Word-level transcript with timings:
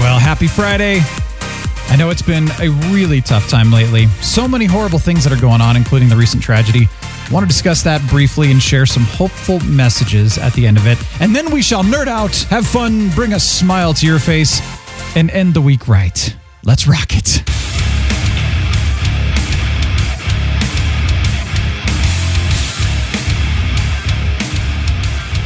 Well, 0.00 0.18
happy 0.18 0.46
Friday. 0.46 1.00
I 1.88 1.96
know 1.98 2.08
it's 2.08 2.22
been 2.22 2.48
a 2.58 2.70
really 2.90 3.20
tough 3.20 3.50
time 3.50 3.70
lately. 3.70 4.06
So 4.22 4.48
many 4.48 4.64
horrible 4.64 4.98
things 4.98 5.22
that 5.24 5.32
are 5.32 5.40
going 5.40 5.60
on, 5.60 5.76
including 5.76 6.08
the 6.08 6.16
recent 6.16 6.42
tragedy. 6.42 6.88
I 7.02 7.30
want 7.30 7.44
to 7.44 7.46
discuss 7.46 7.82
that 7.82 8.00
briefly 8.08 8.50
and 8.50 8.62
share 8.62 8.86
some 8.86 9.02
hopeful 9.02 9.60
messages 9.60 10.38
at 10.38 10.54
the 10.54 10.66
end 10.66 10.78
of 10.78 10.86
it. 10.86 10.96
And 11.20 11.36
then 11.36 11.50
we 11.50 11.60
shall 11.60 11.82
nerd 11.82 12.06
out, 12.06 12.34
have 12.48 12.66
fun, 12.66 13.10
bring 13.10 13.34
a 13.34 13.38
smile 13.38 13.92
to 13.92 14.06
your 14.06 14.18
face, 14.18 14.62
and 15.16 15.30
end 15.32 15.52
the 15.52 15.60
week 15.60 15.86
right. 15.86 16.34
Let's 16.64 16.88
rock 16.88 17.14
it. 17.14 17.28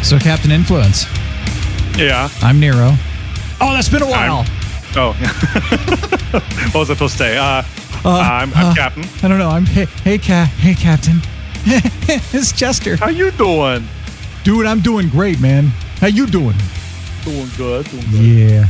So, 0.05 0.17
Captain 0.21 0.53
Influence. 0.53 1.07
Yeah. 1.99 2.29
I'm 2.41 2.61
Nero. 2.61 2.97
Oh, 3.61 3.73
that's 3.73 3.89
been 3.89 4.03
a 4.03 4.07
while. 4.07 4.45
I'm, 4.47 4.97
oh, 4.97 5.13
what 6.73 6.75
was 6.81 6.91
I 6.91 6.95
supposed 6.95 7.13
to 7.15 7.19
say? 7.19 7.37
Uh, 7.39 7.63
uh, 8.05 8.09
I'm, 8.09 8.53
I'm 8.55 8.67
uh, 8.67 8.75
Captain. 8.75 9.05
I 9.23 9.29
don't 9.29 9.39
know. 9.39 9.49
I'm 9.51 9.65
hey, 9.67 9.87
hey, 10.03 10.19
ca- 10.19 10.53
hey, 10.59 10.75
Captain. 10.75 11.21
it's 11.67 12.53
Chester. 12.53 12.97
How 12.97 13.09
you 13.09 13.31
doing? 13.33 13.87
Dude, 14.43 14.67
I'm 14.67 14.81
doing 14.81 15.09
great, 15.09 15.41
man. 15.41 15.67
How 16.01 16.09
you 16.09 16.27
doing? 16.27 16.57
Doing 17.25 17.49
good. 17.57 17.87
Doing 17.87 18.05
good. 18.11 18.21
Yeah. 18.21 18.67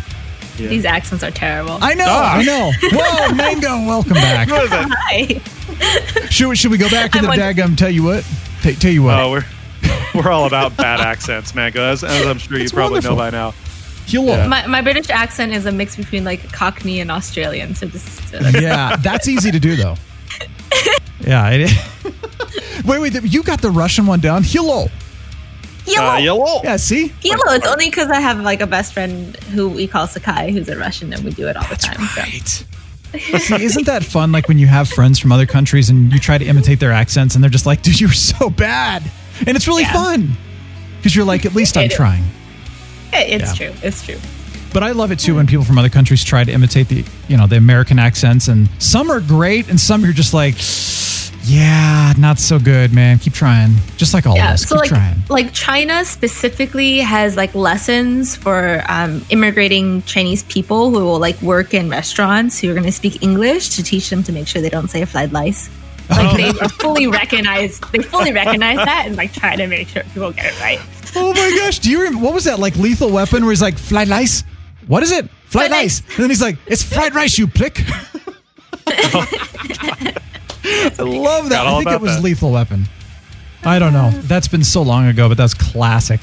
yeah. 0.57 0.69
These 0.69 0.85
accents 0.85 1.25
are 1.25 1.33
terrible. 1.33 1.79
I 1.83 1.95
know. 1.95 2.05
Ah. 2.07 2.37
I 2.37 2.43
know. 2.45 2.71
Whoa, 2.83 3.35
Mango, 3.35 3.87
welcome 3.87 4.15
back. 4.15 4.49
Hi. 4.51 5.41
Should, 6.31 6.57
should 6.57 6.71
we 6.71 6.79
go 6.79 6.89
back 6.89 7.11
to 7.13 7.21
the 7.21 7.29
daggum? 7.29 7.77
Tell 7.77 7.91
you 7.91 8.05
what. 8.05 8.25
T- 8.63 8.77
tell 8.77 8.93
you 8.93 9.03
what. 9.03 9.19
Oh, 9.19 9.31
we're 9.33 9.45
we're 10.15 10.31
all 10.31 10.47
about 10.47 10.77
bad 10.77 11.01
accents, 11.01 11.55
Mango, 11.55 11.83
as, 11.83 12.05
as 12.05 12.25
I'm 12.27 12.39
sure 12.39 12.57
you 12.61 12.71
probably 12.71 12.95
wonderful. 12.97 13.17
know 13.17 13.23
by 13.23 13.31
now. 13.31 13.55
Yeah. 14.07 14.47
My, 14.47 14.67
my 14.67 14.83
British 14.83 15.11
accent 15.11 15.53
is 15.53 15.67
a 15.67 15.73
mix 15.73 15.97
between 15.97 16.25
like 16.25 16.53
Cockney 16.53 17.01
and 17.01 17.11
Australian. 17.11 17.75
So 17.75 17.87
just 17.87 18.35
uh, 18.35 18.51
yeah, 18.55 18.97
that's 18.97 19.29
easy 19.29 19.51
to 19.51 19.59
do 19.59 19.77
though. 19.77 19.97
yeah. 21.21 21.51
It, 21.51 22.85
wait, 22.85 23.01
wait. 23.01 23.23
You 23.23 23.43
got 23.43 23.61
the 23.61 23.71
Russian 23.71 24.07
one 24.07 24.21
down. 24.21 24.43
Hello. 24.45 24.87
Yellow. 25.87 26.09
Uh, 26.09 26.19
yellow. 26.19 26.61
Yeah. 26.63 26.77
See. 26.77 27.13
Yellow. 27.23 27.53
It's 27.53 27.67
only 27.67 27.87
because 27.87 28.11
I 28.11 28.21
have 28.21 28.41
like 28.41 28.61
a 28.61 28.67
best 28.67 28.93
friend 28.93 29.37
who 29.37 29.69
we 29.69 29.87
call 29.87 30.07
Sakai, 30.07 30.53
who's 30.53 30.69
a 30.69 30.79
Russian, 30.79 31.13
and 31.13 31.25
we 31.25 31.31
do 31.31 31.49
it 31.49 31.57
all 31.57 31.65
that's 31.69 31.87
the 31.89 31.95
time. 31.95 32.09
Right. 32.17 32.47
So. 32.47 33.39
See, 33.39 33.63
isn't 33.63 33.87
that 33.87 34.03
fun? 34.03 34.33
Like 34.33 34.49
when 34.49 34.59
you 34.59 34.67
have 34.67 34.89
friends 34.89 35.21
from 35.21 35.31
other 35.31 35.47
countries 35.47 35.89
and 35.89 36.13
you 36.13 36.19
try 36.19 36.37
to 36.37 36.45
imitate 36.45 36.81
their 36.81 36.93
accents, 36.93 37.35
and 37.35 37.45
they're 37.45 37.51
just 37.51 37.67
like, 37.67 37.83
"Dude, 37.83 38.01
you're 38.01 38.11
so 38.11 38.51
bad," 38.51 39.03
and 39.47 39.57
it's 39.57 39.69
really 39.69 39.83
yeah. 39.83 39.93
fun 39.93 40.33
because 40.97 41.15
you're 41.15 41.25
like, 41.25 41.47
"At 41.47 41.55
least 41.55 41.77
I'm 41.77 41.89
trying." 41.89 42.25
It's 43.15 43.59
yeah. 43.59 43.71
true. 43.71 43.79
It's 43.83 44.05
true. 44.05 44.19
But 44.73 44.83
I 44.83 44.91
love 44.91 45.13
it 45.13 45.21
too 45.21 45.37
when 45.37 45.47
people 45.47 45.65
from 45.65 45.79
other 45.79 45.89
countries 45.89 46.25
try 46.25 46.43
to 46.43 46.51
imitate 46.51 46.89
the, 46.89 47.05
you 47.29 47.37
know, 47.37 47.47
the 47.47 47.57
American 47.57 48.01
accents 48.01 48.49
and 48.49 48.69
some 48.81 49.09
are 49.09 49.21
great 49.21 49.69
and 49.69 49.79
some 49.79 50.03
you're 50.03 50.13
just 50.13 50.35
like, 50.35 50.57
yeah, 51.45 52.13
not 52.19 52.39
so 52.39 52.59
good, 52.59 52.93
man. 52.93 53.19
Keep 53.19 53.35
trying. 53.35 53.75
Just 53.97 54.15
like 54.15 54.27
all 54.27 54.35
yeah, 54.35 54.49
of 54.49 54.55
us. 54.55 54.63
So 54.63 54.75
Keep 54.75 54.81
like, 54.81 54.89
trying. 54.89 55.17
like 55.29 55.53
China 55.53 56.05
specifically 56.05 56.99
has 56.99 57.37
like 57.37 57.55
lessons 57.55 58.35
for 58.35 58.83
um, 58.89 59.25
immigrating 59.31 60.03
Chinese 60.03 60.43
people 60.45 60.91
who 60.91 61.05
will 61.05 61.19
like 61.19 61.41
work 61.43 61.75
in 61.75 61.89
restaurants 61.91 62.59
who 62.59 62.71
are 62.71 62.75
going 62.75 62.87
to 62.87 62.93
speak 62.93 63.23
English 63.23 63.71
to 63.77 63.83
teach 63.83 64.11
them 64.11 64.23
to 64.25 64.33
make 64.33 64.49
sure 64.49 64.63
they 64.63 64.71
don't 64.71 64.89
say 64.89 65.05
fried 65.05 65.33
lice. 65.33 65.71
Like 66.11 66.33
oh. 66.33 66.37
they 66.37 66.53
fully 66.81 67.07
recognize, 67.07 67.79
they 67.93 68.01
fully 68.01 68.33
recognize 68.33 68.77
that 68.77 69.05
and 69.07 69.17
like 69.17 69.33
try 69.33 69.55
to 69.55 69.67
make 69.67 69.89
sure 69.89 70.03
people 70.15 70.33
get 70.33 70.47
it 70.47 70.61
right. 70.61 70.81
Oh 71.17 71.33
my 71.33 71.57
gosh! 71.59 71.79
Do 71.79 71.91
you 71.91 71.99
remember 72.03 72.25
what 72.25 72.35
was 72.35 72.45
that 72.45 72.59
like 72.59 72.77
Lethal 72.77 73.11
Weapon 73.11 73.45
where 73.45 73.53
he's 73.53 73.63
like 73.63 73.79
fried 73.79 74.09
lice? 74.09 74.45
What 74.87 75.03
is 75.03 75.13
it? 75.13 75.29
Fried 75.47 75.71
rice. 75.71 76.01
And 76.01 76.17
then 76.19 76.31
he's 76.31 76.43
like, 76.43 76.59
"It's 76.67 76.83
fried 76.83 77.15
rice, 77.15 77.39
you 77.39 77.47
plick." 77.47 77.79
I 78.87 80.13
love 80.99 81.49
that. 81.51 81.67
I 81.67 81.79
think 81.79 81.91
it 81.91 82.01
was 82.01 82.17
that. 82.17 82.23
Lethal 82.23 82.53
Weapon. 82.53 82.85
I 83.65 83.79
don't 83.79 83.93
know. 83.93 84.11
That's 84.11 84.49
been 84.49 84.65
so 84.65 84.83
long 84.83 85.07
ago, 85.07 85.29
but 85.29 85.37
that's 85.39 85.55
classic. 85.55 86.21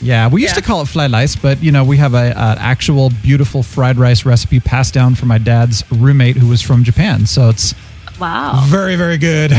Yeah, 0.00 0.28
we 0.28 0.42
used 0.42 0.54
Yeah. 0.54 0.60
to 0.60 0.66
call 0.66 0.82
it 0.82 0.88
fried 0.88 1.10
rice, 1.12 1.34
but 1.36 1.62
you 1.62 1.72
know 1.72 1.82
we 1.82 1.96
have 1.96 2.14
a, 2.14 2.30
a 2.32 2.56
actual 2.60 3.10
beautiful 3.22 3.62
fried 3.62 3.96
rice 3.96 4.24
recipe 4.26 4.60
passed 4.60 4.92
down 4.94 5.14
from 5.14 5.28
my 5.28 5.38
dad's 5.38 5.82
roommate 5.90 6.36
who 6.36 6.48
was 6.48 6.60
from 6.62 6.84
Japan. 6.84 7.26
So 7.26 7.48
it's 7.48 7.74
Wow. 8.20 8.64
very 8.68 8.96
very 8.96 9.18
good. 9.18 9.52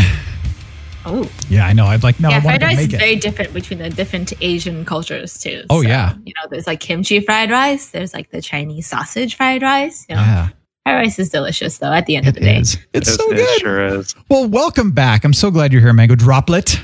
Oh. 1.10 1.30
Yeah, 1.50 1.66
I 1.66 1.74
know. 1.74 1.86
I'd 1.86 2.04
like 2.04 2.20
no. 2.20 2.30
yeah, 2.30 2.36
I 2.38 2.40
wanted 2.40 2.60
fried 2.60 2.60
to 2.62 2.66
rice 2.68 2.76
make 2.78 2.88
is 2.90 2.94
it. 2.96 3.00
very 3.00 3.16
different 3.16 3.54
between 3.54 3.80
the 3.80 3.90
different 3.90 4.34
Asian 4.42 4.84
cultures 4.84 5.40
too. 5.40 5.64
Oh, 5.70 5.82
yeah. 5.82 6.14
you 6.26 6.34
know, 6.36 6.50
there's 6.50 6.68
like 6.68 6.80
kimchi 6.82 7.20
fried 7.22 7.50
rice. 7.50 7.90
There's 7.90 8.14
like 8.14 8.30
the 8.32 8.42
Chinese 8.42 8.88
sausage 8.88 9.36
fried 9.36 9.62
rice. 9.62 10.06
You 10.10 10.16
know, 10.16 10.22
Yeah, 10.22 10.50
fried 10.84 10.96
rice 10.98 11.18
is 11.20 11.30
delicious 11.30 11.78
though. 11.78 11.94
At 11.94 12.06
the 12.08 12.18
end 12.18 12.28
of 12.28 12.36
it 12.36 12.40
the 12.42 12.46
day, 12.46 12.58
is. 12.58 12.78
It's 12.94 13.08
It- 13.10 13.14
so 13.20 13.32
it 13.32 13.36
good. 13.38 13.60
sure 13.62 13.86
is. 13.86 14.16
Well, 14.30 14.48
welcome 14.48 14.92
back. 14.92 15.24
I'm 15.24 15.34
so 15.34 15.50
glad 15.50 15.72
you're 15.72 15.82
here, 15.82 15.94
Mangodroplet. 15.94 16.80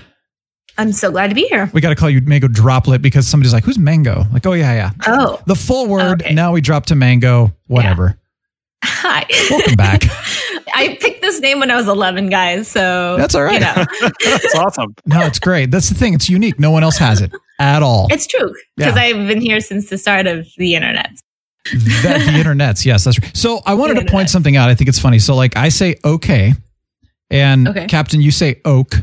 I'm 0.78 0.92
so 0.92 1.12
glad 1.12 1.28
to 1.28 1.36
be 1.36 1.46
here. 1.50 1.70
We 1.74 1.82
got 1.82 1.90
to 1.90 1.96
call 1.96 2.10
you 2.10 2.22
Mangodroplet 2.22 3.02
because 3.02 3.28
somebody's 3.28 3.54
like, 3.54 3.64
"Who's 3.64 3.78
Mango?" 3.78 4.24
Like, 4.34 4.46
oh 4.48 4.54
yeah, 4.54 4.74
yeah. 4.74 4.92
Oh, 5.06 5.40
The 5.46 5.54
full 5.56 5.86
word. 5.88 6.24
Okay. 6.24 6.34
Now 6.34 6.52
we 6.52 6.62
drop 6.62 6.88
to 6.88 6.96
Mango. 6.96 7.54
Whatever. 7.68 8.18
hi. 8.84 9.26
Welcome 9.52 9.76
back. 9.76 10.04
I 10.74 10.98
picked 11.02 11.22
this 11.22 11.40
name 11.40 11.60
when 11.60 11.70
I 11.72 11.76
was 11.76 11.88
11, 11.88 12.30
guys. 12.30 12.68
So 12.68 13.16
That's 13.18 13.36
all 13.36 13.44
right. 13.44 13.54
You 13.56 13.60
know, 13.62 14.10
That's 14.26 14.56
awesome. 14.56 14.96
No, 15.06 15.22
it's 15.26 15.40
great. 15.40 15.72
That's 15.72 15.90
the 15.90 15.96
thing. 15.96 16.14
It's 16.14 16.30
unique. 16.30 16.60
No 16.60 16.72
one 16.72 16.84
else 16.84 16.98
has 16.98 17.22
it 17.22 17.32
at 17.60 17.84
all. 17.84 18.08
it's 18.12 18.28
true 18.28 18.54
because 18.76 18.96
Yeah. 18.96 19.02
I've 19.02 19.28
been 19.28 19.42
here 19.42 19.60
since 19.60 19.90
the 19.90 19.98
start 19.98 20.28
of 20.28 20.48
the 20.58 20.76
internet. 20.76 21.12
that 22.04 22.26
the 22.32 22.34
internet's 22.38 22.86
yes, 22.86 23.04
that's 23.06 23.20
right. 23.22 23.36
So 23.38 23.62
I 23.66 23.74
wanted 23.76 24.00
to 24.06 24.12
point 24.12 24.30
something 24.30 24.56
out. 24.58 24.70
I 24.70 24.76
think 24.76 24.90
it's 24.90 25.00
funny. 25.00 25.20
So 25.20 25.36
like 25.36 25.56
I 25.56 25.70
say 25.70 25.96
okay, 26.04 26.54
and 27.30 27.68
Okay. 27.70 27.88
Captain, 27.88 28.22
you 28.22 28.32
say 28.32 28.60
oak, 28.66 28.96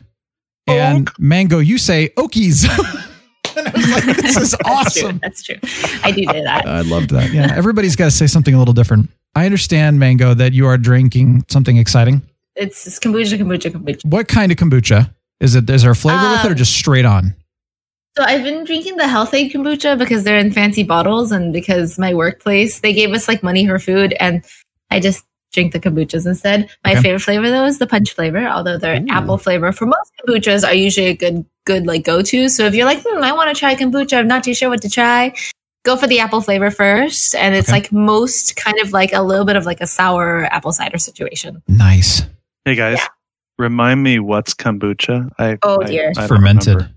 and 0.67 1.09
Mango, 1.19 1.59
you 1.59 1.79
say 1.79 2.11
okies. 2.17 2.69
and 3.57 3.67
I 3.67 3.73
was 3.73 3.91
like, 4.07 4.17
this 4.19 4.37
is 4.37 4.51
That's 4.53 4.69
awesome. 4.69 5.11
true. 5.11 5.19
That's 5.23 5.43
true. 5.43 5.57
I 6.05 6.11
do 6.13 6.21
do 6.27 6.43
that. 6.43 6.67
I 6.67 6.83
loved 6.83 7.11
that. 7.11 7.33
Yeah, 7.33 7.53
everybody's 7.57 7.97
got 7.97 8.05
to 8.07 8.11
say 8.11 8.27
something 8.27 8.55
a 8.55 8.59
little 8.59 8.75
different. 8.75 9.11
I 9.35 9.47
understand, 9.47 9.99
Mango, 9.99 10.35
that 10.35 10.53
you 10.53 10.67
are 10.67 10.77
drinking 10.77 11.45
something 11.49 11.77
exciting. 11.77 12.23
It's, 12.57 12.87
it's 12.87 12.99
kombucha, 12.99 13.39
kombucha, 13.39 13.71
kombucha. 13.71 14.05
What 14.05 14.29
kind 14.29 14.51
of 14.51 14.59
kombucha 14.59 15.15
is 15.41 15.55
it? 15.55 15.71
Is 15.71 15.83
there 15.83 15.93
a 15.93 15.97
flavor 15.97 16.29
with 16.29 16.45
it, 16.45 16.49
or 16.49 16.51
Um, 16.51 16.57
just 16.57 16.75
straight 16.75 17.05
on? 17.05 17.35
So 18.19 18.25
I've 18.25 18.43
been 18.43 18.65
drinking 18.65 18.97
the 18.97 19.07
Health-Ade 19.07 19.53
kombucha 19.53 19.97
because 19.97 20.25
they're 20.25 20.39
in 20.39 20.51
fancy 20.51 20.83
bottles, 20.83 21.31
and 21.31 21.53
because 21.53 21.99
my 21.99 22.13
workplace 22.13 22.81
they 22.81 22.93
gave 22.93 23.13
us 23.13 23.29
like 23.29 23.43
money 23.43 23.67
for 23.67 23.79
food, 23.79 24.15
and 24.19 24.45
I 24.91 24.99
just 24.99 25.25
drink 25.53 25.73
the 25.73 25.81
kombuchas 25.81 26.27
instead. 26.27 26.69
My 26.85 26.93
Okay. 26.93 27.03
favorite 27.03 27.21
flavor 27.21 27.51
though 27.51 27.65
is 27.67 27.79
the 27.79 27.87
punch 27.87 28.13
flavor, 28.13 28.47
although 28.47 28.79
they're 28.79 29.01
Ooh. 29.01 29.07
apple 29.11 29.39
flavor. 29.39 29.71
For 29.73 29.87
most 29.87 30.11
kombuchas, 30.27 30.67
are 30.67 30.75
usually 30.75 31.07
a 31.07 31.15
good 31.17 31.45
good 31.67 31.87
like 31.87 32.05
go 32.05 32.21
to. 32.23 32.49
So 32.49 32.65
if 32.67 32.75
you're 32.75 32.85
like, 32.87 33.03
hmm, 33.07 33.23
I 33.23 33.33
want 33.33 33.55
to 33.55 33.59
try 33.59 33.77
kombucha, 33.77 34.19
I'm 34.19 34.27
not 34.29 34.43
too 34.43 34.55
sure 34.55 34.69
what 34.71 34.83
to 34.83 34.91
try. 34.91 35.33
Go 35.85 35.97
for 35.97 36.07
the 36.07 36.19
apple 36.21 36.43
flavor 36.43 36.71
first, 36.71 37.35
and 37.35 37.55
it's 37.55 37.69
Okay. 37.69 37.77
like 37.79 37.93
most 37.93 38.55
kind 38.57 38.79
of 38.81 38.93
like 38.93 39.15
a 39.15 39.23
little 39.23 39.47
bit 39.47 39.57
of 39.57 39.65
like 39.65 39.81
a 39.81 39.87
sour 39.87 40.45
apple 40.53 40.73
cider 40.73 40.99
situation. 40.99 41.63
Nice. 41.69 42.23
Hey 42.67 42.75
guys, 42.75 42.99
Yeah. 42.99 43.07
remind 43.59 44.03
me 44.03 44.19
what's 44.19 44.53
kombucha? 44.53 45.31
I, 45.39 45.57
Oh, 45.63 45.79
dear. 45.83 46.11
I 46.11 46.21
don't 46.21 46.29
fermented. 46.29 46.75
remember. 46.75 46.95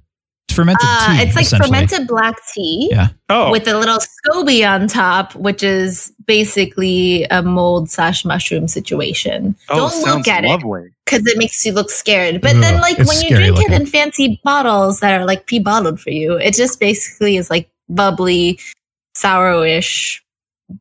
It's 0.50 0.56
fermented 0.56 0.86
Uh, 0.90 1.16
tea. 1.18 1.24
it's 1.24 1.36
like 1.38 1.64
fermented 1.64 2.08
black 2.08 2.36
tea. 2.54 2.90
Yeah. 2.92 3.08
Oh, 3.30 3.52
with 3.52 3.66
a 3.70 3.78
little 3.80 4.00
SCOBY 4.00 4.70
on 4.70 4.90
top, 4.90 5.34
which 5.36 5.64
is 5.64 6.12
basically 6.28 7.24
a 7.32 7.42
mold 7.42 7.90
slash 7.90 8.26
mushroom 8.26 8.68
situation. 8.68 9.56
oh, 9.70 9.90
Don't 9.90 10.18
look 10.18 10.28
at 10.28 10.44
it 10.44 10.62
because 11.06 11.26
it 11.26 11.38
makes 11.38 11.66
you 11.66 11.72
look 11.72 11.90
scared. 11.90 12.42
But 12.42 12.56
Ugh, 12.58 12.62
then, 12.62 12.82
like 12.82 12.98
when 12.98 13.22
you 13.22 13.30
drink 13.30 13.56
looking. 13.56 13.72
it 13.72 13.82
in 13.82 13.86
fancy 13.88 14.42
bottles 14.44 15.00
that 15.00 15.14
are 15.20 15.26
like 15.26 15.48
pre-bottled 15.48 16.02
for 16.02 16.10
you, 16.10 16.34
it 16.38 16.54
just 16.54 16.82
basically 16.82 17.38
is 17.38 17.50
like 17.50 17.70
bubbly, 17.94 18.60
sourish 19.16 20.20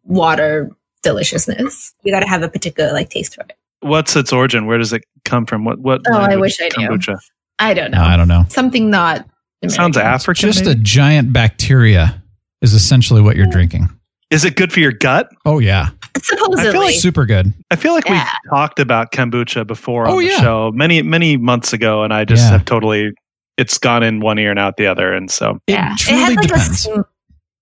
water 0.04 0.70
deliciousness. 1.02 1.94
You 2.02 2.12
got 2.12 2.20
to 2.20 2.28
have 2.28 2.42
a 2.42 2.48
particular 2.48 2.92
like 2.92 3.10
taste 3.10 3.34
for 3.34 3.42
it. 3.42 3.56
What's 3.80 4.14
its 4.16 4.32
origin? 4.32 4.66
Where 4.66 4.78
does 4.78 4.92
it 4.92 5.02
come 5.24 5.44
from? 5.46 5.64
What? 5.64 5.78
What? 5.80 6.02
Oh, 6.08 6.14
I 6.16 6.36
wish 6.36 6.60
I 6.60 6.66
is 6.66 6.76
knew. 6.78 6.88
Kombucha. 6.88 7.18
I 7.58 7.74
don't 7.74 7.90
know. 7.90 7.98
No, 7.98 8.04
I 8.04 8.16
don't 8.16 8.28
know. 8.28 8.44
Something 8.48 8.90
not. 8.90 9.26
Sounds 9.68 9.96
African. 9.96 10.50
Just 10.50 10.66
a 10.66 10.74
giant 10.74 11.32
bacteria 11.32 12.20
is 12.62 12.74
essentially 12.74 13.20
what 13.20 13.36
you're 13.36 13.46
drinking. 13.46 13.88
Is 14.30 14.44
it 14.44 14.56
good 14.56 14.72
for 14.72 14.80
your 14.80 14.92
gut? 14.92 15.28
Oh 15.44 15.58
yeah, 15.58 15.90
Supposedly. 16.16 16.68
I 16.68 16.72
feel 16.72 16.80
like 16.80 16.94
super 16.94 17.26
good. 17.26 17.52
I 17.70 17.76
feel 17.76 17.92
like 17.92 18.06
Yeah. 18.06 18.14
we've 18.44 18.50
talked 18.50 18.80
about 18.80 19.12
kombucha 19.12 19.66
before 19.66 20.06
oh, 20.08 20.12
on 20.12 20.16
Oh, 20.16 20.20
the 20.20 20.26
yeah. 20.26 20.40
show 20.40 20.70
many 20.74 21.02
many 21.02 21.36
months 21.36 21.72
ago, 21.72 22.02
and 22.02 22.12
I 22.14 22.24
just 22.24 22.44
Yeah. 22.44 22.50
have 22.52 22.64
totally 22.64 23.12
it's 23.62 23.78
gone 23.78 24.02
in 24.02 24.20
one 24.20 24.38
ear 24.38 24.50
and 24.50 24.58
out 24.58 24.76
the 24.76 24.86
other, 24.86 25.12
and 25.14 25.30
so 25.30 25.58
yeah. 25.66 25.92
It 25.94 25.98
truly 25.98 26.20
has 26.20 26.34
like 26.36 26.46
depends. 26.48 26.68
a 26.70 26.74
sm- 26.94 27.00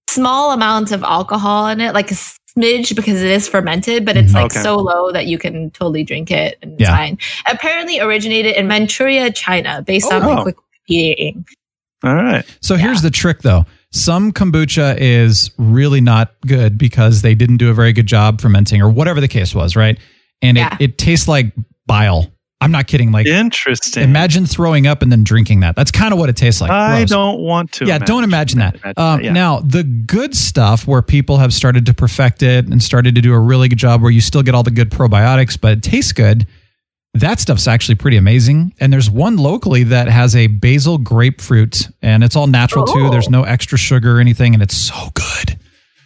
small 0.08 0.52
amount 0.52 0.90
of 0.92 1.02
alcohol 1.04 1.68
in 1.68 1.80
it, 1.80 1.94
like 1.94 2.10
a 2.10 2.14
smidge 2.14 2.96
because 2.96 3.22
it 3.22 3.30
is 3.30 3.46
fermented, 3.46 4.04
but 4.04 4.16
it's 4.16 4.32
Mhm. 4.32 4.34
like 4.34 4.44
Okay. 4.52 4.60
so 4.60 4.76
low 4.76 5.12
that 5.12 5.26
you 5.26 5.38
can 5.38 5.70
totally 5.70 6.02
drink 6.02 6.32
it 6.32 6.58
and 6.62 6.80
it's 6.80 6.90
fine. 6.90 7.16
Apparently 7.46 8.00
originated 8.00 8.56
in 8.56 8.66
Manchuria, 8.66 9.30
China, 9.30 9.82
based 9.86 10.12
on 10.12 10.22
Oh. 10.24 10.42
like 10.42 10.56
Wikipedia. 10.90 11.44
all 12.02 12.14
right. 12.16 12.44
So 12.60 12.74
here's 12.76 13.02
the 13.02 13.10
trick 13.10 13.42
though. 13.42 13.66
Some 13.92 14.32
kombucha 14.32 14.96
is 14.98 15.50
really 15.58 16.00
not 16.00 16.32
good 16.46 16.76
because 16.78 17.22
they 17.22 17.34
didn't 17.36 17.58
do 17.58 17.70
a 17.70 17.74
very 17.74 17.92
good 17.92 18.06
job 18.06 18.40
fermenting 18.40 18.80
or 18.82 18.88
whatever 18.90 19.20
the 19.20 19.28
case 19.28 19.54
was, 19.54 19.76
right? 19.76 19.96
And 20.42 20.56
Yeah. 20.56 20.74
it, 20.80 20.90
it 20.90 20.98
tastes 20.98 21.28
like 21.28 21.52
bile. 21.86 22.26
I'm 22.62 22.70
not 22.72 22.86
kidding. 22.86 23.10
Like 23.10 23.26
Interesting. 23.26 24.02
imagine 24.04 24.44
throwing 24.44 24.86
up 24.86 25.00
and 25.02 25.10
then 25.10 25.24
drinking 25.24 25.60
that. 25.60 25.76
That's 25.76 25.90
kind 25.90 26.12
of 26.12 26.18
what 26.18 26.28
it 26.28 26.36
tastes 26.36 26.60
like. 26.60 26.70
I 26.70 26.98
Gross. 27.00 27.08
don't 27.10 27.40
want 27.40 27.72
to. 27.72 27.86
yeah, 27.86 27.98
don't 27.98 28.22
imagine 28.24 28.58
that. 28.58 28.76
um, 28.98 29.20
yeah. 29.22 29.32
Now, 29.32 29.60
the 29.60 29.82
good 29.82 30.36
stuff 30.36 30.86
where 30.86 31.00
people 31.00 31.38
have 31.38 31.54
started 31.54 31.86
to 31.86 31.94
perfect 31.94 32.42
it 32.42 32.66
and 32.66 32.82
started 32.82 33.14
to 33.14 33.22
do 33.22 33.32
a 33.32 33.38
really 33.38 33.68
good 33.68 33.78
job 33.78 34.02
where 34.02 34.10
you 34.10 34.20
still 34.20 34.42
get 34.42 34.54
all 34.54 34.62
the 34.62 34.70
good 34.70 34.90
probiotics, 34.90 35.58
but 35.58 35.72
it 35.78 35.82
tastes 35.82 36.12
good. 36.12 36.46
That 37.14 37.40
stuff's 37.40 37.66
actually 37.66 37.96
pretty 37.96 38.18
amazing. 38.18 38.72
And 38.78 38.92
there's 38.92 39.10
one 39.10 39.36
locally 39.36 39.82
that 39.84 40.08
has 40.08 40.36
a 40.36 40.46
basil 40.46 40.98
grapefruit, 40.98 41.88
and 42.02 42.22
it's 42.22 42.36
all 42.36 42.46
natural 42.46 42.84
too. 42.84 43.06
Oh. 43.06 43.10
There's 43.10 43.30
no 43.30 43.42
extra 43.42 43.78
sugar 43.78 44.18
or 44.18 44.20
anything, 44.20 44.54
and 44.54 44.62
it's 44.62 44.76
so 44.76 45.08
good. 45.14 45.58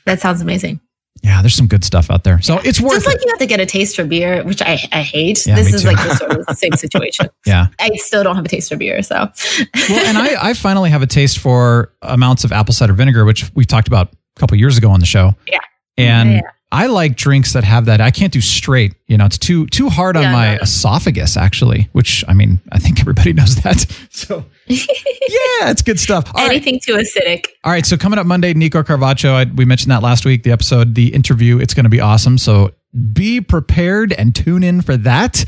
That 0.07 0.21
sounds 0.21 0.41
amazing. 0.41 0.81
Yeah, 1.25 1.41
there's 1.41 1.55
some 1.55 1.67
good 1.69 1.85
stuff 1.85 2.11
out 2.11 2.23
there. 2.23 2.43
So 2.43 2.59
it's 2.63 2.81
worth 2.83 2.93
Just 2.93 3.07
like 3.07 3.17
it. 3.17 3.23
you 3.25 3.31
have 3.31 3.39
to 3.39 3.47
get 3.47 3.59
a 3.59 3.65
taste 3.65 3.97
for 3.97 4.05
beer, 4.05 4.45
which 4.45 4.61
I, 4.61 4.79
I 4.93 5.01
hate. 5.01 5.47
Yeah, 5.47 5.55
this 5.57 5.73
is 5.73 5.81
too. 5.83 5.89
like 5.89 5.97
the 5.97 6.15
sort 6.17 6.33
of 6.49 6.57
same 6.59 6.73
situation. 6.75 7.31
Yeah. 7.47 7.69
I 7.81 7.89
still 7.97 8.23
don't 8.23 8.37
have 8.37 8.45
a 8.45 8.49
taste 8.49 8.69
for 8.71 8.77
beer, 8.77 9.03
so 9.03 9.15
Well, 9.17 10.07
and 10.07 10.19
I, 10.19 10.51
I 10.51 10.55
finally 10.55 10.91
have 10.91 11.01
a 11.03 11.07
taste 11.07 11.39
for 11.39 11.93
amounts 12.03 12.45
of 12.45 12.53
apple 12.53 12.75
cider 12.75 12.93
vinegar, 12.93 13.25
which 13.25 13.51
we 13.55 13.65
talked 13.65 13.89
about 13.89 14.13
a 14.13 14.41
couple 14.41 14.57
years 14.59 14.77
ago 14.79 14.91
on 14.91 15.01
the 15.01 15.07
show. 15.07 15.35
Yeah. 15.49 15.61
And 15.97 16.33
Yeah. 16.33 16.41
I 16.75 16.87
like 16.87 17.17
drinks 17.17 17.53
that 17.53 17.63
have 17.63 17.85
that. 17.85 18.01
I 18.01 18.11
can't 18.11 18.33
do 18.33 18.41
straight. 18.41 18.97
You 19.07 19.17
know, 19.17 19.27
it's 19.27 19.39
too 19.39 19.69
too 19.69 19.89
hard 19.89 20.17
on 20.17 20.25
my 20.25 20.59
esophagus, 20.59 21.37
actually. 21.37 21.89
Which 21.93 22.25
I 22.27 22.35
mean, 22.35 22.61
I 22.73 22.81
think 22.81 22.99
everybody 23.05 23.33
knows 23.33 23.57
that. 23.63 23.87
So 24.15 24.45
yeah, 24.67 25.71
it's 25.71 25.83
good 25.83 26.01
stuff. 26.01 26.31
All 26.35 26.47
right. 26.47 26.57
anything 26.57 26.81
too 26.81 26.95
acidic. 26.95 27.47
All 27.65 27.73
right, 27.73 27.85
so 27.85 27.97
coming 27.97 28.19
up 28.19 28.27
Monday, 28.27 28.55
Nico 28.55 28.83
Carvacho. 28.83 29.31
I, 29.33 29.53
we 29.53 29.65
mentioned 29.65 29.91
that 29.91 30.03
last 30.03 30.25
week. 30.25 30.45
The 30.45 30.53
episode, 30.53 30.95
the 30.95 31.13
interview, 31.13 31.59
it's 31.59 31.75
going 31.75 31.85
to 31.85 31.91
be 31.91 32.01
awesome. 32.01 32.39
So 32.39 32.73
be 33.13 33.41
prepared 33.41 34.13
and 34.13 34.35
tune 34.35 34.63
in 34.63 34.81
for 34.83 34.97
that. 34.99 35.45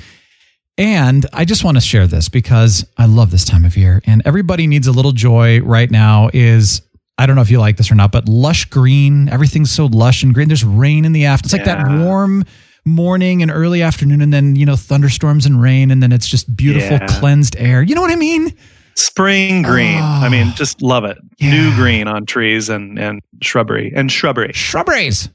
And 0.76 1.24
I 1.32 1.44
just 1.44 1.64
want 1.64 1.76
to 1.76 1.80
share 1.80 2.06
this 2.06 2.28
because 2.28 2.84
I 2.98 3.06
love 3.06 3.30
this 3.30 3.44
time 3.44 3.64
of 3.64 3.76
year, 3.76 4.02
and 4.04 4.20
everybody 4.26 4.66
needs 4.66 4.88
a 4.88 4.92
little 4.92 5.12
joy 5.12 5.60
right 5.60 5.90
now. 5.90 6.28
Is 6.34 6.82
I 7.18 7.26
don't 7.26 7.34
know 7.36 7.42
if 7.42 7.50
you 7.50 7.58
like 7.60 7.76
this 7.78 7.90
or 7.90 7.94
not, 7.94 8.12
but 8.12 8.28
lush 8.28 8.66
green. 8.66 9.28
Everything's 9.28 9.70
so 9.72 9.86
lush 9.86 10.22
and 10.22 10.34
green. 10.34 10.48
There's 10.48 10.64
rain 10.64 11.04
in 11.04 11.12
the 11.12 11.24
afternoon. 11.24 11.60
It's 11.60 11.68
like 11.68 11.76
that 11.78 12.04
warm 12.04 12.44
morning 12.84 13.42
and 13.42 13.50
early 13.50 13.82
afternoon, 13.82 14.20
and 14.20 14.32
then 14.32 14.54
you 14.54 14.66
know 14.66 14.76
thunderstorms 14.76 15.46
and 15.46 15.60
rain, 15.60 15.90
and 15.90 16.02
then 16.02 16.12
it's 16.12 16.28
just 16.28 16.54
beautiful 16.56 16.98
Yeah. 16.98 17.06
cleansed 17.06 17.56
air. 17.58 17.82
You 17.82 17.94
know 17.94 18.02
what 18.02 18.10
I 18.10 18.16
mean? 18.16 18.54
spring 18.98 19.60
green. 19.60 19.98
Oh. 19.98 20.02
I 20.24 20.30
mean, 20.30 20.46
ah. 20.48 20.54
just 20.56 20.80
love 20.80 21.04
it. 21.04 21.18
Yeah. 21.38 21.50
New 21.50 21.74
green 21.74 22.08
on 22.08 22.24
trees 22.24 22.70
and 22.70 22.98
and 22.98 23.20
shrubbery 23.42 23.92
and 23.94 24.10
shrubbery. 24.10 24.52
shrubberies. 24.54 25.28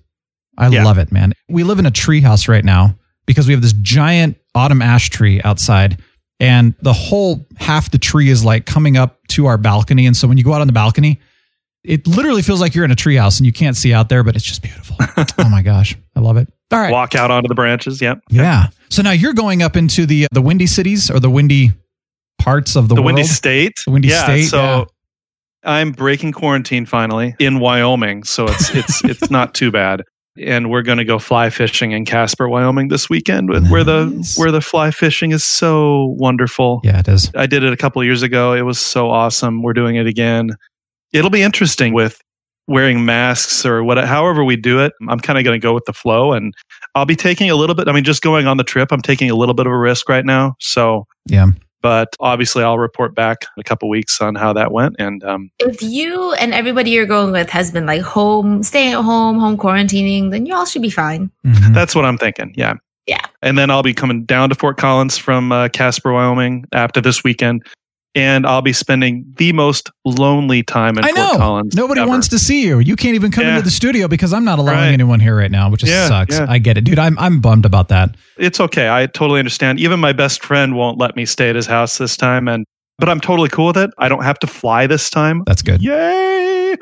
I 0.58 0.68
Yeah. 0.70 0.84
love 0.84 0.98
it, 0.98 1.12
man. 1.12 1.34
We 1.48 1.64
live 1.64 1.78
in 1.78 1.86
a 1.86 1.92
tree 1.92 2.22
house 2.22 2.48
right 2.48 2.66
now 2.66 2.96
because 3.28 3.46
we 3.48 3.54
have 3.54 3.62
this 3.62 3.74
giant 3.74 4.38
autumn 4.56 4.82
ash 4.82 5.10
tree 5.12 5.42
outside, 5.44 6.00
and 6.40 6.74
the 6.82 6.92
whole 6.94 7.46
half 7.58 7.92
the 7.92 8.00
tree 8.00 8.30
is 8.30 8.44
like 8.44 8.66
coming 8.66 8.98
up 8.98 9.20
to 9.30 9.46
our 9.46 9.60
balcony. 9.60 10.08
And 10.08 10.18
so 10.18 10.28
when 10.28 10.38
you 10.40 10.44
go 10.44 10.54
out 10.54 10.62
on 10.62 10.68
the 10.68 10.74
balcony, 10.74 11.20
it 11.84 12.06
literally 12.08 12.42
feels 12.42 12.62
like 12.62 12.76
you're 12.76 12.86
in 12.86 12.92
a 12.92 12.96
tree 12.96 13.16
house 13.16 13.40
and 13.40 13.46
you 13.46 13.52
can't 13.54 13.76
see 13.76 13.94
out 13.94 14.10
there, 14.10 14.24
but 14.24 14.36
it's 14.36 14.46
just 14.46 14.62
beautiful. 14.62 14.96
oh 15.40 15.50
my 15.50 15.62
gosh, 15.62 15.96
I 16.16 16.20
love 16.20 16.38
it. 16.38 16.48
All 16.72 16.80
right, 16.80 16.92
Walk 16.92 17.16
out 17.16 17.32
onto 17.32 17.48
the 17.48 17.56
branches. 17.56 18.02
Yep. 18.02 18.20
yeah. 18.30 18.68
So 18.90 19.02
now 19.02 19.12
you're 19.12 19.34
going 19.34 19.62
up 19.62 19.76
into 19.76 20.06
the 20.06 20.28
the 20.32 20.42
windy 20.42 20.68
cities 20.68 21.10
or 21.10 21.20
the 21.20 21.30
windy 21.30 21.72
parts 22.40 22.76
of 22.76 22.88
the, 22.90 22.96
The 22.96 23.02
world. 23.02 23.16
windy 23.16 23.24
state. 23.24 23.74
The 23.86 23.92
windy 23.92 24.08
yeah, 24.10 24.24
state, 24.24 24.44
So 24.46 24.62
yeah. 24.62 24.86
I'm 25.64 25.92
breaking 25.92 26.32
quarantine 26.32 26.86
finally 26.86 27.36
in 27.40 27.60
Wyoming, 27.60 28.24
so 28.24 28.46
it's 28.48 28.74
it's 28.74 29.04
it's 29.06 29.30
not 29.30 29.54
too 29.54 29.72
bad. 29.72 30.04
And 30.38 30.72
we're 30.72 30.82
going 30.82 30.98
to 30.98 31.04
go 31.04 31.20
fly 31.20 31.50
fishing 31.50 31.92
in 31.92 32.06
Casper, 32.06 32.48
Wyoming 32.48 32.88
this 32.88 33.10
weekend, 33.10 33.50
with 33.50 33.70
where 33.70 33.84
the 33.84 34.08
where 34.38 34.50
the 34.50 34.62
fly 34.62 34.90
fishing 34.92 35.34
is 35.34 35.44
so 35.44 36.16
wonderful. 36.18 36.80
Yeah, 36.86 37.00
it 37.00 37.08
is. 37.10 37.30
I 37.36 37.48
did 37.48 37.64
it 37.64 37.74
a 37.74 37.78
couple 37.78 38.02
of 38.02 38.06
years 38.06 38.22
ago. 38.24 38.54
It 38.54 38.62
was 38.62 38.80
so 38.80 39.10
awesome. 39.12 39.62
We're 39.62 39.74
doing 39.74 39.98
it 39.98 40.08
again. 40.08 40.52
It'll 41.14 41.30
be 41.30 41.42
interesting 41.42 41.94
with 41.94 42.22
wearing 42.68 43.04
masks 43.06 43.66
or 43.66 43.84
what 43.84 43.98
however 44.06 44.44
we 44.44 44.56
do 44.56 44.80
it. 44.80 44.94
I'm 45.10 45.20
kind 45.20 45.38
of 45.38 45.44
going 45.44 45.60
to 45.60 45.64
go 45.64 45.74
with 45.74 45.86
the 45.86 45.94
flow 45.94 46.32
and 46.34 46.54
I'll 46.96 47.06
be 47.06 47.16
taking 47.16 47.50
a 47.50 47.56
little 47.56 47.76
bit 47.76 47.88
I 47.88 47.92
mean 47.92 48.04
just 48.04 48.22
going 48.22 48.48
on 48.48 48.58
the 48.58 48.64
trip, 48.64 48.92
I'm 48.92 49.02
taking 49.02 49.30
a 49.30 49.36
little 49.36 49.54
bit 49.56 49.66
of 49.66 49.74
a 49.74 49.78
risk 49.78 50.08
right 50.08 50.26
now. 50.26 50.56
So 50.60 51.06
Yeah. 51.28 51.48
but 51.82 52.16
obviously 52.20 52.64
I'll 52.64 52.78
report 52.78 53.14
back 53.16 53.40
in 53.58 53.62
a 53.62 53.64
couple 53.64 53.90
weeks 53.90 54.22
on 54.22 54.36
how 54.36 54.54
that 54.54 54.72
went 54.72 54.96
and 55.00 55.24
um 55.24 55.50
If 55.60 55.82
you 55.82 56.34
and 56.34 56.54
everybody 56.54 56.92
you're 56.92 57.08
going 57.08 57.32
with 57.34 57.50
has 57.50 57.72
been 57.72 57.86
like 57.88 58.04
home, 58.04 58.62
staying 58.64 58.94
at 58.94 59.02
home, 59.02 59.40
home 59.40 59.58
quarantining, 59.58 60.32
then 60.32 60.46
you 60.46 60.56
all 60.56 60.66
should 60.66 60.84
be 60.84 60.92
fine. 60.92 61.30
Mhm. 61.46 61.74
that's 61.74 61.96
what 61.96 62.06
I'm 62.06 62.18
thinking. 62.18 62.54
Yeah. 62.56 62.76
Yeah. 63.08 63.26
And 63.42 63.58
then 63.58 63.72
I'll 63.72 63.84
be 63.84 63.96
coming 63.96 64.24
down 64.26 64.50
to 64.50 64.56
Fort 64.56 64.78
Collins 64.78 65.18
from 65.18 65.52
uh, 65.52 65.68
Casper, 65.70 66.14
Wyoming 66.14 66.66
after 66.72 67.02
this 67.02 67.24
weekend. 67.24 67.66
And 68.14 68.46
I'll 68.46 68.62
be 68.62 68.74
spending 68.74 69.24
the 69.38 69.54
most 69.54 69.90
lonely 70.04 70.64
time 70.64 70.98
in 70.98 71.06
I 71.06 71.12
Fort 71.14 71.18
know. 71.18 71.38
Collins. 71.38 71.76
Nobody 71.76 72.02
ever. 72.02 72.10
wants 72.10 72.28
to 72.30 72.40
see 72.40 72.66
you. 72.66 72.80
You 72.80 72.98
can't 72.98 73.16
even 73.16 73.32
come 73.32 73.46
Yeah. 73.46 73.52
into 73.52 73.62
the 73.64 73.72
studio 73.72 74.10
because 74.10 74.34
I'm 74.34 74.44
not 74.44 74.60
allowing 74.60 74.80
Right. 74.80 74.94
anyone 74.94 75.22
here 75.22 75.38
right 75.38 75.50
now, 75.52 75.70
which 75.70 75.80
just 75.82 75.94
Yeah, 75.94 76.08
sucks. 76.10 76.38
yeah. 76.38 76.46
I 76.50 76.58
get 76.58 76.78
it, 76.78 76.84
dude. 76.84 77.00
I'm 77.00 77.18
I'm 77.18 77.40
bummed 77.40 77.66
about 77.66 77.88
that. 77.88 78.16
it's 78.38 78.60
okay. 78.60 78.90
I 78.90 79.06
totally 79.06 79.40
understand. 79.40 79.80
Even 79.80 80.00
my 80.02 80.12
best 80.12 80.44
friend 80.44 80.76
won't 80.76 80.98
let 80.98 81.16
me 81.16 81.26
stay 81.26 81.50
at 81.50 81.56
his 81.56 81.68
house 81.68 81.98
this 82.00 82.18
time, 82.18 82.50
and 82.50 82.66
but 83.00 83.08
I'm 83.08 83.22
totally 83.22 83.48
cool 83.50 83.68
with 83.68 83.78
it. 83.78 83.90
I 83.98 84.10
don't 84.10 84.24
have 84.24 84.40
to 84.40 84.48
fly 84.48 84.88
this 84.88 85.10
time. 85.10 85.44
That's 85.46 85.62
good. 85.62 85.82
Yay! 85.82 86.76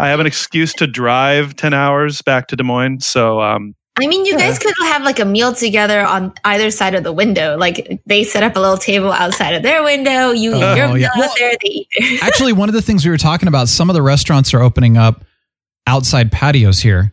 I 0.00 0.08
have 0.08 0.18
an 0.18 0.26
excuse 0.26 0.72
to 0.74 0.86
drive 0.86 1.56
ten 1.56 1.74
hours 1.74 2.22
back 2.22 2.48
to 2.48 2.56
Des 2.56 2.64
Moines. 2.64 3.00
So 3.06 3.42
um, 3.42 3.74
I 4.02 4.06
mean, 4.06 4.24
you 4.24 4.36
guys 4.38 4.58
could 4.58 4.74
have 4.82 5.02
like 5.02 5.18
a 5.18 5.24
meal 5.24 5.52
together 5.54 6.00
on 6.00 6.32
either 6.44 6.70
side 6.70 6.94
of 6.94 7.04
the 7.04 7.12
window. 7.12 7.56
Like 7.58 8.00
they 8.06 8.24
set 8.24 8.42
up 8.42 8.56
a 8.56 8.60
little 8.60 8.76
table 8.78 9.12
outside 9.12 9.54
of 9.54 9.62
their 9.62 9.82
window. 9.82 10.30
You 10.30 10.54
eat 10.56 10.62
Oh, 10.62 10.74
your 10.74 10.86
meal 10.88 10.98
yeah. 10.98 11.08
out 11.08 11.18
Well- 11.18 11.34
there. 11.38 11.52
They 11.62 11.68
eat 11.70 11.88
theirs. 11.98 12.20
Actually, 12.22 12.52
one 12.52 12.68
of 12.68 12.74
the 12.74 12.82
things 12.82 13.04
we 13.04 13.10
were 13.10 13.16
talking 13.18 13.48
about, 13.48 13.68
some 13.68 13.90
of 13.90 13.94
the 13.94 14.02
restaurants 14.02 14.52
are 14.54 14.60
opening 14.62 14.96
up 14.96 15.24
outside 15.86 16.30
patios 16.32 16.80
here. 16.80 17.12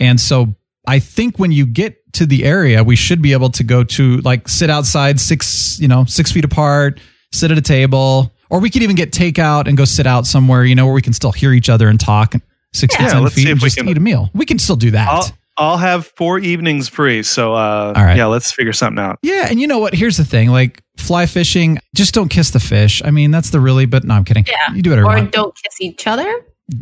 And 0.00 0.20
so 0.20 0.54
I 0.86 0.98
think 1.00 1.38
when 1.38 1.52
you 1.52 1.66
get 1.66 1.96
to 2.14 2.26
the 2.26 2.44
area, 2.44 2.82
we 2.84 2.96
should 2.96 3.20
be 3.20 3.32
able 3.32 3.50
to 3.50 3.64
go 3.64 3.84
to 3.84 4.18
like 4.18 4.48
sit 4.48 4.70
outside 4.70 5.20
six, 5.20 5.78
you 5.80 5.88
know, 5.88 6.04
six 6.04 6.32
feet 6.32 6.44
apart, 6.44 7.00
sit 7.32 7.50
at 7.50 7.58
a 7.58 7.62
table, 7.62 8.32
or 8.50 8.60
we 8.60 8.70
could 8.70 8.82
even 8.82 8.96
get 8.96 9.12
takeout 9.12 9.66
and 9.66 9.76
go 9.76 9.84
sit 9.84 10.06
out 10.06 10.26
somewhere, 10.26 10.64
you 10.64 10.74
know, 10.74 10.86
where 10.86 10.94
we 10.94 11.02
can 11.02 11.12
still 11.12 11.32
hear 11.32 11.52
each 11.52 11.68
other 11.68 11.88
and 11.88 12.00
talk 12.00 12.34
six 12.72 12.94
to 12.96 13.02
10 13.02 13.22
let's 13.22 13.34
feet 13.34 13.42
see 13.42 13.48
if 13.48 13.52
and 13.52 13.62
we 13.62 13.66
just 13.66 13.76
can- 13.76 13.88
eat 13.88 13.96
a 13.96 14.00
meal. 14.00 14.30
We 14.34 14.46
can 14.46 14.58
still 14.58 14.76
do 14.76 14.90
that. 14.92 15.08
I'll 15.08 15.30
I'll 15.58 15.76
have 15.76 16.06
four 16.16 16.38
evenings 16.38 16.88
free. 16.88 17.22
So 17.22 17.52
uh, 17.54 17.92
All 17.96 18.04
right. 18.04 18.16
yeah, 18.16 18.26
let's 18.26 18.52
figure 18.52 18.72
something 18.72 19.02
out. 19.02 19.18
Yeah, 19.22 19.46
and 19.50 19.60
you 19.60 19.66
know 19.66 19.78
what? 19.78 19.94
Here's 19.94 20.16
the 20.16 20.24
thing: 20.24 20.48
like 20.50 20.82
fly 20.96 21.26
fishing, 21.26 21.78
just 21.94 22.14
don't 22.14 22.28
kiss 22.28 22.50
the 22.50 22.60
fish. 22.60 23.02
I 23.04 23.10
mean, 23.10 23.30
that's 23.30 23.50
the 23.50 23.60
really. 23.60 23.86
But 23.86 24.04
no, 24.04 24.14
I'm 24.14 24.24
kidding. 24.24 24.44
Yeah. 24.46 24.74
you 24.74 24.82
do 24.82 24.90
whatever. 24.90 25.06
you 25.08 25.12
or 25.12 25.16
want. 25.20 25.32
don't 25.32 25.54
kiss 25.62 25.80
each 25.80 26.06
other. 26.06 26.32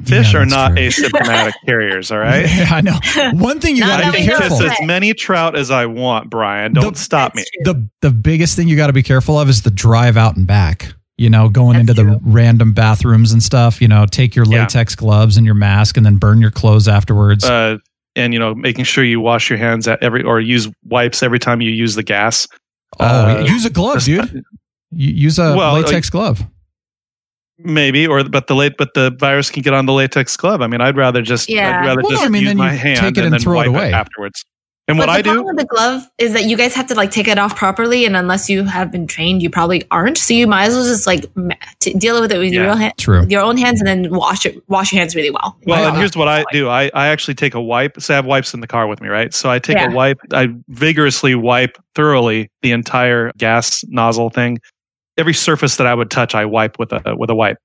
Fish 0.04 0.34
Yeah, 0.34 0.40
are 0.40 0.46
not 0.46 0.72
true. 0.72 0.88
asymptomatic 0.88 1.52
carriers. 1.66 2.10
All 2.10 2.18
right. 2.18 2.44
Yeah, 2.44 2.68
I 2.72 2.80
know. 2.80 2.98
One 3.40 3.60
thing 3.60 3.76
you 3.76 3.82
got 3.82 3.98
to 3.98 4.02
I 4.06 4.10
that 4.10 4.12
be 4.14 4.18
we 4.22 4.24
can 4.24 4.32
know 4.32 4.38
careful. 4.40 4.58
kiss 4.58 4.66
of. 4.66 4.72
as 4.72 4.86
many 4.86 5.14
trout 5.14 5.56
as 5.56 5.70
I 5.70 5.86
want, 5.86 6.28
Brian. 6.28 6.72
Don't 6.72 6.94
The- 6.94 7.00
stop 7.00 7.36
me. 7.36 7.44
True. 7.64 7.72
the 7.74 7.88
the 8.02 8.10
biggest 8.10 8.56
thing 8.56 8.66
you 8.66 8.76
got 8.76 8.88
to 8.88 8.92
be 8.92 9.04
careful 9.04 9.38
of 9.38 9.48
is 9.48 9.62
the 9.62 9.70
drive 9.70 10.16
out 10.16 10.36
and 10.36 10.44
back. 10.46 10.92
You 11.18 11.30
know, 11.30 11.48
going 11.48 11.78
That's 11.78 11.88
into 11.88 11.94
the 12.02 12.20
random 12.24 12.72
bathrooms 12.74 13.30
and 13.32 13.40
stuff. 13.42 13.80
You 13.80 13.86
know, 13.86 14.06
take 14.06 14.34
your 14.34 14.44
Yeah. 14.44 14.62
latex 14.62 14.96
gloves 14.96 15.36
and 15.36 15.46
your 15.46 15.54
mask, 15.54 15.96
and 15.96 16.04
then 16.04 16.16
burn 16.16 16.40
your 16.40 16.50
clothes 16.50 16.88
afterwards. 16.88 17.44
Uh, 17.44 17.78
and 18.16 18.32
you 18.32 18.38
know, 18.38 18.54
making 18.54 18.84
sure 18.84 19.04
you 19.04 19.20
wash 19.20 19.48
your 19.50 19.58
hands 19.58 19.86
at 19.86 20.02
every 20.02 20.22
or 20.24 20.40
use 20.40 20.68
wipes 20.84 21.22
every 21.22 21.38
time 21.38 21.60
you 21.60 21.70
use 21.70 21.94
the 21.94 22.02
gas. 22.02 22.48
oh, 22.98 23.04
uh, 23.06 23.44
use 23.46 23.64
a 23.64 23.70
glove, 23.70 24.02
dude. 24.04 24.42
Use 24.90 25.38
a 25.38 25.54
Well, 25.56 25.74
latex 25.74 26.10
glove. 26.10 26.44
Maybe, 27.58 28.06
or 28.06 28.22
but 28.24 28.48
the 28.48 28.54
late, 28.54 28.74
but 28.76 28.92
the 28.94 29.10
virus 29.18 29.50
can 29.50 29.62
get 29.62 29.72
on 29.72 29.86
the 29.86 29.92
latex 29.92 30.36
glove. 30.36 30.60
I 30.60 30.66
mean, 30.66 30.80
I'd 30.82 30.96
rather 30.96 31.22
just, 31.22 31.48
Yeah. 31.48 31.80
I'd 31.80 31.86
rather 31.86 32.02
Well, 32.02 32.10
just 32.10 32.24
I 32.24 32.28
mean, 32.28 32.42
use 32.44 32.54
my 32.54 32.70
hand 32.72 33.00
take 33.00 33.16
it 33.16 33.24
and 33.24 33.32
then 33.32 33.40
throw 33.40 33.54
it 33.60 33.68
wipe 33.68 33.68
away. 33.68 33.92
afterwards. 33.94 34.44
And 34.88 34.98
what 34.98 35.06
but 35.06 35.16
I 35.16 35.22
the 35.22 35.32
do, 35.32 35.42
with 35.42 35.56
the 35.56 35.64
glove 35.64 36.04
is 36.16 36.32
that 36.34 36.44
you 36.44 36.56
guys 36.56 36.72
have 36.74 36.86
to 36.86 36.94
like 36.94 37.10
take 37.10 37.26
it 37.26 37.38
off 37.38 37.56
properly, 37.56 38.04
and 38.04 38.16
unless 38.16 38.48
you 38.48 38.62
have 38.62 38.92
been 38.92 39.08
trained, 39.08 39.42
you 39.42 39.50
probably 39.50 39.82
aren't. 39.90 40.16
So 40.16 40.32
you 40.32 40.46
might 40.46 40.66
as 40.66 40.74
well 40.74 40.84
just 40.84 41.08
like 41.08 41.24
t- 41.80 41.92
deal 41.94 42.20
with 42.20 42.30
it 42.30 42.38
with 42.38 42.52
your 42.52 42.62
Yeah. 42.62 42.68
real 42.68 42.76
hand, 42.76 42.94
True. 42.96 43.26
your 43.28 43.42
own 43.42 43.56
hands, 43.56 43.80
and 43.80 43.88
then 43.88 44.14
wash 44.14 44.46
it, 44.46 44.62
wash 44.68 44.92
your 44.92 45.00
hands 45.00 45.16
really 45.16 45.30
well. 45.30 45.56
well, 45.66 45.80
Yeah. 45.82 45.88
and 45.88 45.96
here's 45.96 46.16
what 46.16 46.28
I 46.28 46.44
do. 46.52 46.68
I, 46.68 46.88
I 46.94 47.08
actually 47.08 47.34
take 47.34 47.54
a 47.54 47.60
wipe. 47.60 48.00
So 48.00 48.14
I 48.14 48.16
have 48.16 48.26
wipes 48.26 48.54
in 48.54 48.60
the 48.60 48.68
car 48.68 48.86
with 48.86 49.00
me, 49.00 49.08
right? 49.08 49.34
So 49.34 49.50
I 49.50 49.58
take 49.58 49.76
Yeah. 49.76 49.90
a 49.90 49.92
wipe. 49.92 50.18
I 50.32 50.50
vigorously 50.68 51.34
wipe 51.34 51.76
thoroughly 51.96 52.48
the 52.62 52.70
entire 52.70 53.32
gas 53.38 53.84
nozzle 53.88 54.30
thing. 54.30 54.60
Every 55.18 55.34
surface 55.34 55.76
that 55.78 55.88
I 55.88 55.94
would 55.94 56.12
touch, 56.12 56.32
I 56.36 56.44
wipe 56.44 56.78
with 56.78 56.92
a 56.92 57.16
with 57.16 57.30
a 57.30 57.34
wipe. 57.34 57.56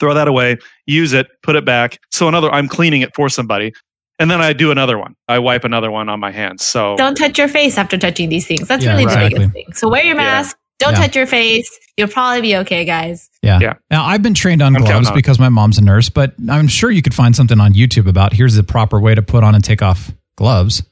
Throw 0.00 0.14
that 0.14 0.26
away. 0.26 0.56
Use 0.86 1.12
it. 1.12 1.26
Put 1.42 1.54
it 1.54 1.66
back. 1.66 1.98
So 2.10 2.28
another, 2.28 2.50
I'm 2.50 2.66
cleaning 2.68 3.02
it 3.02 3.14
for 3.14 3.28
somebody, 3.28 3.72
and 4.18 4.30
then 4.30 4.40
I 4.40 4.52
do 4.52 4.70
another 4.70 4.98
one. 4.98 5.14
I 5.28 5.38
wipe 5.40 5.64
another 5.64 5.90
one 5.90 6.08
on 6.08 6.20
my 6.20 6.30
hands. 6.30 6.62
So 6.64 6.96
Don't 6.96 7.14
touch 7.16 7.38
your 7.38 7.48
face 7.48 7.76
after 7.78 7.96
touching 7.98 8.28
these 8.28 8.46
things. 8.46 8.68
That's 8.68 8.84
Yeah, 8.84 8.92
really 8.92 9.04
the 9.04 9.10
exactly. 9.10 9.38
biggest 9.38 9.52
thing. 9.54 9.72
So 9.74 9.88
wear 9.88 10.04
your 10.04 10.14
Yeah. 10.16 10.22
mask. 10.22 10.56
Don't 10.78 10.92
Yeah. 10.94 10.98
touch 11.00 11.16
your 11.16 11.26
face. 11.26 11.70
You'll 11.96 12.08
probably 12.08 12.40
be 12.42 12.56
okay, 12.56 12.84
guys. 12.84 13.30
Yeah. 13.42 13.58
Yeah. 13.60 13.74
Now 13.90 14.04
I've 14.04 14.22
been 14.22 14.34
trained 14.34 14.60
on 14.62 14.74
I'm 14.74 14.82
gloves 14.82 15.08
on 15.08 15.14
because 15.14 15.38
my 15.38 15.48
mom's 15.48 15.78
a 15.78 15.82
nurse, 15.84 16.08
but 16.08 16.34
I'm 16.50 16.66
sure 16.68 16.90
you 16.90 17.02
could 17.02 17.14
find 17.14 17.34
something 17.36 17.60
on 17.60 17.74
YouTube 17.74 18.08
about 18.08 18.32
here's 18.32 18.54
the 18.56 18.64
proper 18.64 19.00
way 19.00 19.14
to 19.14 19.22
put 19.22 19.44
on 19.44 19.54
and 19.54 19.62
take 19.62 19.82
off 19.82 20.10
gloves. 20.36 20.82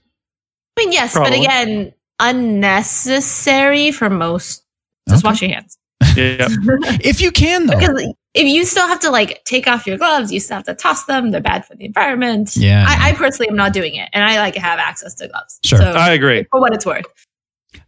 I 0.78 0.84
mean, 0.84 0.92
yes, 0.92 1.12
Probably. 1.12 1.30
but 1.38 1.38
again, 1.40 1.92
unnecessary 2.20 3.90
for 3.90 4.08
most. 4.10 4.62
Just 5.08 5.24
Okay. 5.24 5.30
wash 5.30 5.42
your 5.42 5.50
hands. 5.50 5.78
yeah, 6.16 6.48
If 7.04 7.20
you 7.20 7.30
can 7.32 7.66
though. 7.66 7.78
Because 7.78 8.14
if 8.34 8.46
you 8.46 8.64
still 8.64 8.86
have 8.86 9.00
to 9.00 9.10
like 9.10 9.44
take 9.44 9.66
off 9.66 9.86
your 9.86 9.98
gloves, 9.98 10.32
you 10.32 10.40
still 10.40 10.56
have 10.56 10.64
to 10.64 10.74
toss 10.74 11.04
them. 11.04 11.30
They're 11.30 11.40
bad 11.40 11.66
for 11.66 11.74
the 11.74 11.84
environment. 11.84 12.56
Yeah. 12.56 12.84
I, 12.88 13.10
I 13.10 13.12
personally 13.12 13.48
am 13.48 13.56
not 13.56 13.72
doing 13.72 13.94
it, 13.94 14.08
and 14.12 14.24
I 14.24 14.38
like 14.38 14.54
have 14.56 14.78
access 14.78 15.14
to 15.16 15.28
gloves. 15.28 15.58
Sure. 15.64 15.78
So, 15.78 15.84
I 15.84 16.12
agree. 16.12 16.46
for 16.50 16.60
what 16.60 16.72
it's 16.74 16.86
worth. 16.86 17.04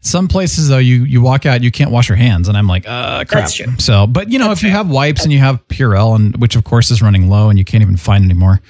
Some 0.00 0.28
places 0.28 0.68
though, 0.68 0.78
you 0.78 1.04
you 1.04 1.22
walk 1.22 1.46
out, 1.46 1.62
you 1.62 1.70
can't 1.70 1.90
wash 1.90 2.08
your 2.08 2.16
hands, 2.16 2.48
and 2.48 2.56
I'm 2.56 2.66
like, 2.66 2.86
uh, 2.86 3.24
crap. 3.24 3.28
That's 3.44 3.54
true. 3.54 3.66
So, 3.78 4.06
but 4.06 4.30
you 4.30 4.38
know, 4.38 4.50
if 4.50 4.62
you 4.62 4.70
have 4.70 4.88
wipes 4.90 5.24
and 5.24 5.32
you 5.32 5.38
have 5.38 5.66
Purell, 5.68 6.14
and 6.16 6.36
which 6.36 6.56
of 6.56 6.64
course 6.64 6.90
is 6.90 7.00
running 7.02 7.28
low, 7.28 7.48
and 7.48 7.58
you 7.58 7.64
can't 7.64 7.82
even 7.82 7.96
find 7.96 8.24
anymore, 8.24 8.60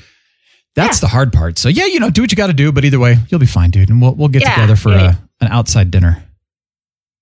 that's 0.74 1.00
the 1.00 1.08
hard 1.08 1.32
part. 1.32 1.58
So 1.58 1.68
yeah, 1.68 1.86
you 1.86 1.98
know, 2.00 2.10
do 2.10 2.20
what 2.22 2.30
you 2.32 2.36
got 2.36 2.48
to 2.48 2.52
do, 2.52 2.70
but 2.72 2.84
either 2.84 2.98
way, 3.00 3.16
you'll 3.28 3.40
be 3.40 3.46
fine, 3.46 3.70
dude, 3.70 3.90
and 3.90 4.00
we'll 4.00 4.14
we'll 4.14 4.28
get 4.28 4.42
Yeah, 4.42 4.54
together 4.54 4.76
for 4.76 4.90
yeah. 4.90 5.14
a, 5.40 5.44
an 5.44 5.52
outside 5.52 5.90
dinner. 5.90 6.22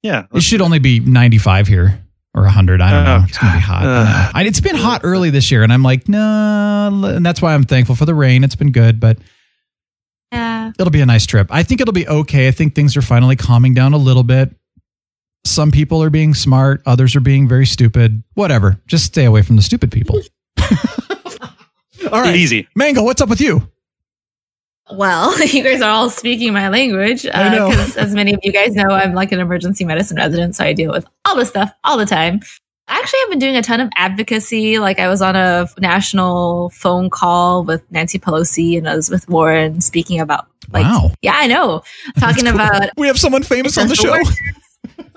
Yeah, 0.02 0.26
It 0.34 0.42
should 0.42 0.60
only 0.60 0.80
be 0.80 0.98
95 0.98 1.68
here 1.68 2.02
or 2.34 2.42
100. 2.42 2.80
I 2.80 2.90
don't 2.90 3.06
Oh, 3.06 3.18
know. 3.18 3.24
It's 3.28 3.38
gonna 3.38 3.54
be 3.56 3.60
hot. 3.60 3.82
I 3.82 3.84
God. 3.84 4.04
know. 4.04 4.30
I- 4.40 4.44
it's 4.44 4.60
been 4.60 4.76
hot 4.76 5.02
early 5.04 5.30
this 5.30 5.50
year, 5.50 5.62
and 5.62 5.72
I'm 5.72 5.82
like, 5.82 6.08
no, 6.08 7.02
and 7.04 7.24
that's 7.24 7.42
why 7.42 7.54
I'm 7.54 7.64
thankful 7.64 7.94
for 7.94 8.04
the 8.06 8.14
rain. 8.14 8.42
It's 8.44 8.54
been 8.56 8.72
good, 8.72 8.98
but 9.00 9.18
Yeah. 10.32 10.72
it'll 10.78 10.90
be 10.90 11.00
a 11.02 11.06
nice 11.06 11.26
trip. 11.26 11.48
I 11.50 11.62
think 11.62 11.80
it'll 11.80 11.92
be 11.92 12.08
okay. 12.08 12.48
I 12.48 12.50
think 12.52 12.74
things 12.74 12.96
are 12.96 13.02
finally 13.02 13.36
calming 13.36 13.74
down 13.74 13.92
a 13.92 13.98
little 13.98 14.22
bit. 14.22 14.54
Some 15.44 15.70
people 15.72 16.02
are 16.02 16.08
being 16.10 16.34
smart, 16.34 16.82
others 16.86 17.16
are 17.16 17.20
being 17.20 17.48
very 17.48 17.66
stupid. 17.66 18.22
Whatever. 18.34 18.80
Just 18.86 19.04
stay 19.06 19.24
away 19.24 19.42
from 19.42 19.56
the 19.56 19.62
stupid 19.62 19.90
people. 19.90 20.20
all 22.10 22.20
right. 22.22 22.36
easy. 22.36 22.68
Mango, 22.76 23.02
what's 23.02 23.20
up 23.20 23.28
with 23.28 23.40
you? 23.40 23.68
Well, 24.96 25.38
you 25.46 25.62
guys 25.62 25.80
are 25.80 25.90
all 25.90 26.10
speaking 26.10 26.52
my 26.52 26.68
language. 26.68 27.26
I 27.32 27.48
know. 27.48 27.66
Uh, 27.66 27.70
because 27.70 27.96
as 27.96 28.14
many 28.14 28.34
of 28.34 28.40
you 28.42 28.52
guys 28.52 28.74
know, 28.74 28.88
I'm 28.88 29.14
like 29.14 29.32
an 29.32 29.40
emergency 29.40 29.84
medicine 29.84 30.16
resident, 30.16 30.56
so 30.56 30.64
I 30.64 30.72
deal 30.72 30.90
with 30.92 31.06
all 31.24 31.36
this 31.36 31.48
stuff 31.48 31.72
all 31.84 31.96
the 31.96 32.06
time. 32.06 32.40
Actually, 32.88 33.20
I've 33.22 33.30
been 33.30 33.38
doing 33.38 33.56
a 33.56 33.62
ton 33.62 33.80
of 33.80 33.88
advocacy. 33.96 34.78
Like 34.78 34.98
I 34.98 35.08
was 35.08 35.22
on 35.22 35.36
a 35.36 35.68
national 35.78 36.70
phone 36.70 37.10
call 37.10 37.64
with 37.64 37.82
Nancy 37.90 38.18
Pelosi 38.18 38.76
and 38.76 38.86
Elizabeth 38.86 39.28
Warren 39.28 39.80
speaking 39.80 40.20
about 40.20 40.46
like 40.72 40.84
Wow. 40.84 41.10
yeah, 41.22 41.34
I 41.36 41.46
know. 41.46 41.82
Talking 42.18 42.44
cool. 42.46 42.54
about 42.54 42.90
We 42.96 43.06
have 43.06 43.18
someone 43.18 43.42
famous 43.42 43.78
on 43.78 43.88
the 43.88 43.94
show. 43.94 44.16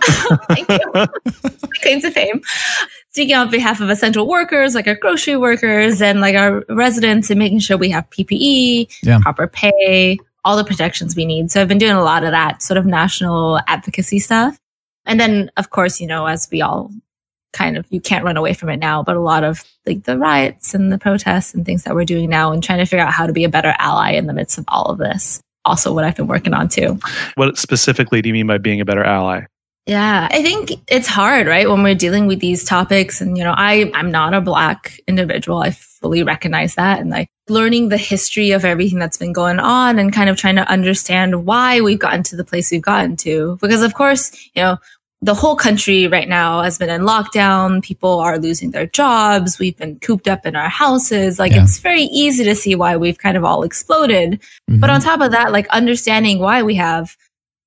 Thank 0.50 0.70
you. 0.70 1.60
Claims 1.82 2.03
to 2.03 2.12
fame. 2.12 2.41
Speaking 3.15 3.36
on 3.38 3.50
behalf 3.50 3.79
of 3.79 3.89
essential 3.89 4.27
workers, 4.27 4.75
like 4.75 4.88
our 4.88 4.95
grocery 4.95 5.38
workers 5.38 6.01
and 6.01 6.19
like 6.19 6.36
our 6.36 6.65
residents, 6.67 7.29
and 7.29 7.39
making 7.39 7.60
sure 7.60 7.77
we 7.77 7.89
have 7.89 8.10
PPE, 8.10 8.89
Yeah. 9.03 9.19
proper 9.19 9.48
pay, 9.48 10.17
all 10.43 10.57
the 10.57 10.65
protections 10.65 11.15
we 11.15 11.25
need. 11.25 11.50
So 11.50 11.62
I've 11.62 11.69
been 11.69 11.77
doing 11.77 11.93
a 11.93 12.03
lot 12.03 12.25
of 12.25 12.31
that 12.31 12.62
sort 12.62 12.77
of 12.77 12.86
national 12.86 13.62
advocacy 13.67 14.19
stuff. 14.19 14.60
And 15.05 15.17
then, 15.17 15.50
of 15.55 15.69
course, 15.69 16.01
you 16.01 16.07
know, 16.07 16.25
as 16.25 16.50
we 16.51 16.62
all 16.62 16.91
kind 17.53 17.77
of, 17.77 17.86
you 17.89 18.01
can't 18.01 18.25
run 18.25 18.36
away 18.36 18.53
from 18.53 18.67
it 18.67 18.79
now, 18.81 19.01
but 19.01 19.15
a 19.15 19.22
lot 19.22 19.45
of 19.45 19.63
like 19.86 20.03
the 20.03 20.17
riots 20.17 20.74
and 20.74 20.91
the 20.91 20.98
protests 20.98 21.53
and 21.53 21.65
things 21.65 21.84
that 21.84 21.95
we're 21.95 22.03
doing 22.03 22.29
now 22.29 22.51
and 22.51 22.62
trying 22.62 22.79
to 22.79 22.86
figure 22.86 23.05
out 23.05 23.13
how 23.13 23.25
to 23.25 23.31
be 23.31 23.45
a 23.45 23.50
better 23.50 23.74
ally 23.79 24.12
in 24.12 24.27
the 24.27 24.34
midst 24.34 24.57
of 24.57 24.65
all 24.67 24.88
of 24.88 24.98
this. 24.98 25.39
Also, 25.63 25.93
what 25.93 26.03
I've 26.03 26.17
been 26.17 26.27
working 26.27 26.53
on 26.53 26.67
too. 26.67 27.00
What 27.36 27.57
specifically 27.57 28.22
do 28.22 28.27
you 28.27 28.34
mean 28.34 28.48
by 28.48 28.57
being 28.57 28.81
a 28.81 28.86
better 28.86 29.05
ally? 29.05 29.45
Yeah, 29.86 30.27
I 30.32 30.42
think 30.42 30.72
it's 30.88 31.08
hard, 31.08 31.46
right? 31.46 31.70
When 31.70 31.84
we're 31.84 31.94
dealing 31.94 32.25
with 32.25 32.39
these 32.39 32.63
topics 32.63 33.22
and 33.22 33.38
you 33.38 33.44
know, 33.44 33.54
I 33.56 33.92
I'm 33.94 34.10
not 34.10 34.34
a 34.34 34.42
black 34.42 35.00
individual. 35.08 35.60
I 35.60 35.72
fully 35.72 36.24
recognize 36.24 36.75
that 36.75 37.00
and 37.00 37.12
like 37.12 37.30
learning 37.48 37.89
the 37.89 37.98
history 37.98 38.51
of 38.51 38.65
everything 38.65 38.98
that's 38.98 39.18
been 39.18 39.34
going 39.34 39.60
on 39.60 40.00
and 40.00 40.12
kind 40.12 40.30
of 40.30 40.38
trying 40.38 40.56
to 40.56 40.68
understand 40.68 41.46
why 41.46 41.82
we've 41.82 42.00
gotten 42.00 42.24
to 42.24 42.36
the 42.36 42.44
place 42.44 42.72
we've 42.72 42.82
gotten 42.82 43.15
to. 43.18 43.60
Because 43.62 43.84
of 43.84 43.94
course, 43.94 44.32
you 44.56 44.63
know, 44.63 44.77
the 45.22 45.36
whole 45.36 45.56
country 45.56 46.08
right 46.08 46.27
now 46.27 46.62
has 46.62 46.77
been 46.80 46.89
in 46.89 47.01
lockdown. 47.01 47.84
People 47.84 48.20
are 48.20 48.39
losing 48.39 48.72
their 48.72 48.88
jobs. 48.88 49.60
We've 49.60 49.77
been 49.77 50.00
cooped 50.00 50.27
up 50.27 50.46
in 50.48 50.56
our 50.56 50.70
houses. 50.70 51.38
Like 51.38 51.51
Yeah. 51.51 51.63
it's 51.63 51.77
very 51.77 52.04
easy 52.04 52.44
to 52.44 52.56
see 52.56 52.74
why 52.75 52.98
we've 52.98 53.18
kind 53.20 53.38
of 53.38 53.44
all 53.44 53.63
exploded. 53.63 54.42
But 54.68 54.74
mm-hmm. 54.74 54.89
on 54.89 55.01
top 55.01 55.22
of 55.22 55.32
that, 55.32 55.51
like 55.51 55.68
understanding 55.70 56.39
why 56.39 56.63
we 56.63 56.75
have 56.75 57.15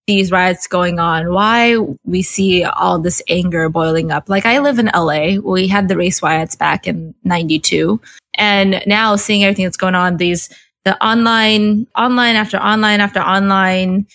these 0.09 0.33
riots 0.33 0.67
going 0.67 0.99
on, 0.99 1.33
why 1.35 1.77
we 2.05 2.23
see 2.23 2.65
all 2.65 2.99
this 2.99 3.23
anger 3.29 3.69
boiling 3.69 4.11
up. 4.11 4.29
Like 4.29 4.47
I 4.47 4.59
live 4.59 4.79
in 4.79 4.91
LA. 4.95 5.37
We 5.39 5.69
had 5.69 5.89
the 5.89 5.97
race 5.97 6.23
riots 6.23 6.57
back 6.57 6.87
in 6.89 7.15
92. 7.25 8.01
And 8.35 8.83
now 8.87 9.17
seeing 9.17 9.45
everything 9.45 9.67
that's 9.67 9.77
going 9.77 9.95
on, 9.95 10.17
these, 10.17 10.49
the 10.87 10.97
online, 11.05 11.87
online 11.95 12.37
after 12.37 12.57
online 12.57 13.01
after 13.01 13.21
online 13.21 14.07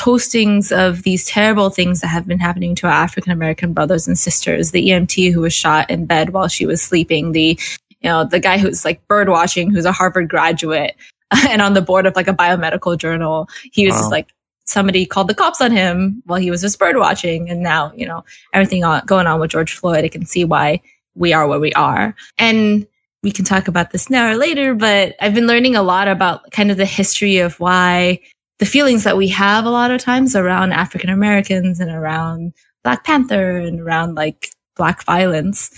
postings 0.00 0.72
of 0.76 1.02
these 1.02 1.26
terrible 1.26 1.68
things 1.68 2.00
that 2.00 2.08
have 2.08 2.26
been 2.26 2.38
happening 2.38 2.74
to 2.76 2.86
our 2.86 2.92
African 2.92 3.30
American 3.30 3.74
brothers 3.74 4.08
and 4.08 4.18
sisters. 4.18 4.70
The 4.70 4.88
EMT 4.88 5.32
who 5.32 5.42
was 5.42 5.52
shot 5.52 5.90
in 5.90 6.06
bed 6.06 6.30
while 6.30 6.48
she 6.48 6.64
was 6.64 6.80
sleeping. 6.80 7.32
The, 7.32 7.58
you 8.00 8.08
know, 8.08 8.24
the 8.24 8.40
guy 8.40 8.56
who's 8.56 8.86
like 8.86 9.06
bird 9.06 9.28
watching, 9.28 9.70
who's 9.70 9.84
a 9.84 9.92
Harvard 9.92 10.28
graduate 10.30 10.96
and 11.50 11.60
on 11.60 11.74
the 11.74 11.82
board 11.82 12.06
of 12.06 12.16
like 12.16 12.26
a 12.26 12.32
biomedical 12.32 12.96
journal. 12.96 13.48
He 13.70 13.84
was 13.84 13.92
Wow. 13.94 14.00
just 14.00 14.10
like, 14.10 14.32
somebody 14.72 15.06
called 15.06 15.28
the 15.28 15.34
cops 15.34 15.60
on 15.60 15.70
him 15.70 16.22
while 16.26 16.40
he 16.40 16.50
was 16.50 16.62
just 16.62 16.78
bird 16.78 16.96
watching. 16.96 17.50
And 17.50 17.62
now, 17.62 17.92
you 17.94 18.06
know, 18.06 18.24
everything 18.52 18.82
going 19.06 19.26
on 19.26 19.40
with 19.40 19.50
George 19.50 19.74
Floyd, 19.74 20.04
I 20.04 20.08
can 20.08 20.26
see 20.26 20.44
why 20.44 20.80
we 21.14 21.32
are 21.32 21.46
where 21.46 21.60
we 21.60 21.72
are. 21.74 22.14
And 22.38 22.86
we 23.22 23.30
can 23.30 23.44
talk 23.44 23.68
about 23.68 23.92
this 23.92 24.10
now 24.10 24.30
or 24.30 24.36
later, 24.36 24.74
but 24.74 25.14
I've 25.20 25.34
been 25.34 25.46
learning 25.46 25.76
a 25.76 25.82
lot 25.82 26.08
about 26.08 26.50
kind 26.50 26.70
of 26.70 26.76
the 26.76 26.86
history 26.86 27.38
of 27.38 27.60
why 27.60 28.20
the 28.58 28.66
feelings 28.66 29.04
that 29.04 29.16
we 29.16 29.28
have 29.28 29.64
a 29.64 29.70
lot 29.70 29.90
of 29.90 30.00
times 30.00 30.34
around 30.34 30.72
African 30.72 31.10
Americans 31.10 31.78
and 31.80 31.90
around 31.90 32.52
Black 32.82 33.04
Panther 33.04 33.58
and 33.58 33.80
around 33.80 34.14
like 34.16 34.50
Black 34.76 35.04
violence. 35.04 35.70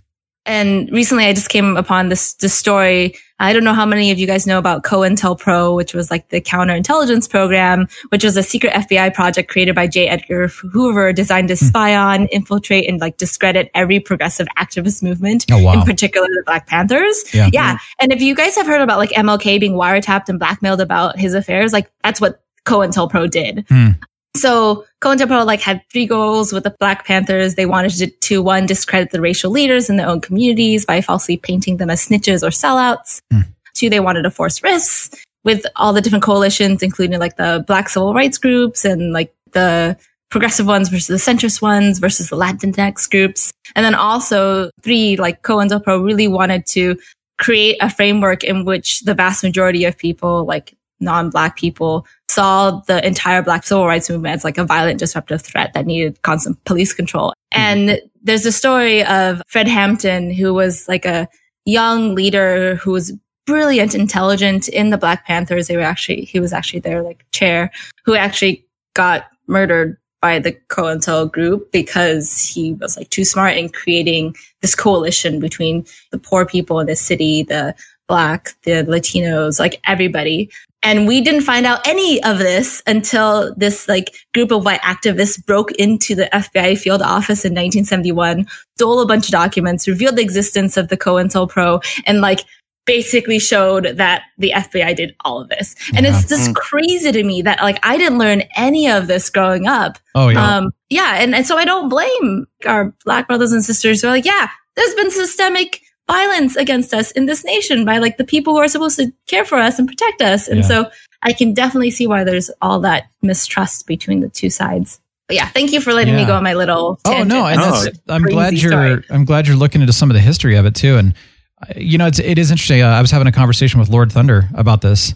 And 0.47 0.91
recently 0.93 1.25
I 1.25 1.33
just 1.33 1.49
came 1.49 1.77
upon 1.77 2.09
this, 2.11 2.35
this 2.35 2.53
story. 2.55 3.15
I 3.41 3.53
don't 3.53 3.65
know 3.65 3.73
how 3.75 3.87
many 3.87 4.11
of 4.11 4.19
you 4.19 4.27
guys 4.27 4.47
know 4.47 4.59
about 4.59 4.85
COINTELPRO, 4.85 5.75
which 5.75 5.95
was 5.95 6.11
like 6.11 6.29
the 6.29 6.41
counterintelligence 6.41 7.29
program, 7.29 7.89
which 8.11 8.23
was 8.25 8.37
a 8.37 8.43
secret 8.43 8.73
FBI 8.75 9.13
project 9.15 9.51
created 9.51 9.75
by 9.75 9.87
J. 9.87 10.09
Edgar 10.09 10.49
Hoover 10.49 11.13
designed 11.13 11.49
to 11.49 11.57
spy 11.57 11.97
on, 11.97 12.27
infiltrate, 12.27 12.89
and 12.89 13.01
like 13.01 13.17
discredit 13.17 13.71
every 13.75 14.01
progressive 14.01 14.47
activist 14.59 15.03
movement, 15.03 15.47
Oh, 15.51 15.63
wow. 15.63 15.73
in 15.73 15.83
particular 15.83 16.27
the 16.29 16.43
Black 16.47 16.67
Panthers. 16.67 17.25
Yeah. 17.35 17.51
Yeah. 17.53 17.79
And 17.99 18.13
if 18.13 18.21
you 18.21 18.35
guys 18.35 18.55
have 18.57 18.67
heard 18.67 18.83
about 18.83 18.99
like 18.99 19.11
MLK 19.11 19.59
being 19.59 19.73
wiretapped 19.75 20.29
and 20.29 20.39
blackmailed 20.39 20.81
about 20.81 21.19
his 21.19 21.35
affairs, 21.35 21.73
like 21.73 21.91
that's 22.03 22.21
what 22.21 22.43
COINTELPRO 22.67 23.31
did. 23.31 23.65
Hmm. 23.69 23.89
So 24.37 24.85
COINTELPRO 25.01 25.47
like 25.47 25.61
had 25.61 25.83
three 25.93 26.07
goals 26.07 26.53
with 26.53 26.65
the 26.65 26.75
Black 26.81 27.07
Panthers. 27.07 27.55
They 27.55 27.67
wanted 27.67 27.93
to, 27.93 28.07
to 28.07 28.43
one, 28.43 28.67
discredit 28.67 29.11
the 29.11 29.21
racial 29.21 29.51
leaders 29.51 29.89
in 29.89 29.97
their 29.97 30.09
own 30.09 30.21
communities 30.21 30.85
by 30.85 31.01
falsely 31.01 31.37
painting 31.37 31.77
them 31.77 31.91
as 31.91 32.07
snitches 32.07 32.43
or 32.43 32.51
sellouts. 32.51 33.21
Hmm. 33.31 33.41
Two, 33.75 33.91
they 33.91 34.01
wanted 34.01 34.23
to 34.23 34.31
force 34.31 34.63
rifts 34.63 35.11
with 35.45 35.67
all 35.77 35.93
the 35.93 36.01
different 36.01 36.25
coalitions, 36.25 36.83
including 36.83 37.19
like 37.19 37.37
the 37.37 37.65
Black 37.67 37.89
civil 37.89 38.15
rights 38.15 38.39
groups 38.39 38.85
and 38.85 39.13
like 39.13 39.35
the 39.53 39.97
progressive 40.31 40.67
ones 40.67 40.89
versus 40.89 41.07
the 41.07 41.33
centrist 41.33 41.63
ones 41.63 41.99
versus 41.99 42.29
the 42.29 42.37
Latinx 42.37 43.09
groups. 43.09 43.53
And 43.77 43.85
then 43.85 43.95
also 43.95 44.71
three, 44.83 45.17
like 45.17 45.43
COINTELPRO 45.43 46.05
really 46.05 46.29
wanted 46.29 46.67
to 46.69 46.99
create 47.39 47.77
a 47.81 47.91
framework 47.91 48.43
in 48.43 48.65
which 48.65 49.01
the 49.03 49.15
vast 49.15 49.43
majority 49.45 49.85
of 49.85 49.97
people, 49.97 50.45
like 50.45 50.77
non-black 51.01 51.57
people, 51.57 52.07
saw 52.29 52.81
the 52.87 53.05
entire 53.07 53.43
black 53.43 53.65
civil 53.65 53.87
rights 53.87 54.11
movement 54.11 54.35
as 54.35 54.45
like 54.45 54.59
a 54.59 54.65
violent 54.65 54.99
disruptive 54.99 55.43
threat 55.43 55.73
that 55.75 55.87
needed 55.87 56.21
constant 56.23 56.63
police 56.65 56.93
control. 56.93 57.33
Hmm. 57.53 57.61
And 57.61 58.01
there's 58.23 58.47
a 58.47 58.53
story 58.53 59.05
of 59.05 59.43
Fred 59.49 59.69
Hampton, 59.69 60.31
who 60.31 60.55
was 60.55 60.89
like 60.89 61.05
a 61.05 61.29
young 61.65 62.15
leader 62.15 62.77
who 62.77 62.93
was 62.93 63.13
brilliant, 63.47 63.95
intelligent 63.95 64.69
in 64.69 64.91
the 64.91 64.99
Black 64.99 65.27
Panthers. 65.27 65.67
They 65.67 65.77
were 65.77 65.83
actually, 65.83 66.25
he 66.25 66.41
was 66.41 66.53
actually 66.53 66.81
their 66.81 67.03
like 67.03 67.25
chair 67.33 67.71
who 68.05 68.15
actually 68.15 68.67
got 68.95 69.27
murdered 69.47 69.99
by 70.23 70.39
the 70.39 70.53
COINTEL 70.69 71.31
group 71.31 71.71
because 71.71 72.41
he 72.41 72.73
was 72.75 72.97
like 72.97 73.11
too 73.11 73.27
smart 73.27 73.59
in 73.59 73.69
creating 73.69 74.35
this 74.63 74.75
coalition 74.75 75.39
between 75.39 75.85
the 76.13 76.19
poor 76.19 76.47
people 76.47 76.81
in 76.81 76.87
the 76.87 76.97
city, 76.97 77.43
the 77.43 77.75
black, 78.09 78.53
the 78.63 78.85
Latinos, 78.85 79.61
like 79.61 79.81
everybody. 79.87 80.51
And 80.85 81.09
we 81.09 81.21
didn't 81.23 81.41
find 81.41 81.65
out 81.67 81.87
any 81.87 82.23
of 82.23 82.39
this 82.39 82.83
until 82.87 83.55
this 83.57 83.89
like 83.89 84.15
group 84.35 84.51
of 84.53 84.65
white 84.65 84.83
activists 84.83 85.45
broke 85.45 85.73
into 85.73 86.15
the 86.15 86.29
FBI 86.33 86.77
field 86.79 87.01
office 87.03 87.45
in 87.45 87.53
1971, 87.53 88.47
stole 88.77 89.01
a 89.01 89.07
bunch 89.07 89.27
of 89.27 89.33
documents, 89.33 89.89
revealed 89.89 90.17
the 90.17 90.23
existence 90.23 90.77
of 90.77 90.89
the 90.89 90.97
COINTELPRO, 90.97 91.83
and 92.07 92.21
like 92.21 92.41
basically 92.87 93.39
showed 93.39 93.97
that 93.97 94.25
the 94.37 94.53
FBI 94.55 94.95
did 94.95 95.15
all 95.25 95.41
of 95.41 95.49
this. 95.49 95.75
And 95.97 96.05
Yeah. 96.05 96.19
it's 96.19 96.29
just 96.29 96.55
crazy 96.55 97.13
to 97.13 97.25
me 97.25 97.41
that 97.41 97.63
like 97.63 97.79
I 97.83 97.97
didn't 97.97 98.19
learn 98.19 98.43
any 98.57 98.89
of 98.91 99.07
this 99.07 99.31
growing 99.31 99.67
up. 99.67 99.99
Oh 100.15 100.29
yeah. 100.29 100.57
Um, 100.59 100.71
yeah. 100.91 101.15
And, 101.19 101.35
and 101.35 101.47
so 101.47 101.57
I 101.57 101.65
don't 101.65 101.89
blame 101.89 102.47
our 102.67 102.95
black 103.07 103.27
brothers 103.27 103.53
and 103.53 103.65
sisters 103.65 104.03
who 104.03 104.09
are 104.09 104.11
like, 104.11 104.27
yeah, 104.27 104.49
there's 104.77 104.95
been 104.97 105.11
systemic 105.11 105.81
violence 106.09 106.57
against 106.57 106.93
us 106.93 107.11
in 107.13 107.27
this 107.27 107.45
nation 107.45 107.85
by 107.85 107.99
like 107.99 108.17
the 108.19 108.25
people 108.25 108.53
who 108.55 108.61
are 108.61 108.69
supposed 108.69 108.97
to 108.99 109.13
care 109.27 109.45
for 109.45 109.59
us 109.59 109.79
and 109.79 109.89
protect 109.89 110.21
us. 110.23 110.49
And 110.49 110.61
Yeah. 110.61 110.67
so 110.67 110.91
I 111.23 111.33
can 111.33 111.55
definitely 111.55 111.91
see 111.91 112.07
why 112.07 112.25
there's 112.25 112.51
all 112.61 112.81
that 112.81 113.05
mistrust 113.23 113.87
between 113.87 114.21
the 114.21 114.29
two 114.29 114.51
sides. 114.51 115.01
But 115.27 115.37
yeah, 115.37 115.49
thank 115.49 115.73
you 115.73 115.81
for 115.81 115.95
letting 115.95 116.15
me 116.15 116.27
go 116.27 116.35
on 116.35 116.43
my 116.45 116.53
little. 116.53 117.01
Oh 117.07 117.11
tangent. 117.11 117.29
no, 117.31 117.47
and 117.47 117.59
No, 117.59 117.71
that's, 117.71 117.87
It's 117.87 117.99
a 118.07 118.13
I'm 118.13 118.23
glad 118.25 118.53
you're 118.59 118.71
story. 118.71 119.05
I'm 119.09 119.25
glad 119.25 119.47
you're 119.47 119.57
looking 119.57 119.81
into 119.81 119.95
some 119.95 120.11
of 120.11 120.15
the 120.15 120.21
history 120.21 120.57
of 120.57 120.67
it 120.67 120.75
too. 120.75 120.99
And 120.99 121.15
uh, 121.63 121.73
you 121.77 121.97
know, 121.97 122.07
it's 122.07 122.19
it 122.19 122.39
is 122.39 122.51
interesting. 122.51 122.83
Uh, 122.83 122.89
I 122.89 123.01
was 123.01 123.11
having 123.11 123.27
a 123.27 123.33
conversation 123.33 123.81
with 123.81 123.89
Lord 123.89 124.13
Thunder 124.13 124.51
about 124.55 124.83
this, 124.83 125.15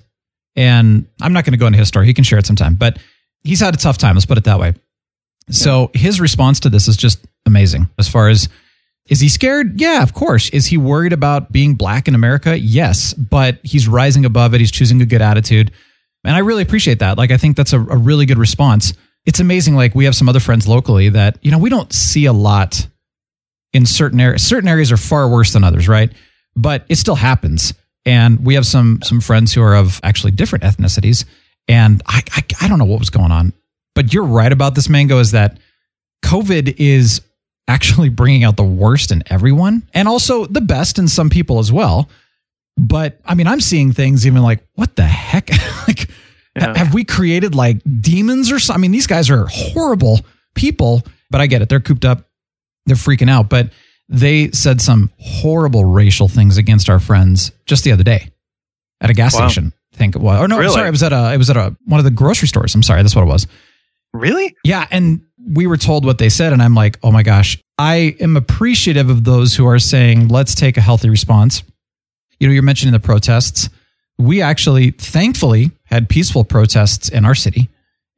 and 0.57 1.07
I'm 1.21 1.35
not 1.35 1.45
going 1.45 1.52
to 1.52 1.59
go 1.59 1.66
into 1.66 1.78
his 1.78 1.88
story. 1.88 2.07
He 2.07 2.14
can 2.14 2.25
share 2.25 2.38
it 2.38 2.47
sometime, 2.47 2.75
but 2.75 2.99
he's 3.45 3.61
had 3.61 3.75
a 3.75 3.76
tough 3.78 3.99
time. 3.99 4.14
Let's 4.16 4.25
put 4.25 4.38
it 4.38 4.45
that 4.45 4.59
way. 4.59 4.73
So 5.50 5.90
his 5.92 6.21
response 6.23 6.61
to 6.61 6.71
this 6.71 6.88
is 6.88 6.97
just 6.97 7.25
amazing. 7.45 7.88
As 7.99 8.09
far 8.09 8.28
as 8.30 8.49
is 9.09 9.21
he 9.21 9.29
scared? 9.29 9.81
Yeah, 9.81 10.03
of 10.03 10.12
course. 10.12 10.50
Is 10.50 10.67
he 10.67 10.77
worried 10.77 11.12
about 11.12 11.50
being 11.50 11.75
black 11.75 12.09
in 12.09 12.15
America? 12.15 12.59
Yes, 12.59 13.15
but 13.15 13.59
he's 13.62 13.88
rising 13.88 14.25
above 14.25 14.55
it. 14.55 14.61
He's 14.61 14.71
choosing 14.71 15.00
a 15.00 15.07
good 15.07 15.23
attitude. 15.23 15.73
And 16.25 16.37
I 16.37 16.41
really 16.41 16.62
appreciate 16.62 16.99
that. 16.99 17.17
Like, 17.17 17.31
I 17.31 17.37
think 17.37 17.57
that's 17.57 17.73
a, 17.73 17.79
a 17.79 17.97
really 17.97 18.27
good 18.27 18.38
response. 18.38 18.93
It's 19.25 19.41
amazing. 19.41 19.77
Like, 19.77 19.95
we 19.95 20.05
have 20.05 20.15
some 20.15 20.29
other 20.29 20.41
friends 20.41 20.69
locally 20.69 21.09
that, 21.11 21.38
you 21.43 21.50
know, 21.50 21.59
we 21.59 21.71
don't 21.71 21.93
see 21.93 22.27
a 22.27 22.33
lot 22.33 22.87
in 23.73 23.87
certain 23.87 24.21
areas. 24.21 24.47
Certain 24.47 24.69
areas 24.69 24.93
are 24.93 24.97
far 24.97 25.29
worse 25.29 25.53
than 25.53 25.65
others, 25.65 25.88
right? 25.88 26.12
But 26.55 26.85
it 26.88 26.97
still 26.97 27.15
happens. 27.15 27.73
And 28.05 28.45
we 28.45 28.55
have 28.55 28.67
some 28.67 29.00
some 29.03 29.21
friends 29.21 29.53
who 29.53 29.62
are 29.62 29.75
of 29.75 30.00
actually 30.03 30.33
different 30.33 30.65
ethnicities. 30.65 31.25
And 31.67 32.03
I, 32.07 32.23
I, 32.33 32.43
I 32.62 32.69
don't 32.69 32.79
know 32.79 32.87
what 32.87 32.99
was 32.99 33.11
going 33.11 33.33
on. 33.33 33.53
But 33.95 34.15
you're 34.15 34.25
right 34.25 34.50
about 34.50 34.75
this, 34.75 34.88
Mango, 34.88 35.19
is 35.19 35.33
that 35.33 35.59
COVID 36.25 36.77
is 36.79 37.21
actually 37.69 38.09
bringing 38.09 38.43
out 38.45 38.57
the 38.57 38.65
worst 38.65 39.13
in 39.13 39.23
everyone 39.31 39.87
and 39.95 40.09
also 40.09 40.47
the 40.47 40.61
best 40.61 40.99
in 40.99 41.07
some 41.07 41.29
people 41.31 41.59
as 41.59 41.71
well. 41.71 42.09
But 42.77 43.21
I 43.25 43.35
mean, 43.35 43.47
I'm 43.47 43.61
seeing 43.61 43.93
things 43.93 44.27
even 44.27 44.43
like, 44.43 44.65
what 44.75 44.97
the 44.97 45.05
heck? 45.05 45.51
like, 45.89 46.09
Yeah. 46.57 46.77
have 46.77 46.95
we 46.95 47.05
created 47.05 47.55
like 47.55 47.81
demons 48.01 48.51
or 48.51 48.59
something? 48.59 48.81
I 48.81 48.83
mean, 48.83 48.91
these 48.93 49.07
guys 49.07 49.31
are 49.31 49.47
horrible 49.49 50.21
people, 50.55 51.03
but 51.31 51.41
I 51.41 51.47
get 51.47 51.63
it. 51.63 51.69
They're 51.69 51.81
cooped 51.81 52.05
up, 52.05 52.27
they're 52.87 52.97
freaking 52.97 53.29
out. 53.31 53.49
But 53.49 53.71
they 54.09 54.51
said 54.53 54.81
some 54.81 55.13
horrible 55.19 55.85
racial 55.85 56.29
things 56.29 56.57
against 56.57 56.89
our 56.89 56.99
friends 56.99 57.53
just 57.67 57.85
the 57.85 57.93
other 57.93 58.03
day 58.05 58.31
at 59.03 59.11
a 59.11 59.13
gas 59.15 59.35
Wow. 59.35 59.49
station. 59.49 59.73
I 59.93 59.97
think 59.97 60.17
it 60.17 60.23
was. 60.23 60.41
Or 60.41 60.49
no, 60.49 60.59
I'm 60.61 60.71
sorry, 60.71 60.89
it 60.89 60.93
was 60.93 61.03
at 61.03 61.13
a 61.13 61.33
it 61.35 61.37
was 61.37 61.51
at 61.51 61.57
a 61.57 61.77
one 61.85 61.99
of 61.99 62.05
the 62.05 62.11
grocery 62.11 62.49
stores. 62.49 62.75
I'm 62.75 62.83
sorry, 62.83 63.03
that's 63.03 63.15
what 63.17 63.23
it 63.23 63.27
was. 63.29 63.47
Really? 64.15 64.57
Yeah, 64.65 64.87
and 64.91 65.21
we 65.52 65.67
were 65.67 65.76
told 65.76 66.05
what 66.05 66.19
they 66.19 66.28
said, 66.28 66.52
and 66.52 66.62
I'm 66.62 66.75
like, 66.75 66.99
oh 67.02 67.11
my 67.11 67.23
gosh, 67.23 67.59
I 67.78 68.17
am 68.21 68.37
appreciative 68.37 69.09
of 69.09 69.25
those 69.25 69.55
who 69.55 69.67
are 69.67 69.78
saying, 69.78 70.28
let's 70.28 70.55
take 70.55 70.76
a 70.76 70.81
healthy 70.81 71.09
response. 71.09 71.62
You 72.38 72.49
know, 72.49 72.55
you're 72.55 72.62
mentioning 72.62 72.93
the 72.93 73.00
protests. 73.00 73.69
We 74.19 74.43
actually, 74.43 74.90
thankfully, 74.90 75.71
had 75.85 76.09
peaceful 76.09 76.45
protests 76.45 77.09
in 77.09 77.25
our 77.25 77.35
city, 77.35 77.69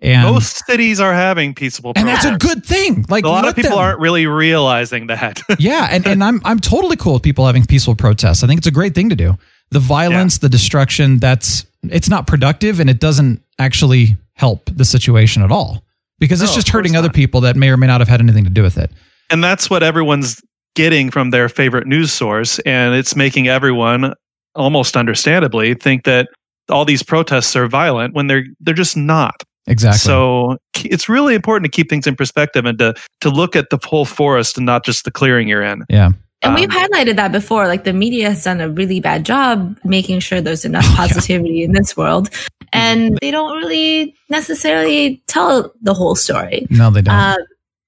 and 0.03 0.33
Most 0.33 0.65
cities 0.67 0.99
are 0.99 1.13
having 1.13 1.55
peaceable 1.55 1.93
and 1.95 2.09
that's 2.09 2.25
a 2.25 2.37
good 2.39 2.65
thing. 2.65 3.05
Like 3.11 3.25
a 3.25 3.29
lot 3.29 3.47
of 3.47 3.55
people 3.55 3.73
them- 3.73 3.79
aren't 3.81 4.01
really 4.01 4.27
realizing 4.27 5.09
that. 5.09 5.43
yeah, 5.59 5.89
and, 5.91 6.07
and 6.07 6.25
I'm 6.25 6.41
I'm 6.45 6.59
totally 6.59 6.97
cool 6.97 7.15
with 7.15 7.23
people 7.23 7.45
having 7.45 7.67
peaceful 7.67 7.95
protests. 7.95 8.43
I 8.43 8.47
think 8.47 8.59
it's 8.59 8.67
a 8.67 8.73
great 8.73 8.95
thing 8.95 9.11
to 9.11 9.17
do. 9.17 9.37
The 9.71 9.79
violence, 9.79 10.39
the 10.39 10.49
destruction, 10.49 11.19
that's 11.19 11.67
it's 11.83 12.09
not 12.09 12.27
productive 12.27 12.81
and 12.81 12.89
it 12.89 12.99
doesn't 12.99 13.43
actually 13.59 14.17
help 14.33 14.71
the 14.75 14.87
situation 14.87 15.43
at 15.43 15.53
all. 15.53 15.85
Because 16.21 16.41
it's 16.43 16.55
just 16.55 16.69
hurting 16.69 16.95
other 16.95 17.09
not. 17.09 17.15
people 17.17 17.41
that 17.41 17.57
may 17.57 17.71
or 17.71 17.77
may 17.77 17.89
not 17.89 18.01
have 18.01 18.09
had 18.09 18.21
anything 18.21 18.45
to 18.45 18.51
do 18.51 18.63
with 18.63 18.79
it. 18.79 18.93
and 19.31 19.43
that's 19.43 19.69
what 19.69 19.83
everyone's 19.83 20.41
getting 20.77 21.11
from 21.11 21.31
their 21.31 21.49
favorite 21.49 21.87
news 21.89 22.13
source 22.13 22.61
and 22.61 22.95
it's 22.95 23.17
making 23.17 23.49
everyone 23.49 24.15
almost 24.55 24.97
understandably 24.97 25.75
think 25.75 26.05
that 26.05 26.29
all 26.69 26.85
these 26.85 27.03
protests 27.03 27.57
are 27.57 27.67
violent 27.67 28.15
when 28.15 28.29
they're 28.29 28.45
they're 28.61 28.73
just 28.75 28.97
not 28.97 29.35
Exactly. 29.67 29.99
so 29.99 30.57
it's 30.85 31.09
really 31.09 31.35
important 31.35 31.65
to 31.65 31.71
keep 31.77 31.91
things 31.91 32.07
in 32.07 32.15
perspective 32.15 32.65
and 32.67 32.79
to 32.79 32.95
to 33.21 33.31
look 33.31 33.57
at 33.57 33.71
the 33.71 33.79
whole 33.85 34.05
forest 34.05 34.57
and 34.57 34.65
not 34.67 34.85
just 34.85 35.05
the 35.05 35.11
clearing 35.11 35.49
you're 35.49 35.63
in 35.63 35.83
yeah. 35.89 36.11
And 36.43 36.55
we've 36.55 36.71
Um, 36.71 36.77
highlighted 36.77 37.17
that 37.17 37.33
before. 37.33 37.67
Like 37.69 37.85
the 37.85 37.93
media 37.93 38.31
has 38.31 38.45
done 38.45 38.61
a 38.61 38.69
really 38.69 39.01
bad 39.01 39.25
job 39.25 39.79
making 39.85 40.21
sure 40.21 40.41
there's 40.41 40.65
enough 40.65 40.85
Oh, 40.87 40.91
yeah. 40.91 40.97
positivity 41.09 41.63
in 41.65 41.73
this 41.73 41.97
world. 41.97 42.31
And 42.73 43.19
they 43.21 43.31
don't 43.31 43.57
really 43.59 44.15
necessarily 44.29 45.23
tell 45.27 45.73
the 45.83 45.93
whole 45.95 46.15
story. 46.15 46.67
No, 46.71 46.91
they 46.91 47.03
don't. 47.03 47.15
Um, 47.15 47.37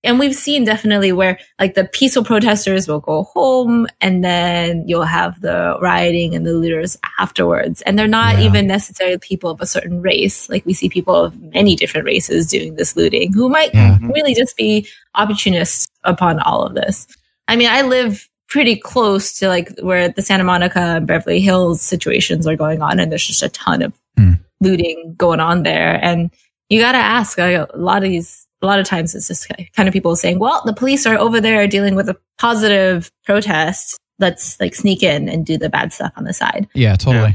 and 0.04 0.18
we've 0.18 0.34
seen 0.34 0.64
definitely 0.64 1.12
where 1.12 1.38
like 1.60 1.74
the 1.74 1.84
peaceful 1.84 2.24
protesters 2.24 2.88
will 2.88 2.98
go 2.98 3.22
home 3.22 3.86
and 4.00 4.24
then 4.24 4.82
you'll 4.88 5.04
have 5.04 5.40
the 5.40 5.78
rioting 5.80 6.34
and 6.34 6.44
the 6.44 6.52
looters 6.52 6.98
afterwards. 7.20 7.82
And 7.82 7.96
they're 7.96 8.08
not 8.08 8.38
Yeah. 8.38 8.46
even 8.46 8.66
necessarily 8.66 9.16
people 9.18 9.50
of 9.50 9.60
a 9.60 9.66
certain 9.66 10.02
race. 10.02 10.48
Like 10.50 10.66
we 10.66 10.74
see 10.74 10.88
people 10.88 11.14
of 11.14 11.40
many 11.54 11.76
different 11.76 12.04
races 12.06 12.48
doing 12.48 12.74
this 12.74 12.96
looting 12.96 13.32
who 13.32 13.48
might 13.48 13.72
Yeah. 13.72 13.98
really 14.02 14.34
just 14.34 14.56
be 14.56 14.88
opportunists 15.14 15.86
upon 16.02 16.40
all 16.40 16.64
of 16.66 16.74
this. 16.74 17.06
I 17.46 17.54
mean, 17.54 17.68
I 17.70 17.82
live 17.82 18.28
pretty 18.52 18.76
close 18.76 19.32
to 19.38 19.48
like 19.48 19.72
where 19.80 20.10
the 20.10 20.20
Santa 20.20 20.44
Monica 20.44 20.78
and 20.78 21.06
Beverly 21.06 21.40
Hills 21.40 21.80
situations 21.80 22.46
are 22.46 22.54
going 22.54 22.82
on, 22.82 23.00
and 23.00 23.10
there's 23.10 23.26
just 23.26 23.42
a 23.42 23.48
ton 23.48 23.80
of 23.80 23.92
Hmm. 24.18 24.32
looting 24.60 25.14
going 25.16 25.40
on 25.40 25.62
there. 25.62 25.98
And 26.04 26.30
you 26.68 26.78
got 26.78 26.92
to 26.92 26.98
ask 26.98 27.38
like, 27.38 27.56
a 27.56 27.68
lot 27.74 28.04
of 28.04 28.10
these, 28.10 28.46
a 28.60 28.66
lot 28.66 28.78
of 28.78 28.84
times 28.84 29.14
it's 29.14 29.28
just 29.28 29.48
kind 29.74 29.88
of 29.88 29.94
people 29.94 30.14
saying, 30.16 30.38
well, 30.38 30.60
the 30.66 30.74
police 30.74 31.06
are 31.06 31.16
over 31.16 31.40
there 31.40 31.66
dealing 31.66 31.94
with 31.94 32.10
a 32.10 32.16
positive 32.38 33.10
protest. 33.24 33.98
Let's 34.18 34.60
like 34.60 34.74
sneak 34.74 35.02
in 35.02 35.30
and 35.30 35.46
do 35.46 35.56
the 35.56 35.70
bad 35.70 35.94
stuff 35.94 36.12
on 36.16 36.24
the 36.24 36.34
side. 36.34 36.68
Yeah, 36.74 36.94
totally. 36.96 37.34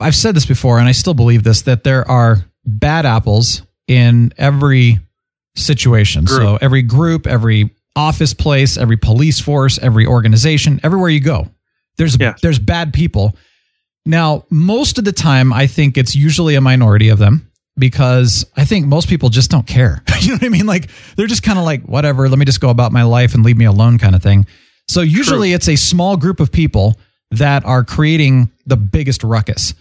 I've 0.00 0.16
said 0.16 0.34
this 0.34 0.46
before, 0.46 0.78
and 0.78 0.88
I 0.88 0.92
still 0.92 1.12
believe 1.12 1.42
this 1.42 1.62
that 1.62 1.84
there 1.84 2.10
are 2.10 2.38
bad 2.64 3.04
apples 3.04 3.60
in 3.86 4.32
every 4.38 5.00
situation. 5.54 6.24
Group. 6.24 6.40
So 6.40 6.58
every 6.62 6.82
group, 6.82 7.26
every 7.26 7.75
office 7.96 8.34
place, 8.34 8.76
every 8.76 8.96
police 8.96 9.40
force, 9.40 9.78
every 9.78 10.06
organization, 10.06 10.78
everywhere 10.82 11.10
you 11.10 11.20
go, 11.20 11.48
there's 11.96 12.16
Yes. 12.18 12.40
there's 12.42 12.58
bad 12.58 12.92
people. 12.92 13.34
Now, 14.04 14.44
most 14.50 14.98
of 14.98 15.04
the 15.04 15.12
time, 15.12 15.52
I 15.52 15.66
think 15.66 15.96
it's 15.96 16.14
usually 16.14 16.54
a 16.54 16.60
minority 16.60 17.08
of 17.08 17.18
them 17.18 17.50
because 17.76 18.46
I 18.56 18.64
think 18.64 18.86
most 18.86 19.08
people 19.08 19.28
just 19.30 19.50
don't 19.50 19.66
care. 19.66 20.02
you 20.20 20.28
know 20.28 20.34
what 20.34 20.44
I 20.44 20.48
mean? 20.48 20.66
Like 20.66 20.90
they're 21.16 21.26
just 21.26 21.42
kind 21.42 21.58
of 21.58 21.64
like, 21.64 21.82
whatever, 21.82 22.28
let 22.28 22.38
me 22.38 22.44
just 22.44 22.60
go 22.60 22.70
about 22.70 22.92
my 22.92 23.02
life 23.02 23.34
and 23.34 23.44
leave 23.44 23.56
me 23.56 23.64
alone 23.64 23.98
kind 23.98 24.14
of 24.14 24.22
thing. 24.22 24.46
So 24.88 25.00
usually 25.00 25.52
it's 25.52 25.68
a 25.68 25.76
small 25.76 26.16
group 26.16 26.38
of 26.38 26.52
people 26.52 26.96
that 27.32 27.64
are 27.64 27.82
creating 27.82 28.52
the 28.66 28.76
biggest 28.76 29.24
ruckus. 29.24 29.74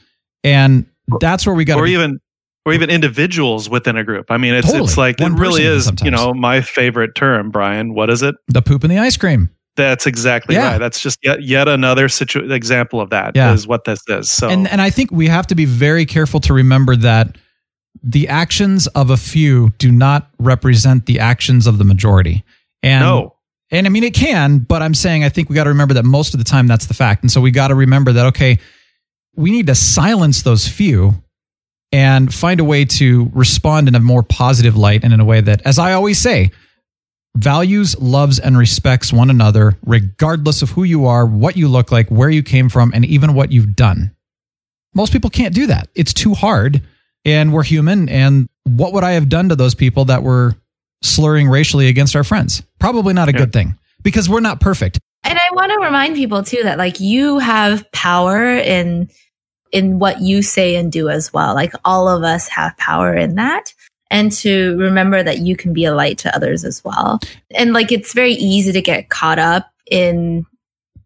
And 0.43 0.87
that's 1.19 1.45
where 1.45 1.55
we 1.55 1.63
got 1.65 1.77
or 1.77 1.85
even 1.85 2.19
or 2.65 2.73
even 2.73 2.89
individuals 2.89 3.69
within 3.69 3.95
a 3.97 4.03
group 4.03 4.25
i 4.31 4.37
mean 4.37 4.53
it's 4.53 4.67
Totally. 4.67 4.83
it's 4.85 4.97
like 4.97 5.19
One 5.19 5.33
it 5.35 5.39
really 5.39 5.63
is 5.63 5.85
sometimes. 5.85 6.05
you 6.05 6.11
know 6.11 6.33
my 6.33 6.61
favorite 6.61 7.15
term 7.15 7.51
brian 7.51 7.93
what 7.93 8.09
is 8.09 8.21
it 8.21 8.35
the 8.47 8.61
poop 8.61 8.83
in 8.83 8.89
the 8.89 8.97
ice 8.97 9.17
cream. 9.17 9.49
that's 9.75 10.05
exactly 10.07 10.55
Yeah. 10.55 10.71
right 10.71 10.77
that's 10.77 10.99
just 10.99 11.19
yet 11.23 11.43
yet 11.43 11.67
another 11.67 12.09
situ- 12.09 12.51
example 12.51 12.99
of 13.01 13.09
that 13.11 13.29
is 13.37 13.63
Yeah. 13.65 13.69
what 13.69 13.83
this 13.85 13.99
is 14.07 14.29
so 14.29 14.49
And 14.49 14.67
and 14.67 14.81
I 14.81 14.89
think 14.89 15.11
we 15.11 15.27
have 15.27 15.47
to 15.47 15.55
be 15.55 15.65
very 15.65 16.05
careful 16.05 16.39
to 16.41 16.53
remember 16.53 16.95
that 16.97 17.37
the 18.03 18.27
actions 18.27 18.87
of 18.87 19.09
a 19.09 19.17
few 19.17 19.71
do 19.77 19.91
not 19.91 20.29
represent 20.39 21.05
the 21.05 21.19
actions 21.19 21.65
of 21.65 21.77
the 21.77 21.83
majority. 21.85 22.43
And 22.83 23.01
no 23.03 23.35
And 23.71 23.87
I 23.87 23.89
mean, 23.89 24.03
it 24.03 24.13
can, 24.13 24.59
but 24.59 24.81
I'm 24.81 24.93
saying 24.93 25.23
I 25.23 25.29
think 25.29 25.49
we 25.49 25.55
got 25.55 25.63
to 25.63 25.69
remember 25.71 25.93
that 25.95 26.05
most 26.05 26.33
of 26.33 26.37
the 26.37 26.43
time 26.43 26.67
that's 26.67 26.85
the 26.85 26.93
fact. 26.93 27.23
And 27.23 27.31
so 27.31 27.41
we 27.41 27.49
got 27.51 27.69
to 27.69 27.75
remember 27.75 28.11
that, 28.13 28.25
okay, 28.27 28.59
we 29.35 29.49
need 29.51 29.67
to 29.67 29.75
silence 29.75 30.43
those 30.43 30.67
few 30.67 31.15
and 31.95 32.33
find 32.33 32.59
a 32.59 32.63
way 32.65 32.83
to 32.83 33.31
respond 33.33 33.87
in 33.87 33.95
a 33.95 33.99
more 34.01 34.21
positive 34.21 34.75
light 34.75 35.03
and 35.05 35.13
in 35.13 35.19
a 35.21 35.25
way 35.25 35.39
that, 35.39 35.61
as 35.65 35.79
I 35.79 35.93
always 35.93 36.19
say, 36.19 36.51
values, 37.37 37.97
loves, 37.99 38.37
and 38.39 38.57
respects 38.57 39.13
one 39.13 39.29
another, 39.29 39.77
regardless 39.85 40.61
of 40.61 40.71
who 40.71 40.83
you 40.83 41.05
are, 41.05 41.25
what 41.25 41.55
you 41.55 41.67
look 41.69 41.91
like, 41.91 42.09
where 42.09 42.29
you 42.29 42.43
came 42.43 42.67
from, 42.69 42.91
and 42.93 43.05
even 43.05 43.33
what 43.33 43.51
you've 43.51 43.75
done. 43.75 44.11
most 44.93 45.11
people 45.11 45.29
can't 45.29 45.53
do 45.53 45.67
that. 45.67 45.89
It's 45.93 46.13
too 46.13 46.33
hard, 46.33 46.81
and 47.25 47.51
we're 47.51 47.63
human. 47.63 48.07
And 48.07 48.47
what 48.63 48.93
would 48.93 49.03
I 49.03 49.11
have 49.11 49.27
done 49.27 49.49
to 49.49 49.55
those 49.57 49.75
people 49.75 50.05
that 50.05 50.23
were 50.23 50.55
slurring 51.03 51.49
racially 51.49 51.89
against 51.89 52.15
our 52.15 52.23
friends? 52.23 52.63
Probably 52.79 53.13
not 53.13 53.27
a 53.27 53.33
Yeah. 53.33 53.39
good 53.39 53.51
thing 53.51 53.75
because 54.03 54.29
we're 54.29 54.39
not 54.39 54.61
perfect. 54.61 54.97
And 55.25 55.37
I 55.37 55.47
want 55.53 55.73
to 55.73 55.79
remind 55.85 56.15
people 56.15 56.43
too 56.43 56.61
that 56.63 56.77
like 56.77 57.01
you 57.01 57.39
have 57.39 57.83
power 57.91 58.55
in 58.57 59.09
in 59.75 59.99
what 59.99 60.21
you 60.21 60.41
say 60.41 60.77
and 60.77 60.89
do 60.89 61.09
as 61.09 61.33
well. 61.33 61.53
Like 61.53 61.73
all 61.83 62.07
of 62.07 62.23
us 62.23 62.47
have 62.47 62.77
power 62.77 63.13
in 63.13 63.35
that. 63.35 63.73
And 64.09 64.31
to 64.31 64.77
remember 64.77 65.21
that 65.21 65.39
you 65.39 65.57
can 65.57 65.73
be 65.73 65.83
a 65.83 65.93
light 65.93 66.17
to 66.19 66.33
others 66.33 66.63
as 66.63 66.81
well. 66.85 67.19
And 67.53 67.73
like 67.73 67.91
it's 67.91 68.13
very 68.13 68.31
easy 68.31 68.71
to 68.71 68.81
get 68.81 69.09
caught 69.09 69.37
up 69.37 69.69
in 69.91 70.45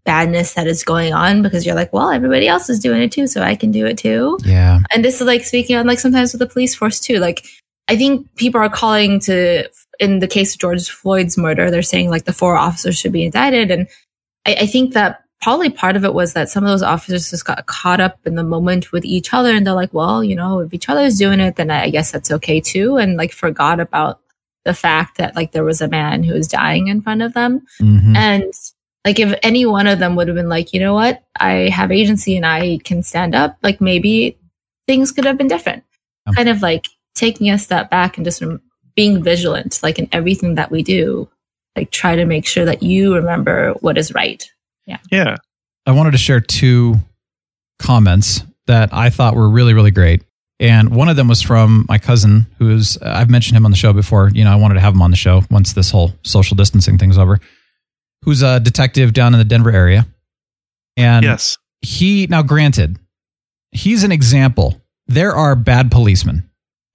badness 0.05 0.53
that 0.53 0.67
is 0.67 0.83
going 0.83 1.13
on 1.13 1.41
because 1.41 1.65
you're 1.65 1.73
like, 1.73 1.91
well, 1.91 2.11
everybody 2.11 2.47
else 2.47 2.69
is 2.69 2.79
doing 2.79 3.01
it 3.01 3.11
too, 3.11 3.25
so 3.25 3.41
I 3.41 3.55
can 3.55 3.71
do 3.71 3.87
it 3.87 3.97
too. 3.97 4.37
Yeah. 4.45 4.81
And 4.91 5.03
this 5.03 5.19
is 5.19 5.25
like 5.25 5.45
speaking 5.45 5.75
on 5.75 5.87
like 5.87 5.99
sometimes 5.99 6.31
with 6.31 6.39
the 6.39 6.47
police 6.47 6.75
force 6.75 6.99
too. 6.99 7.17
Like 7.17 7.47
I 7.87 7.97
think 7.97 8.35
people 8.35 8.61
are 8.61 8.69
calling 8.69 9.19
to 9.21 9.67
in 9.99 10.19
the 10.19 10.27
case 10.27 10.53
of 10.53 10.61
George 10.61 10.91
Floyd's 10.91 11.39
murder, 11.39 11.71
they're 11.71 11.81
saying 11.81 12.11
like 12.11 12.25
the 12.25 12.33
four 12.33 12.55
officers 12.55 12.99
should 12.99 13.13
be 13.13 13.25
indicted. 13.25 13.71
And 13.71 13.87
I, 14.45 14.57
I 14.61 14.65
think 14.67 14.93
that 14.93 15.23
probably 15.41 15.69
part 15.69 15.95
of 15.95 16.03
it 16.03 16.13
was 16.13 16.33
that 16.33 16.49
some 16.49 16.63
of 16.63 16.69
those 16.69 16.83
officers 16.83 17.29
just 17.29 17.45
got 17.45 17.65
caught 17.65 18.01
up 18.01 18.19
in 18.25 18.35
the 18.35 18.43
moment 18.43 18.91
with 18.91 19.05
each 19.05 19.33
other 19.33 19.51
and 19.51 19.65
they're 19.65 19.73
like, 19.73 19.93
well, 19.93 20.23
you 20.23 20.35
know, 20.35 20.59
if 20.59 20.73
each 20.73 20.89
other 20.89 21.01
is 21.01 21.17
doing 21.17 21.39
it, 21.39 21.55
then 21.55 21.71
I, 21.71 21.89
guess 21.89 22.11
that's 22.11 22.31
okay 22.31 22.59
too. 22.59 22.97
And 22.97 23.15
like 23.15 23.31
forgot 23.31 23.79
about 23.79 24.19
the 24.65 24.73
fact 24.73 25.17
that 25.17 25.35
like 25.35 25.51
there 25.51 25.63
was 25.63 25.81
a 25.81 25.87
man 25.87 26.23
who 26.23 26.33
was 26.33 26.47
dying 26.47 26.87
in 26.87 27.01
front 27.01 27.21
of 27.21 27.33
them. 27.33 27.61
Mhm. 27.81 28.15
And 28.15 28.53
like 29.05 29.19
if 29.19 29.37
any 29.41 29.65
one 29.65 29.87
of 29.87 29.99
them 29.99 30.15
would 30.15 30.27
have 30.27 30.35
been 30.35 30.49
like, 30.49 30.73
you 30.73 30.79
know 30.79 30.93
what, 30.93 31.23
I 31.39 31.69
have 31.69 31.91
agency 31.91 32.35
and 32.35 32.45
I 32.45 32.79
can 32.83 33.01
stand 33.01 33.33
up, 33.33 33.57
like 33.63 33.79
maybe 33.79 34.37
things 34.87 35.11
could 35.11 35.25
have 35.25 35.37
been 35.37 35.47
different. 35.47 35.83
Kind 36.35 36.49
of 36.49 36.61
like 36.61 36.85
taking 37.15 37.49
a 37.49 37.57
step 37.57 37.89
back 37.89 38.17
and 38.17 38.25
just 38.25 38.43
being 38.95 39.23
vigilant, 39.23 39.79
like 39.81 39.97
in 39.97 40.07
everything 40.11 40.55
that 40.55 40.69
we 40.69 40.83
do, 40.83 41.27
like 41.75 41.89
try 41.89 42.15
to 42.15 42.25
make 42.25 42.45
sure 42.45 42.65
that 42.65 42.83
you 42.83 43.15
remember 43.15 43.73
what 43.79 43.97
is 43.97 44.13
right. 44.13 44.51
Yeah. 44.89 44.97
Yeah. 45.11 45.35
I 45.85 45.91
wanted 45.91 46.11
to 46.11 46.17
share 46.17 46.41
two 46.41 46.95
comments 47.79 48.43
that 48.67 48.89
I 48.91 49.09
thought 49.09 49.35
were 49.35 49.49
really, 49.49 49.73
really 49.73 49.91
great. 49.91 50.23
And 50.59 50.93
one 50.93 51.07
of 51.07 51.15
them 51.15 51.29
was 51.29 51.41
from 51.41 51.85
my 51.87 51.97
cousin, 51.99 52.47
who's, 52.57 52.97
I've 52.97 53.29
mentioned 53.29 53.55
him 53.55 53.65
on 53.65 53.71
the 53.71 53.77
show 53.77 53.93
before. 53.93 54.29
You 54.33 54.43
know, 54.43 54.51
I 54.51 54.55
wanted 54.55 54.73
to 54.73 54.81
have 54.81 54.93
him 54.93 55.01
on 55.01 55.11
the 55.11 55.17
show 55.17 55.43
once 55.49 55.73
this 55.73 55.89
whole 55.89 56.11
social 56.23 56.55
distancing 56.55 56.97
thing's 56.97 57.17
over, 57.17 57.39
who's 58.25 58.41
a 58.41 58.59
detective 58.59 59.13
down 59.13 59.33
in 59.33 59.37
the 59.39 59.45
Denver 59.45 59.71
area. 59.71 60.05
And 60.97 61.23
yes. 61.23 61.57
he, 61.81 62.27
now 62.27 62.41
granted, 62.41 62.97
he's 63.71 64.03
an 64.03 64.11
example. 64.11 64.81
There 65.07 65.33
are 65.33 65.55
bad 65.55 65.91
policemen. 65.91 66.48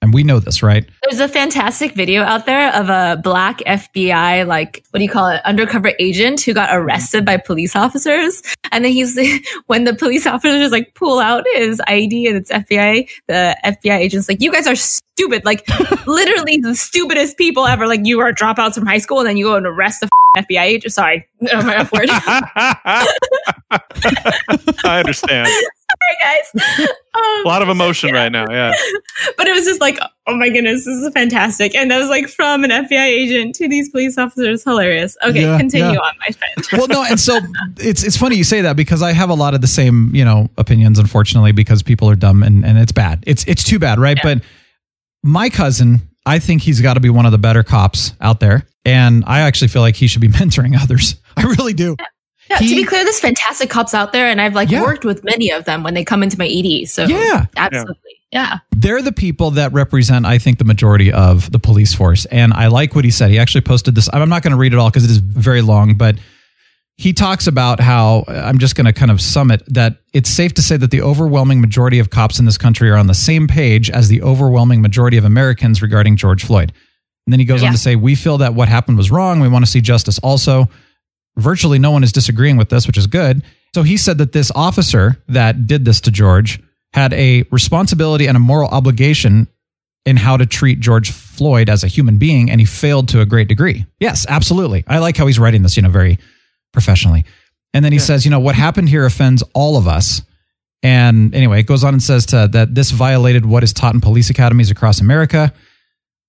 And 0.04 0.12
we 0.12 0.22
know 0.22 0.38
this, 0.38 0.62
right? 0.62 0.86
There's 1.08 1.18
a 1.18 1.28
fantastic 1.28 1.94
video 1.94 2.24
out 2.24 2.44
there 2.44 2.70
of 2.74 2.90
a 2.90 3.18
black 3.22 3.60
FBI, 3.60 4.46
like, 4.46 4.84
what 4.90 4.98
do 4.98 5.02
you 5.02 5.10
call 5.10 5.28
it, 5.28 5.40
undercover 5.46 5.94
agent 5.98 6.42
who 6.42 6.52
got 6.52 6.68
arrested 6.76 7.24
by 7.24 7.38
police 7.38 7.74
officers. 7.74 8.42
And 8.70 8.84
then 8.84 8.92
he's, 8.92 9.18
when 9.66 9.84
the 9.84 9.94
police 9.94 10.26
officers 10.26 10.70
like 10.72 10.94
pull 10.94 11.20
out 11.20 11.46
his 11.54 11.80
ID 11.86 12.26
and 12.26 12.36
it's 12.36 12.52
FBI, 12.52 13.08
the 13.28 13.56
FBI 13.64 13.96
agent's 13.96 14.28
like, 14.28 14.42
you 14.42 14.52
guys 14.52 14.66
are 14.66 14.76
stupid. 14.76 15.46
Like, 15.46 15.66
literally 16.06 16.58
the 16.58 16.74
stupidest 16.74 17.38
people 17.38 17.64
ever. 17.64 17.86
Like, 17.86 18.04
you 18.04 18.20
are 18.20 18.30
dropouts 18.30 18.74
from 18.74 18.84
high 18.84 18.98
school 18.98 19.20
and 19.20 19.28
then 19.28 19.38
you 19.38 19.46
go 19.46 19.56
and 19.56 19.66
arrest 19.66 20.00
the 20.00 20.10
f- 20.36 20.44
FBI 20.44 20.64
agent. 20.64 20.92
Sorry, 20.92 21.26
oh, 21.50 21.62
my 21.62 21.76
F 21.76 21.90
word. 21.92 22.10
I 24.84 24.98
understand. 24.98 25.48
Sorry, 26.02 26.16
guys. 26.54 26.88
Um, 27.14 27.44
A 27.44 27.48
lot 27.48 27.62
of 27.62 27.68
emotion 27.68 28.12
right 28.12 28.32
now. 28.32 28.44
Yeah. 28.50 28.72
but 29.36 29.46
it 29.46 29.52
was 29.52 29.64
just 29.64 29.80
like, 29.80 30.00
oh 30.26 30.34
my 30.36 30.48
goodness, 30.48 30.84
this 30.84 30.96
is 30.96 31.12
fantastic. 31.14 31.72
And 31.76 31.88
that 31.92 31.98
was 31.98 32.08
like 32.08 32.26
from 32.26 32.64
an 32.64 32.70
FBI 32.70 33.04
agent 33.06 33.54
to 33.54 33.68
these 33.68 33.88
police 33.88 34.18
officers. 34.18 34.64
Hilarious. 34.64 35.16
Okay, 35.22 35.42
Yeah, 35.42 35.56
continue 35.56 35.92
yeah. 35.92 35.98
on, 36.00 36.12
my 36.18 36.34
friend. 36.34 36.66
well, 36.72 36.88
no, 36.88 37.04
and 37.08 37.20
so 37.20 37.38
it's 37.76 38.02
it's 38.02 38.16
funny 38.16 38.34
you 38.34 38.42
say 38.42 38.62
that 38.62 38.74
because 38.74 39.00
I 39.00 39.12
have 39.12 39.30
a 39.30 39.34
lot 39.34 39.54
of 39.54 39.60
the 39.60 39.68
same 39.68 40.12
you 40.12 40.24
know 40.24 40.50
opinions, 40.58 40.98
unfortunately, 40.98 41.52
because 41.52 41.84
people 41.84 42.10
are 42.10 42.16
dumb 42.16 42.42
and 42.42 42.64
and 42.64 42.78
it's 42.78 42.90
bad. 42.90 43.22
It's 43.28 43.44
it's 43.46 43.62
too 43.62 43.78
bad, 43.78 44.00
right? 44.00 44.18
But 44.20 44.42
my 45.22 45.48
cousin, 45.50 46.00
I 46.26 46.40
think 46.40 46.62
he's 46.62 46.80
got 46.80 46.94
to 46.94 47.00
be 47.00 47.10
one 47.10 47.26
of 47.26 47.32
the 47.32 47.38
better 47.38 47.62
cops 47.62 48.12
out 48.20 48.40
there, 48.40 48.66
and 48.84 49.22
I 49.28 49.42
actually 49.42 49.68
feel 49.68 49.82
like 49.82 49.94
he 49.94 50.08
should 50.08 50.20
be 50.20 50.28
mentoring 50.28 50.76
others. 50.76 51.14
I 51.36 51.42
really 51.44 51.74
do. 51.74 51.96
Yeah, 52.50 52.58
He- 52.58 52.68
to 52.70 52.74
be 52.76 52.84
clear, 52.84 53.04
there's 53.04 53.20
fantastic 53.20 53.70
cops 53.70 53.94
out 53.94 54.12
there, 54.12 54.26
and 54.28 54.40
I've 54.40 54.54
like 54.54 54.70
Yeah. 54.70 54.82
worked 54.82 55.04
with 55.04 55.24
many 55.24 55.50
of 55.50 55.64
them 55.64 55.82
when 55.82 55.94
they 55.94 56.04
come 56.04 56.22
into 56.22 56.38
my 56.38 56.46
ED. 56.46 56.84
So 56.86 57.06
Yeah. 57.06 57.46
absolutely, 57.56 57.96
yeah. 58.32 58.58
They're 58.76 59.00
the 59.02 59.12
people 59.12 59.50
that 59.52 59.72
represent, 59.72 60.26
I 60.26 60.38
think, 60.38 60.58
the 60.58 60.64
majority 60.64 61.10
of 61.12 61.50
the 61.50 61.58
police 61.58 61.94
force. 61.94 62.26
And 62.26 62.52
I 62.52 62.66
like 62.66 62.94
what 62.94 63.04
he 63.04 63.10
said. 63.10 63.30
He 63.30 63.38
actually 63.38 63.62
posted 63.62 63.94
this. 63.94 64.08
I'm 64.12 64.28
not 64.28 64.42
going 64.42 64.50
to 64.52 64.56
read 64.58 64.72
it 64.74 64.78
all 64.78 64.90
because 64.90 65.04
it 65.04 65.10
is 65.10 65.18
very 65.18 65.62
long, 65.62 65.94
but 65.94 66.16
he 66.96 67.12
talks 67.12 67.46
about 67.48 67.80
how 67.80 68.24
I'm 68.28 68.58
just 68.58 68.76
going 68.76 68.84
to 68.86 68.92
kind 68.92 69.10
of 69.10 69.20
sum 69.20 69.50
it 69.50 69.62
that 69.72 69.96
it's 70.12 70.30
safe 70.30 70.54
to 70.54 70.62
say 70.62 70.76
that 70.76 70.90
the 70.92 71.00
overwhelming 71.02 71.60
majority 71.60 71.98
of 71.98 72.10
cops 72.10 72.38
in 72.38 72.44
this 72.44 72.56
country 72.58 72.88
are 72.90 72.96
on 72.96 73.08
the 73.08 73.14
same 73.14 73.48
page 73.48 73.90
as 73.90 74.08
the 74.08 74.22
overwhelming 74.22 74.80
majority 74.80 75.16
of 75.16 75.24
Americans 75.24 75.82
regarding 75.82 76.16
George 76.16 76.44
Floyd. 76.44 76.72
And 77.26 77.32
then 77.32 77.40
he 77.40 77.46
goes 77.46 77.62
on 77.62 77.72
to 77.72 77.78
say, 77.78 77.96
We 77.96 78.14
feel 78.14 78.38
that 78.38 78.54
what 78.54 78.68
happened 78.68 78.98
was 78.98 79.10
wrong. 79.10 79.40
We 79.40 79.48
want 79.48 79.64
to 79.64 79.70
see 79.70 79.80
justice 79.80 80.18
also. 80.18 80.68
Virtually 81.36 81.78
no 81.78 81.90
one 81.90 82.04
is 82.04 82.12
disagreeing 82.12 82.56
with 82.56 82.68
this, 82.68 82.86
which 82.86 82.98
is 82.98 83.06
good. 83.06 83.42
So 83.74 83.82
he 83.82 83.96
said 83.96 84.18
that 84.18 84.32
this 84.32 84.52
officer 84.54 85.16
that 85.28 85.66
did 85.66 85.84
this 85.84 86.00
to 86.02 86.10
George 86.10 86.60
had 86.92 87.12
a 87.12 87.42
responsibility 87.50 88.26
and 88.26 88.36
a 88.36 88.40
moral 88.40 88.68
obligation 88.68 89.48
in 90.06 90.16
how 90.16 90.36
to 90.36 90.46
treat 90.46 90.80
George 90.80 91.10
Floyd 91.10 91.68
as 91.68 91.82
a 91.82 91.88
human 91.88 92.18
being, 92.18 92.50
and 92.50 92.60
he 92.60 92.66
failed 92.66 93.08
to 93.08 93.20
a 93.20 93.26
great 93.26 93.48
degree. 93.48 93.84
Yes, 93.98 94.26
absolutely. 94.28 94.84
I 94.86 94.98
like 94.98 95.16
how 95.16 95.26
he's 95.26 95.38
writing 95.38 95.62
this, 95.62 95.76
you 95.76 95.82
know, 95.82 95.88
very 95.88 96.18
professionally. 96.72 97.24
And 97.72 97.84
then 97.84 97.92
he 97.92 97.98
says, 97.98 98.24
you 98.24 98.30
know, 98.30 98.38
what 98.38 98.54
happened 98.54 98.88
here 98.88 99.04
offends 99.04 99.42
all 99.54 99.76
of 99.76 99.88
us. 99.88 100.22
And 100.84 101.34
anyway, 101.34 101.60
it 101.60 101.66
goes 101.66 101.82
on 101.82 101.94
and 101.94 102.02
says 102.02 102.26
to, 102.26 102.48
that 102.52 102.74
this 102.74 102.90
violated 102.92 103.44
what 103.44 103.64
is 103.64 103.72
taught 103.72 103.94
in 103.94 104.00
police 104.00 104.30
academies 104.30 104.70
across 104.70 105.00
America, 105.00 105.52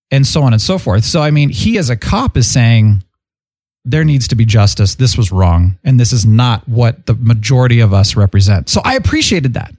and 0.10 0.26
so 0.26 0.42
on 0.42 0.54
and 0.54 0.62
so 0.62 0.80
forth. 0.80 1.04
So, 1.04 1.22
I 1.22 1.30
mean, 1.30 1.50
he 1.50 1.78
as 1.78 1.92
a 1.92 1.98
cop 1.98 2.38
is 2.38 2.52
saying 2.52 3.04
there 3.86 4.04
needs 4.04 4.28
to 4.30 4.36
be 4.36 4.46
justice. 4.46 4.96
This 4.96 5.18
was 5.18 5.32
wrong, 5.32 5.78
and 5.84 6.00
this 6.00 6.12
is 6.12 6.26
not 6.26 6.68
what 6.68 7.06
the 7.06 7.14
majority 7.16 7.80
of 7.80 7.94
us 7.94 8.16
represent. 8.16 8.68
So, 8.70 8.82
I 8.84 8.96
appreciated 8.96 9.54
that. 9.54 9.74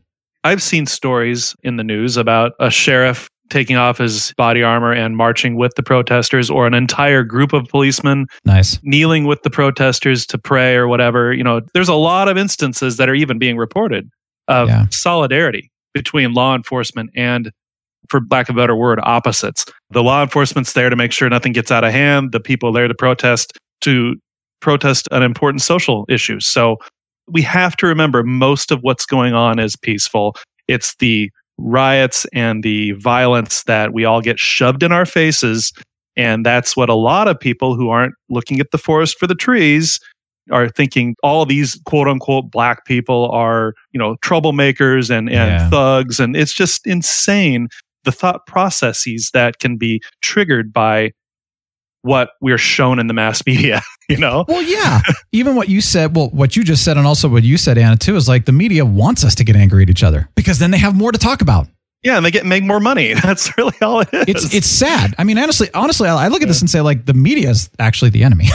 I've 0.45 0.63
seen 0.63 0.87
stories 0.87 1.57
in 1.65 1.77
the 1.77 1.85
news 1.85 2.17
about 2.17 2.53
a 2.61 2.71
sheriff 2.71 3.29
taking 3.51 3.77
off 3.77 3.99
his 3.99 4.33
body 4.37 4.63
armor 4.63 4.93
and 4.93 5.17
marching 5.17 5.57
with 5.57 5.75
the 5.77 5.83
protesters, 5.83 6.51
or 6.51 6.67
an 6.67 6.75
entire 6.75 7.23
group 7.23 7.53
of 7.53 7.67
policemen 7.69 8.27
Nice. 8.45 8.79
kneeling 8.83 9.25
with 9.25 9.43
the 9.43 9.51
protesters 9.51 10.27
to 10.27 10.39
pray 10.39 10.75
or 10.75 10.89
whatever. 10.89 11.33
You 11.33 11.45
know, 11.45 11.61
there's 11.75 11.89
a 11.89 11.95
lot 11.95 12.29
of 12.29 12.37
instances 12.37 12.97
that 12.97 13.09
are 13.09 13.15
even 13.15 13.39
being 13.39 13.57
reported 13.57 14.09
of 14.49 14.69
Yeah. 14.69 14.87
solidarity 14.91 15.71
between 15.95 16.33
law 16.35 16.55
enforcement 16.57 17.11
and, 17.15 17.51
for 18.09 18.21
lack 18.31 18.49
of 18.49 18.57
a 18.57 18.59
better 18.61 18.75
word, 18.77 18.99
opposites. 19.05 19.65
The 19.91 20.03
law 20.03 20.23
enforcement's 20.23 20.73
there 20.73 20.91
to 20.91 20.97
make 20.97 21.13
sure 21.13 21.29
nothing 21.29 21.53
gets 21.53 21.71
out 21.71 21.85
of 21.85 21.93
hand. 21.93 22.33
The 22.33 22.41
people 22.41 22.73
there 22.73 22.89
to 22.89 22.95
protest 22.95 23.57
to 23.83 24.17
protest 24.61 25.09
an 25.11 25.23
important 25.23 25.63
social 25.63 26.05
issue. 26.09 26.41
So 26.41 26.77
we 27.29 27.43
have 27.43 27.77
to 27.79 27.87
remember 27.87 28.23
most 28.23 28.71
of 28.71 28.81
what's 28.83 29.07
going 29.07 29.35
on 29.35 29.59
is 29.59 29.77
peaceful. 29.77 30.37
It's 30.69 30.95
the 30.97 31.31
riots 31.59 32.27
and 32.33 32.63
the 32.63 32.93
violence 32.93 33.65
that 33.65 33.93
we 33.93 34.05
all 34.05 34.21
get 34.21 34.39
shoved 34.39 34.83
in 34.83 34.93
our 34.93 35.07
faces. 35.07 35.73
And 36.17 36.45
that's 36.47 36.77
what 36.77 36.89
a 36.89 36.95
lot 36.95 37.29
of 37.29 37.39
people 37.39 37.75
who 37.77 37.89
aren't 37.91 38.15
looking 38.29 38.61
at 38.61 38.71
the 38.71 38.79
forest 38.79 39.19
for 39.19 39.27
the 39.27 39.35
trees 39.35 40.01
are 40.51 40.69
thinking 40.69 41.17
all 41.23 41.45
these 41.45 41.81
quote 41.87 42.07
unquote 42.09 42.51
black 42.51 42.85
people 42.85 43.29
are, 43.33 43.75
you 43.93 43.99
know, 43.99 44.17
troublemakers 44.25 45.11
and, 45.11 45.29
and 45.29 45.51
Yeah. 45.51 45.71
thugs. 45.71 46.21
And 46.21 46.37
it's 46.37 46.53
just 46.53 46.87
insane 46.87 47.69
the 48.05 48.13
thought 48.13 48.47
processes 48.47 49.31
that 49.35 49.59
can 49.59 49.77
be 49.77 50.01
triggered 50.23 50.73
by 50.73 51.11
what 52.07 52.31
we're 52.41 52.59
shown 52.59 52.99
in 52.99 53.07
the 53.09 53.15
mass 53.15 53.45
media, 53.47 53.83
you 54.09 54.17
know? 54.17 54.45
Well, 54.49 54.63
yeah. 54.63 55.01
Even 55.33 55.57
what 55.57 55.69
you 55.69 55.81
said, 55.81 56.15
well, 56.17 56.29
what 56.31 56.57
you 56.57 56.65
just 56.65 56.85
said, 56.85 56.97
and 56.97 57.07
also 57.07 57.29
what 57.29 57.43
you 57.43 57.59
said, 57.59 57.77
Anna, 57.77 57.97
too, 57.97 58.17
is 58.17 58.29
like 58.29 58.45
the 58.47 58.53
media 58.53 58.85
wants 58.85 59.25
us 59.25 59.35
to 59.37 59.45
get 59.45 59.57
angry 59.57 59.83
at 59.83 59.91
each 59.91 60.03
other 60.05 60.29
because 60.37 60.59
then 60.59 60.71
they 60.71 60.79
have 60.79 60.95
more 60.97 61.13
to 61.13 61.19
talk 61.19 61.43
about. 61.43 61.67
Yeah, 62.03 62.17
and 62.19 62.25
they 62.25 62.31
get 62.31 62.47
make 62.47 62.63
more 62.63 62.79
money. 62.79 63.15
That's 63.23 63.57
really 63.59 63.75
all 63.83 64.01
it 64.01 64.09
is. 64.13 64.25
It's 64.29 64.55
it's 64.55 64.67
sad. 64.69 65.15
I 65.19 65.25
mean, 65.25 65.39
honestly, 65.39 65.69
honestly, 65.75 66.09
I 66.09 66.27
I 66.27 66.29
look 66.29 66.41
at 66.43 66.49
this 66.49 66.61
and 66.61 66.71
say 66.71 66.81
like 66.81 67.05
the 67.05 67.15
media 67.15 67.51
is 67.51 67.69
actually 67.81 68.11
the 68.11 68.23
enemy. 68.23 68.47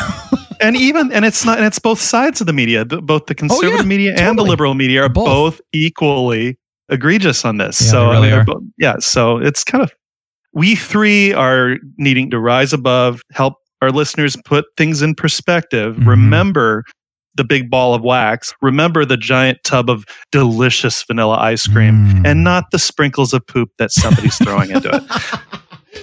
and 0.61 0.77
even 0.77 1.11
and 1.11 1.25
it's 1.25 1.43
not 1.43 1.57
and 1.57 1.67
it's 1.67 1.79
both 1.79 1.99
sides 1.99 2.39
of 2.39 2.47
the 2.47 2.53
media 2.53 2.85
the, 2.85 3.01
both 3.01 3.25
the 3.25 3.33
oh, 3.33 3.35
conservative 3.35 3.73
Oh, 3.73 3.81
yeah, 3.81 3.83
media 3.83 4.15
and 4.17 4.37
the 4.37 4.43
liberal 4.43 4.73
media 4.73 5.03
are 5.03 5.09
Both. 5.09 5.25
both. 5.25 5.61
equally 5.73 6.57
egregious 6.87 7.43
on 7.43 7.57
this 7.57 7.81
Yeah, 7.81 7.87
so 7.91 8.09
they 8.11 8.15
I 8.15 8.21
mean, 8.21 8.45
they're 8.45 8.55
yeah 8.77 8.95
so 8.99 9.37
it's 9.37 9.63
kind 9.63 9.83
of 9.83 9.91
we 10.53 10.75
three 10.75 11.33
are 11.33 11.77
needing 11.97 12.29
to 12.31 12.39
rise 12.39 12.73
above 12.73 13.21
help 13.31 13.55
our 13.81 13.91
listeners 13.91 14.35
put 14.45 14.65
things 14.77 15.01
in 15.01 15.15
perspective 15.15 15.95
Mhm. 15.95 16.07
remember 16.07 16.83
the 17.35 17.43
big 17.45 17.69
ball 17.69 17.93
of 17.93 18.01
wax, 18.01 18.53
remember 18.61 19.05
the 19.05 19.15
giant 19.15 19.57
tub 19.63 19.89
of 19.89 20.03
delicious 20.33 21.01
vanilla 21.07 21.37
ice 21.37 21.65
cream 21.65 21.95
Mm. 22.07 22.27
and 22.27 22.43
not 22.43 22.65
the 22.71 22.77
sprinkles 22.79 23.33
of 23.33 23.47
poop 23.47 23.69
that 23.79 23.91
somebody's 23.93 24.35
throwing 24.37 24.69
into 24.71 24.89
it. 24.93 25.03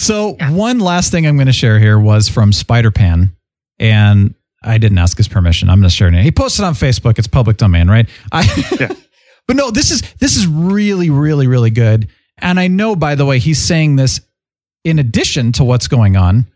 So 0.00 0.36
one 0.50 0.78
last 0.78 1.10
thing 1.10 1.26
I'm 1.26 1.36
going 1.36 1.48
to 1.48 1.52
share 1.52 1.78
here 1.78 1.98
was 1.98 2.28
from 2.28 2.52
Spider 2.52 2.90
Pan, 2.92 3.32
and 3.80 4.34
I 4.62 4.78
didn't 4.78 4.98
ask 4.98 5.16
his 5.16 5.26
permission. 5.28 5.68
I'm 5.68 5.80
going 5.80 5.90
to 5.90 5.94
share 5.94 6.08
it. 6.08 6.14
He 6.22 6.30
posted 6.30 6.64
on 6.64 6.74
Facebook. 6.74 7.18
It's 7.18 7.26
public 7.28 7.56
domain, 7.56 7.88
right? 7.88 8.08
I, 8.30 8.42
Yeah. 8.78 8.92
but 9.48 9.56
no, 9.56 9.70
this 9.70 9.90
is 9.90 10.02
this 10.20 10.36
is 10.36 10.46
really, 10.46 11.10
really, 11.10 11.46
really 11.48 11.70
good. 11.70 12.08
And 12.40 12.58
I 12.58 12.68
know, 12.68 12.96
by 12.96 13.14
the 13.14 13.26
way, 13.26 13.38
he's 13.38 13.60
saying 13.60 13.96
this 13.96 14.20
in 14.84 14.98
addition 14.98 15.52
to 15.52 15.64
what's 15.64 15.88
going 15.88 16.16
on 16.16 16.46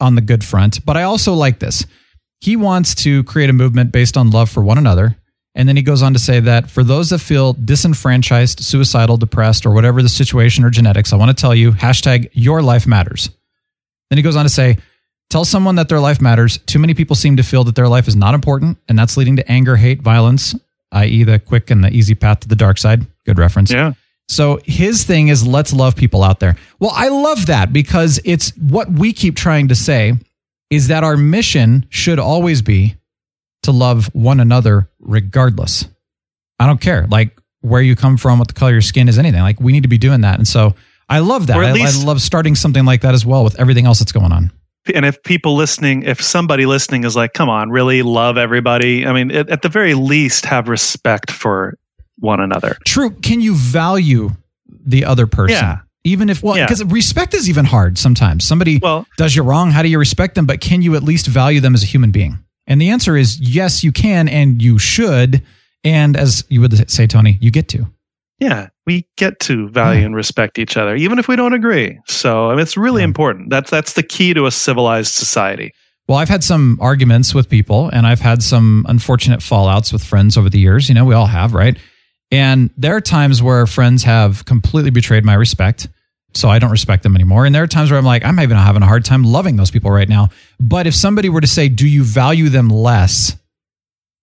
on 0.00 0.14
the 0.14 0.20
good 0.20 0.44
front. 0.44 0.84
But 0.84 0.96
I 0.96 1.02
also 1.02 1.34
like 1.34 1.58
this. 1.58 1.84
He 2.40 2.56
wants 2.56 2.94
to 2.96 3.24
create 3.24 3.50
a 3.50 3.52
movement 3.52 3.92
based 3.92 4.16
on 4.16 4.30
love 4.30 4.48
for 4.48 4.62
one 4.62 4.78
another. 4.78 5.16
And 5.54 5.68
then 5.68 5.76
he 5.76 5.82
goes 5.82 6.02
on 6.02 6.12
to 6.12 6.20
say 6.20 6.38
that 6.38 6.70
for 6.70 6.84
those 6.84 7.10
that 7.10 7.18
feel 7.18 7.52
disenfranchised, 7.52 8.60
suicidal, 8.60 9.16
depressed, 9.16 9.66
or 9.66 9.72
whatever 9.72 10.02
the 10.02 10.08
situation 10.08 10.64
or 10.64 10.70
genetics, 10.70 11.12
I 11.12 11.16
want 11.16 11.36
to 11.36 11.40
tell 11.40 11.54
you 11.54 11.72
hashtag 11.72 12.30
your 12.32 12.62
life 12.62 12.86
matters. 12.86 13.30
Then 14.08 14.18
he 14.18 14.22
goes 14.22 14.36
on 14.36 14.44
to 14.44 14.48
say, 14.50 14.78
tell 15.30 15.44
someone 15.44 15.74
that 15.74 15.88
their 15.88 15.98
life 15.98 16.20
matters. 16.20 16.58
Too 16.58 16.78
many 16.78 16.94
people 16.94 17.16
seem 17.16 17.38
to 17.38 17.42
feel 17.42 17.64
that 17.64 17.74
their 17.74 17.88
life 17.88 18.06
is 18.06 18.14
not 18.14 18.34
important, 18.34 18.78
and 18.88 18.96
that's 18.96 19.16
leading 19.16 19.36
to 19.36 19.50
anger, 19.50 19.74
hate, 19.74 20.00
violence, 20.00 20.54
i.e., 20.92 21.24
the 21.24 21.40
quick 21.40 21.70
and 21.70 21.82
the 21.82 21.90
easy 21.90 22.14
path 22.14 22.40
to 22.40 22.48
the 22.48 22.56
dark 22.56 22.78
side. 22.78 23.04
Good 23.26 23.38
reference. 23.38 23.72
Yeah. 23.72 23.94
So 24.28 24.60
his 24.64 25.04
thing 25.04 25.28
is 25.28 25.46
let's 25.46 25.72
love 25.72 25.96
people 25.96 26.22
out 26.22 26.38
there. 26.40 26.56
Well, 26.78 26.92
I 26.94 27.08
love 27.08 27.46
that 27.46 27.72
because 27.72 28.20
it's 28.24 28.50
what 28.56 28.90
we 28.90 29.12
keep 29.12 29.36
trying 29.36 29.68
to 29.68 29.74
say 29.74 30.14
is 30.70 30.88
that 30.88 31.02
our 31.02 31.16
mission 31.16 31.86
should 31.88 32.18
always 32.18 32.60
be 32.60 32.96
to 33.62 33.72
love 33.72 34.06
one 34.14 34.38
another 34.40 34.90
regardless. 35.00 35.86
I 36.60 36.66
don't 36.66 36.80
care 36.80 37.06
like 37.10 37.38
where 37.60 37.80
you 37.82 37.96
come 37.96 38.16
from, 38.16 38.38
what 38.38 38.48
the 38.48 38.54
color 38.54 38.70
of 38.70 38.74
your 38.74 38.82
skin 38.82 39.08
is, 39.08 39.18
anything. 39.18 39.40
Like 39.40 39.60
we 39.60 39.72
need 39.72 39.82
to 39.84 39.88
be 39.88 39.98
doing 39.98 40.20
that. 40.20 40.38
And 40.38 40.46
so 40.46 40.74
I 41.08 41.20
love 41.20 41.46
that. 41.46 41.56
I, 41.56 41.72
least- 41.72 42.02
I 42.02 42.06
love 42.06 42.20
starting 42.20 42.54
something 42.54 42.84
like 42.84 43.00
that 43.00 43.14
as 43.14 43.24
well 43.24 43.44
with 43.44 43.58
everything 43.58 43.86
else 43.86 43.98
that's 43.98 44.12
going 44.12 44.32
on. 44.32 44.52
And 44.94 45.04
if 45.04 45.22
people 45.22 45.54
listening, 45.54 46.02
if 46.04 46.22
somebody 46.22 46.64
listening 46.64 47.04
is 47.04 47.14
like, 47.14 47.34
come 47.34 47.48
on, 47.48 47.70
really 47.70 48.02
love 48.02 48.38
everybody, 48.38 49.06
I 49.06 49.12
mean, 49.12 49.30
at, 49.30 49.50
at 49.50 49.62
the 49.62 49.68
very 49.68 49.92
least, 49.94 50.46
have 50.46 50.68
respect 50.68 51.30
for 51.30 51.76
one 52.20 52.40
another. 52.40 52.76
True. 52.86 53.10
Can 53.10 53.40
you 53.40 53.54
value 53.54 54.30
the 54.68 55.04
other 55.04 55.26
person? 55.26 55.56
Yeah. 55.56 55.78
Even 56.04 56.30
if, 56.30 56.42
well, 56.42 56.56
Yeah. 56.56 56.64
because 56.66 56.82
respect 56.84 57.34
is 57.34 57.48
even 57.48 57.64
hard 57.64 57.98
sometimes. 57.98 58.44
Somebody 58.44 58.78
Well, 58.82 59.06
does 59.16 59.34
you 59.36 59.42
wrong. 59.42 59.70
How 59.72 59.82
do 59.82 59.88
you 59.88 59.98
respect 59.98 60.34
them? 60.34 60.46
But 60.46 60.60
can 60.60 60.80
you 60.82 60.94
at 60.96 61.02
least 61.02 61.26
value 61.26 61.60
them 61.60 61.74
as 61.74 61.82
a 61.82 61.86
human 61.86 62.10
being? 62.10 62.38
And 62.66 62.80
the 62.80 62.90
answer 62.90 63.16
is 63.16 63.38
yes, 63.40 63.82
you 63.84 63.92
can 63.92 64.28
and 64.28 64.62
you 64.62 64.78
should. 64.78 65.42
And 65.84 66.16
as 66.16 66.44
you 66.48 66.60
would 66.60 66.90
say, 66.90 67.06
Tony, 67.06 67.38
you 67.40 67.50
get 67.50 67.68
to. 67.70 67.86
yeah, 68.40 68.68
we 68.86 69.04
get 69.16 69.40
to 69.40 69.68
value 69.68 70.00
Yeah. 70.00 70.06
and 70.06 70.14
respect 70.16 70.58
each 70.58 70.76
other, 70.76 70.94
even 70.94 71.18
if 71.18 71.26
we 71.28 71.34
don't 71.36 71.52
agree. 71.54 71.98
So 72.06 72.48
I 72.48 72.52
mean, 72.52 72.60
it's 72.60 72.76
really 72.76 73.00
Yeah. 73.02 73.06
important. 73.06 73.50
That's 73.50 73.70
that's 73.70 73.94
the 73.94 74.02
key 74.04 74.32
to 74.34 74.46
a 74.46 74.50
civilized 74.50 75.12
society. 75.14 75.72
Well, 76.06 76.18
I've 76.18 76.28
had 76.30 76.42
some 76.44 76.78
arguments 76.80 77.34
with 77.34 77.48
people 77.50 77.90
and 77.92 78.06
I've 78.06 78.20
had 78.20 78.42
some 78.42 78.86
unfortunate 78.88 79.40
fallouts 79.40 79.92
with 79.92 80.02
friends 80.04 80.36
over 80.38 80.48
the 80.48 80.58
years. 80.58 80.88
You 80.88 80.94
know, 80.94 81.04
we 81.04 81.14
all 81.14 81.26
have, 81.26 81.52
right? 81.52 81.76
And 82.30 82.70
there 82.76 82.94
are 82.94 83.00
times 83.00 83.42
where 83.42 83.66
friends 83.66 84.04
have 84.04 84.44
completely 84.44 84.90
betrayed 84.90 85.24
my 85.24 85.34
respect. 85.34 85.88
So 86.34 86.48
I 86.48 86.58
don't 86.58 86.70
respect 86.70 87.02
them 87.02 87.14
anymore. 87.14 87.46
And 87.46 87.54
there 87.54 87.62
are 87.62 87.66
times 87.66 87.90
where 87.90 87.98
I'm 87.98 88.04
like, 88.04 88.24
I'm 88.24 88.38
even 88.38 88.56
having 88.56 88.82
a 88.82 88.86
hard 88.86 89.04
time 89.04 89.24
loving 89.24 89.56
those 89.56 89.70
people 89.70 89.90
right 89.90 90.08
now. 90.08 90.28
But 90.60 90.86
if 90.86 90.94
somebody 90.94 91.30
were 91.30 91.40
to 91.40 91.46
say, 91.46 91.68
Do 91.68 91.88
you 91.88 92.04
value 92.04 92.50
them 92.50 92.68
less? 92.68 93.36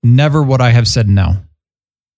Never 0.03 0.43
would 0.43 0.61
I 0.61 0.69
have 0.69 0.87
said 0.87 1.09
no. 1.09 1.37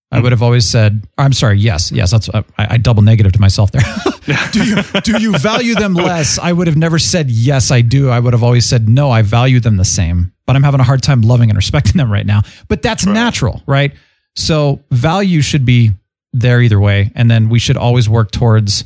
I 0.10 0.22
would 0.22 0.32
have 0.32 0.42
always 0.42 0.66
said, 0.66 1.06
I'm 1.18 1.34
sorry, 1.34 1.60
yes, 1.60 1.92
yes. 1.92 2.12
That's 2.12 2.30
uh, 2.30 2.44
I, 2.58 2.76
I 2.76 2.78
double 2.78 3.04
negative 3.04 3.34
to 3.34 3.42
myself 3.42 3.72
there. 3.72 3.82
do 4.52 4.64
you 4.64 4.82
do 5.04 5.20
you 5.20 5.38
value 5.38 5.76
them 5.76 5.96
less? 5.96 6.40
I 6.40 6.54
would 6.54 6.68
have 6.68 6.78
never 6.78 6.98
said 6.98 7.30
yes, 7.30 7.72
I 7.72 7.82
do. 7.82 8.10
I 8.10 8.20
would 8.20 8.32
have 8.32 8.44
always 8.44 8.66
said 8.66 8.88
no, 8.88 9.12
I 9.12 9.22
value 9.22 9.60
them 9.60 9.76
the 9.76 9.86
same. 9.86 10.32
But 10.46 10.56
I'm 10.56 10.64
having 10.64 10.80
a 10.80 10.84
hard 10.84 11.04
time 11.04 11.24
loving 11.24 11.50
and 11.50 11.58
respecting 11.58 11.98
them 11.98 12.10
right 12.10 12.26
now. 12.26 12.44
But 12.70 12.82
that's 12.82 13.06
natural, 13.06 13.62
right? 13.66 13.94
So 14.38 14.80
value 14.92 15.42
should 15.42 15.66
be 15.66 15.92
there 16.32 16.62
either 16.62 16.80
way, 16.80 17.12
and 17.16 17.30
then 17.30 17.50
we 17.50 17.60
should 17.60 17.76
always 17.78 18.08
work 18.08 18.32
towards. 18.32 18.86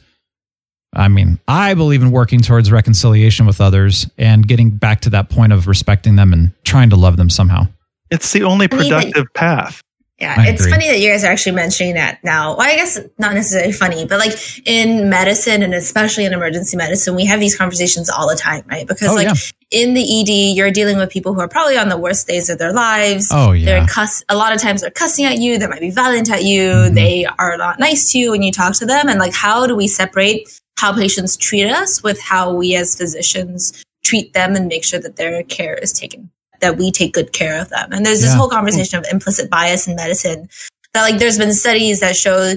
I 0.93 1.07
mean, 1.07 1.39
I 1.47 1.73
believe 1.73 2.01
in 2.01 2.11
working 2.11 2.41
towards 2.41 2.71
reconciliation 2.71 3.45
with 3.45 3.61
others 3.61 4.09
and 4.17 4.45
getting 4.47 4.71
back 4.71 5.01
to 5.01 5.09
that 5.11 5.29
point 5.29 5.53
of 5.53 5.67
respecting 5.67 6.15
them 6.15 6.33
and 6.33 6.51
trying 6.63 6.89
to 6.89 6.95
love 6.97 7.15
them 7.17 7.29
somehow. 7.29 7.67
It's 8.09 8.33
the 8.33 8.43
only 8.43 8.67
I 8.71 8.75
mean, 8.75 8.89
productive 8.89 9.33
path. 9.33 9.81
Yeah, 10.19 10.35
I 10.37 10.49
it's 10.49 10.61
agree. 10.61 10.71
funny 10.71 10.87
that 10.89 10.99
you 10.99 11.09
guys 11.09 11.23
are 11.23 11.31
actually 11.31 11.55
mentioning 11.55 11.95
that 11.95 12.23
now. 12.23 12.55
Well, 12.57 12.69
I 12.69 12.75
guess 12.75 12.99
not 13.17 13.33
necessarily 13.33 13.71
funny, 13.71 14.05
but 14.05 14.19
like 14.19 14.33
in 14.67 15.09
medicine 15.09 15.63
and 15.63 15.73
especially 15.73 16.25
in 16.25 16.33
emergency 16.33 16.77
medicine, 16.77 17.15
we 17.15 17.25
have 17.25 17.39
these 17.39 17.57
conversations 17.57 18.09
all 18.09 18.29
the 18.29 18.35
time, 18.35 18.63
right? 18.69 18.87
Because 18.87 19.09
Oh, 19.09 19.15
like 19.15 19.27
yeah. 19.27 19.33
In 19.71 19.93
the 19.93 20.01
ED, 20.21 20.55
you're 20.57 20.69
dealing 20.71 20.97
with 20.97 21.09
people 21.09 21.33
who 21.33 21.39
are 21.39 21.47
probably 21.47 21.77
on 21.77 21.87
the 21.89 21.97
worst 21.97 22.27
days 22.27 22.49
of 22.49 22.57
their 22.59 22.73
lives. 22.73 23.29
Oh, 23.31 23.53
yeah. 23.53 23.65
They're 23.65 23.87
cuss 23.87 24.23
a 24.29 24.35
lot 24.35 24.53
of 24.53 24.61
times 24.61 24.81
they're 24.81 24.91
cussing 24.91 25.25
at 25.25 25.37
you, 25.39 25.57
they 25.57 25.67
might 25.67 25.79
be 25.79 25.91
violent 25.91 26.29
at 26.29 26.43
you, 26.43 26.61
Mm-hmm. 26.61 26.93
they 26.95 27.25
are 27.25 27.57
not 27.57 27.79
nice 27.79 28.11
to 28.11 28.19
you 28.19 28.31
when 28.31 28.43
you 28.43 28.51
talk 28.51 28.73
to 28.75 28.85
them. 28.85 29.07
And 29.07 29.17
like 29.19 29.33
how 29.33 29.65
do 29.67 29.75
we 29.75 29.87
separate 29.87 30.59
how 30.77 30.93
patients 30.93 31.37
treat 31.37 31.67
us 31.67 32.03
with 32.03 32.19
how 32.21 32.53
we 32.53 32.75
as 32.75 32.95
physicians 32.97 33.83
treat 34.03 34.33
them 34.33 34.55
and 34.55 34.67
make 34.67 34.83
sure 34.83 34.99
that 34.99 35.15
their 35.15 35.43
care 35.43 35.75
is 35.75 35.93
taken 35.93 36.29
that 36.59 36.77
we 36.77 36.91
take 36.91 37.13
good 37.13 37.31
care 37.33 37.59
of 37.61 37.69
them. 37.69 37.89
And 37.91 38.05
there's 38.05 38.21
this 38.21 38.31
Yeah. 38.31 38.37
whole 38.37 38.49
conversation 38.49 38.99
of 38.99 39.05
implicit 39.11 39.49
bias 39.49 39.87
in 39.87 39.95
medicine 39.95 40.47
that 40.93 41.01
like 41.03 41.17
there's 41.17 41.37
been 41.37 41.53
studies 41.53 42.01
that 42.01 42.15
show 42.15 42.53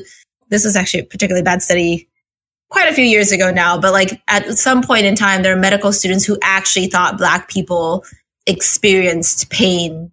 this 0.51 0.65
was 0.65 0.77
actually 0.77 1.01
a 1.01 1.05
particularly 1.05 1.43
bad 1.43 1.63
study 1.63 2.09
quite 2.75 2.91
a 2.91 2.95
few 2.95 3.05
years 3.05 3.33
ago 3.33 3.51
now, 3.51 3.79
but 3.81 3.93
like 3.93 4.21
at 4.29 4.59
some 4.59 4.83
point 4.83 5.07
in 5.07 5.15
time, 5.15 5.43
there 5.43 5.57
are 5.57 5.61
medical 5.61 5.93
students 5.93 6.25
who 6.27 6.37
actually 6.43 6.89
thought 6.89 7.17
black 7.17 7.49
people 7.49 8.05
experienced 8.47 9.49
pain 9.51 10.11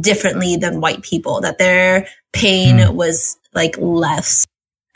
differently 0.00 0.56
than 0.56 0.80
white 0.80 1.02
people, 1.02 1.40
that 1.40 1.58
their 1.58 2.06
pain 2.32 2.78
Hmm. 2.78 2.96
was 2.96 3.38
like 3.54 3.76
less 3.78 4.46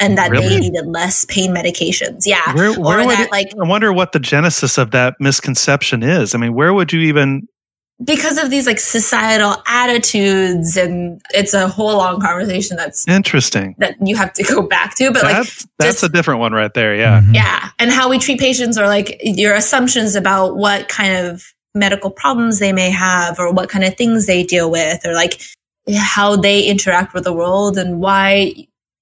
and 0.01 0.19
that 0.19 0.31
they 0.33 0.61
needed 0.61 0.87
less 0.87 1.25
pain 1.25 1.55
medications. 1.55 2.23
Yeah. 2.27 2.53
Where, 2.55 2.73
where 2.79 3.01
or 3.01 3.07
that 3.07 3.21
it- 3.27 3.31
like 3.33 3.53
I 3.61 3.67
wonder 3.67 3.93
what 3.93 4.13
the 4.13 4.19
genesis 4.21 4.77
of 4.79 4.91
that 4.93 5.15
misconception 5.21 6.03
is. 6.03 6.35
I 6.35 6.39
mean, 6.39 6.55
where 6.55 6.73
would 6.75 6.93
you 6.93 7.01
even? 7.01 7.47
Because 8.05 8.39
of 8.39 8.49
these 8.51 8.67
like 8.67 8.79
societal 8.79 9.57
attitudes 9.67 10.77
and 10.77 11.21
it's 11.35 11.53
a 11.55 11.67
whole 11.69 11.97
long 11.97 12.21
conversation 12.21 12.77
that's 12.77 13.07
Interesting. 13.09 13.75
that 13.79 13.97
you 14.05 14.15
have 14.17 14.33
to 14.35 14.43
go 14.55 14.63
back 14.63 14.95
to 14.97 15.11
but 15.13 15.23
like 15.25 15.37
that's 15.37 15.67
that's 15.79 15.95
just- 16.01 16.03
a 16.05 16.09
different 16.09 16.41
one 16.41 16.53
right 16.53 16.73
there. 16.75 16.95
Yeah. 16.95 17.21
Mhm. 17.23 17.35
yeah 17.35 17.71
and 17.79 17.91
how 17.91 18.09
we 18.09 18.19
treat 18.19 18.39
patients 18.39 18.79
or 18.79 18.87
like 18.87 19.19
your 19.23 19.55
assumptions 19.55 20.15
about 20.15 20.57
what 20.57 20.89
kind 20.89 21.27
of 21.27 21.53
medical 21.75 22.11
problems 22.11 22.59
they 22.61 22.73
may 22.73 22.91
have 22.91 23.39
or 23.39 23.53
what 23.53 23.69
kind 23.69 23.85
of 23.85 23.97
things 23.97 24.27
they 24.27 24.43
deal 24.43 24.71
with 24.71 25.05
or 25.07 25.13
like 25.15 25.41
how 25.97 26.37
they 26.37 26.63
interact 26.65 27.15
with 27.15 27.25
the 27.25 27.33
world 27.33 27.77
and 27.79 28.01
why 28.01 28.55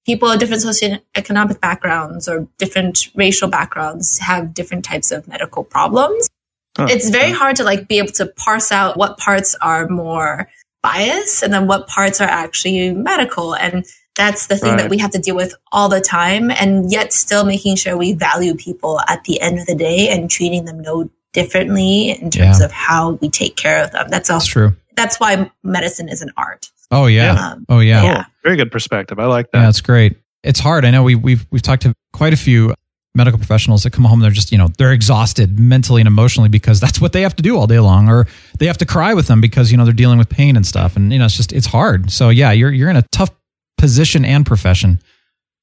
people 0.05 0.31
of 0.31 0.39
different 0.39 0.63
socioeconomic 0.63 1.61
backgrounds 1.61 2.29
or 2.29 2.47
different 2.59 3.09
racial 3.15 3.49
backgrounds 3.49 4.19
have 4.19 4.55
different 4.55 4.85
types 4.85 5.11
of 5.11 5.27
medical 5.27 5.65
problems 5.65 6.29
Huh. 6.77 6.87
it's 6.91 7.09
very 7.11 7.31
hard 7.33 7.57
to 7.57 7.65
like 7.65 7.89
be 7.89 7.99
able 7.99 8.13
to 8.13 8.27
parse 8.27 8.71
out 8.71 8.97
what 8.97 9.19
parts 9.19 9.55
are 9.63 9.89
more 9.89 10.49
bias 10.83 11.43
and 11.43 11.53
then 11.53 11.67
what 11.67 11.87
parts 11.89 12.21
are 12.21 12.29
actually 12.29 12.93
medical 12.93 13.55
and 13.55 13.85
that's 14.15 14.47
the 14.47 14.57
thing 14.57 14.71
Right. 14.73 14.83
that 14.83 14.91
we 14.91 14.99
have 14.99 15.11
to 15.13 15.19
deal 15.19 15.35
with 15.37 15.55
all 15.73 15.89
the 15.89 16.01
time 16.01 16.51
and 16.51 16.91
yet 16.93 17.13
still 17.13 17.45
making 17.45 17.77
sure 17.77 17.97
we 17.97 18.13
value 18.15 18.55
people 18.55 19.01
at 19.09 19.25
the 19.25 19.41
end 19.41 19.59
of 19.59 19.67
the 19.67 19.75
day 19.75 20.09
and 20.11 20.31
treating 20.31 20.65
them 20.65 20.81
no 20.81 21.11
differently 21.33 22.11
in 22.11 22.31
terms 22.31 22.61
Yeah. 22.61 22.65
of 22.67 22.73
how 22.73 23.13
we 23.13 23.29
take 23.29 23.57
care 23.57 23.83
of 23.85 23.91
them 23.93 24.07
that's 24.09 24.31
all 24.31 24.39
That's 24.39 24.47
true. 24.49 24.77
that's 24.97 25.19
why 25.21 25.51
medicine 25.63 26.09
is 26.09 26.23
an 26.23 26.31
art 26.37 26.71
Oh 26.93 27.07
yeah. 27.07 27.33
Um, 27.33 27.67
Oh 27.69 27.81
yeah. 27.81 28.03
yeah. 28.05 28.15
Cool. 28.15 28.25
Very 28.45 28.57
good 28.57 28.71
perspective. 28.71 29.19
I 29.19 29.25
like 29.27 29.51
that. 29.51 29.61
Yeah, 29.63 29.69
it's 29.71 29.81
great. 29.81 30.19
It's 30.45 30.61
hard. 30.61 30.85
I 30.85 30.93
know 30.93 31.03
we, 31.03 31.17
we've 31.17 31.45
we've 31.51 31.61
talked 31.61 31.83
to 31.83 31.93
quite 32.13 32.33
a 32.33 32.37
few 32.37 32.75
medical 33.17 33.39
professionals 33.39 33.83
that 33.83 33.93
come 33.93 34.05
home. 34.05 34.21
They're 34.21 34.31
just 34.31 34.53
you 34.53 34.59
know 34.59 34.69
they're 34.79 34.93
exhausted 34.93 35.59
mentally 35.59 36.01
and 36.01 36.07
emotionally 36.07 36.49
because 36.49 36.79
that's 36.79 37.01
what 37.01 37.13
they 37.13 37.23
have 37.23 37.35
to 37.37 37.43
do 37.43 37.57
all 37.57 37.67
day 37.67 37.81
long, 37.81 38.09
or 38.09 38.27
they 38.59 38.67
have 38.67 38.79
to 38.79 38.87
cry 38.87 39.15
with 39.15 39.27
them 39.27 39.41
because 39.41 39.73
you 39.73 39.77
know 39.77 39.85
they're 39.85 39.93
dealing 39.95 40.19
with 40.19 40.29
pain 40.29 40.55
and 40.57 40.67
stuff. 40.67 40.95
And 40.97 41.13
you 41.13 41.19
know 41.19 41.25
it's 41.25 41.37
just 41.37 41.53
it's 41.53 41.67
hard. 41.67 42.11
So 42.11 42.29
yeah, 42.29 42.53
you're 42.53 42.71
you're 42.71 42.91
in 42.91 42.97
a 42.97 43.03
tough 43.11 43.31
position 43.79 44.25
and 44.25 44.47
profession. 44.47 45.01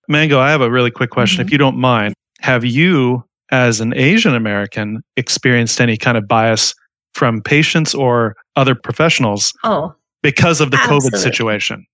Mango, 0.09 0.39
I 0.39 0.49
have 0.51 0.61
a 0.61 0.69
really 0.69 0.91
quick 0.91 1.11
question, 1.11 1.39
Mm-hmm. 1.39 1.47
if 1.47 1.51
you 1.53 1.57
don't 1.57 1.77
mind. 1.77 2.13
Have 2.41 2.65
you, 2.65 3.23
as 3.51 3.79
an 3.79 3.93
Asian 3.95 4.35
American, 4.35 5.01
experienced 5.15 5.79
any 5.79 5.95
kind 5.95 6.17
of 6.17 6.27
bias 6.27 6.75
from 7.13 7.41
patients 7.41 7.95
or 7.95 8.35
other 8.57 8.75
professionals 8.75 9.53
oh 9.63 9.95
because 10.21 10.59
of 10.59 10.71
the 10.71 10.77
COVID 10.77 11.15
situation? 11.15 11.85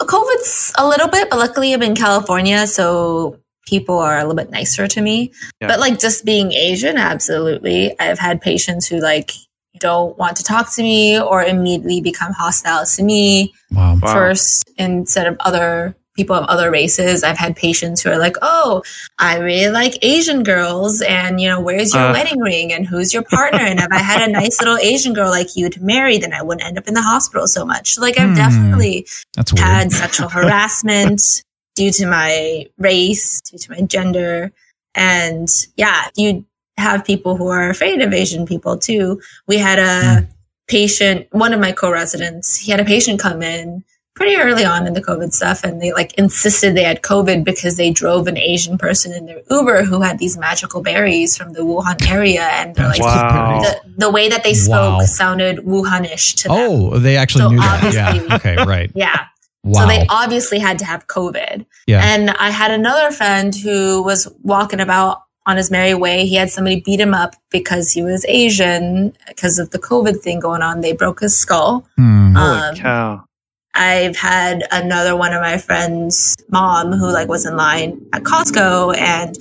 COVID's 0.00 0.72
a 0.78 0.88
little 0.88 1.06
bit, 1.08 1.30
but 1.30 1.38
luckily 1.38 1.72
I'm 1.72 1.82
in 1.82 1.94
California, 1.94 2.66
so 2.66 3.38
people 3.66 3.98
are 3.98 4.16
a 4.18 4.20
little 4.22 4.34
bit 4.34 4.50
nicer 4.50 4.86
to 4.88 5.00
me. 5.00 5.32
Yeah. 5.60 5.68
But 5.68 5.80
like 5.80 5.98
just 5.98 6.24
being 6.24 6.52
Asian, 6.52 6.96
absolutely. 6.96 7.98
I've 8.00 8.18
had 8.18 8.40
patients 8.40 8.86
who 8.86 8.98
like 9.00 9.30
don't 9.78 10.16
want 10.18 10.36
to 10.36 10.44
talk 10.44 10.72
to 10.74 10.82
me 10.82 11.20
or 11.20 11.42
immediately 11.42 12.00
become 12.00 12.32
hostile 12.32 12.84
to 12.86 13.02
me 13.02 13.52
Wow. 13.70 13.98
Wow. 14.02 14.12
first 14.12 14.64
instead 14.76 15.26
of 15.26 15.36
other 15.40 15.96
people 16.14 16.36
of 16.36 16.44
other 16.44 16.70
races. 16.70 17.24
I've 17.24 17.38
had 17.38 17.56
patients 17.56 18.02
who 18.02 18.10
are 18.10 18.18
like, 18.18 18.36
"Oh, 18.42 18.82
I 19.18 19.38
really 19.38 19.70
like 19.72 19.94
Asian 20.02 20.42
girls, 20.42 21.00
and 21.00 21.40
you 21.40 21.48
know, 21.48 21.58
where's 21.58 21.94
your 21.94 22.02
Uh. 22.08 22.12
wedding 22.12 22.38
ring 22.38 22.70
and 22.70 22.86
who's 22.86 23.14
your 23.14 23.22
partner? 23.22 23.60
and 23.60 23.80
if 23.80 23.86
I 23.90 23.98
had 23.98 24.28
a 24.28 24.30
nice 24.40 24.60
little 24.60 24.76
Asian 24.76 25.14
girl 25.14 25.30
like 25.30 25.56
you 25.56 25.70
to 25.70 25.80
marry, 25.82 26.18
then 26.18 26.34
I 26.34 26.42
wouldn't 26.42 26.66
end 26.68 26.76
up 26.76 26.86
in 26.86 26.92
the 26.92 27.00
hospital 27.00 27.46
so 27.46 27.64
much." 27.64 27.96
Like 27.98 28.18
I've 28.20 28.28
Hmm. 28.30 28.34
definitely 28.34 29.06
That's 29.36 29.54
weird. 29.54 29.64
had 29.66 29.90
sexual 29.92 30.28
harassment 30.38 31.22
due 31.74 31.90
to 31.92 32.06
my 32.06 32.66
race, 32.78 33.40
due 33.40 33.58
to 33.58 33.70
my 33.70 33.80
gender. 33.82 34.52
And 34.94 35.48
yeah, 35.76 36.08
you 36.16 36.44
have 36.76 37.04
people 37.04 37.36
who 37.36 37.48
are 37.48 37.70
afraid 37.70 38.00
of 38.02 38.12
Asian 38.12 38.46
people 38.46 38.78
too. 38.78 39.20
We 39.46 39.58
had 39.58 39.78
a 39.78 40.20
hmm. 40.20 40.30
patient, 40.68 41.28
one 41.30 41.52
of 41.52 41.60
my 41.60 41.72
co-residents, 41.72 42.56
he 42.56 42.70
had 42.70 42.80
a 42.80 42.84
patient 42.84 43.20
come 43.20 43.42
in 43.42 43.84
pretty 44.14 44.36
early 44.36 44.64
on 44.64 44.86
in 44.86 44.92
the 44.92 45.02
COVID 45.02 45.32
stuff 45.32 45.64
and 45.64 45.80
they 45.80 45.92
like 45.92 46.12
insisted 46.14 46.76
they 46.76 46.82
had 46.82 47.00
COVID 47.00 47.44
because 47.44 47.76
they 47.76 47.90
drove 47.90 48.26
an 48.26 48.36
Asian 48.36 48.76
person 48.76 49.12
in 49.12 49.24
their 49.24 49.40
Uber 49.50 49.84
who 49.84 50.02
had 50.02 50.18
these 50.18 50.36
magical 50.36 50.82
berries 50.82 51.36
from 51.36 51.54
the 51.54 51.60
Wuhan 51.60 52.06
area. 52.08 52.42
And 52.42 52.74
they're 52.74 52.88
like, 52.88 53.00
Wow. 53.00 53.62
the, 53.62 53.80
the 53.96 54.10
way 54.10 54.28
that 54.28 54.44
they 54.44 54.54
spoke 54.54 55.00
Wow. 55.00 55.04
sounded 55.06 55.58
Wuhanish 55.58 56.36
to 56.42 56.48
them. 56.48 56.56
Oh, 56.56 56.98
they 56.98 57.16
actually 57.16 57.42
So 57.42 57.48
knew 57.50 57.58
that. 57.58 57.94
Yeah. 57.94 58.36
Okay. 58.36 58.56
Right. 58.56 58.90
Yeah. 59.02 59.26
Wow. 59.64 59.82
So 59.82 59.86
they 59.86 60.06
obviously 60.08 60.58
had 60.58 60.78
to 60.80 60.84
have 60.84 61.06
COVID. 61.06 61.64
Yeah. 61.86 62.00
And 62.04 62.30
I 62.30 62.50
had 62.50 62.70
another 62.72 63.12
friend 63.12 63.54
who 63.54 64.02
was 64.02 64.26
walking 64.42 64.80
about 64.80 65.22
on 65.46 65.56
his 65.56 65.70
merry 65.70 65.94
way. 65.94 66.26
He 66.26 66.34
had 66.36 66.50
somebody 66.50 66.80
beat 66.80 67.00
him 67.00 67.14
up 67.14 67.34
because 67.50 67.90
he 67.92 68.02
was 68.02 68.24
Asian 68.26 69.16
because 69.28 69.58
of 69.58 69.70
the 69.70 69.78
COVID 69.78 70.20
thing 70.20 70.40
going 70.40 70.62
on. 70.62 70.80
They 70.80 70.92
broke 70.92 71.20
his 71.20 71.36
skull. 71.36 71.86
Holy 71.96 72.34
Um, 72.36 72.74
cow. 72.76 73.24
I've 73.74 74.16
had 74.16 74.64
another 74.70 75.16
one 75.16 75.32
of 75.32 75.40
my 75.40 75.58
friends' 75.58 76.36
mom 76.50 76.92
who 76.92 77.10
like 77.10 77.28
was 77.28 77.46
in 77.46 77.56
line 77.56 78.00
at 78.12 78.22
Costco 78.22 78.96
and 78.98 79.36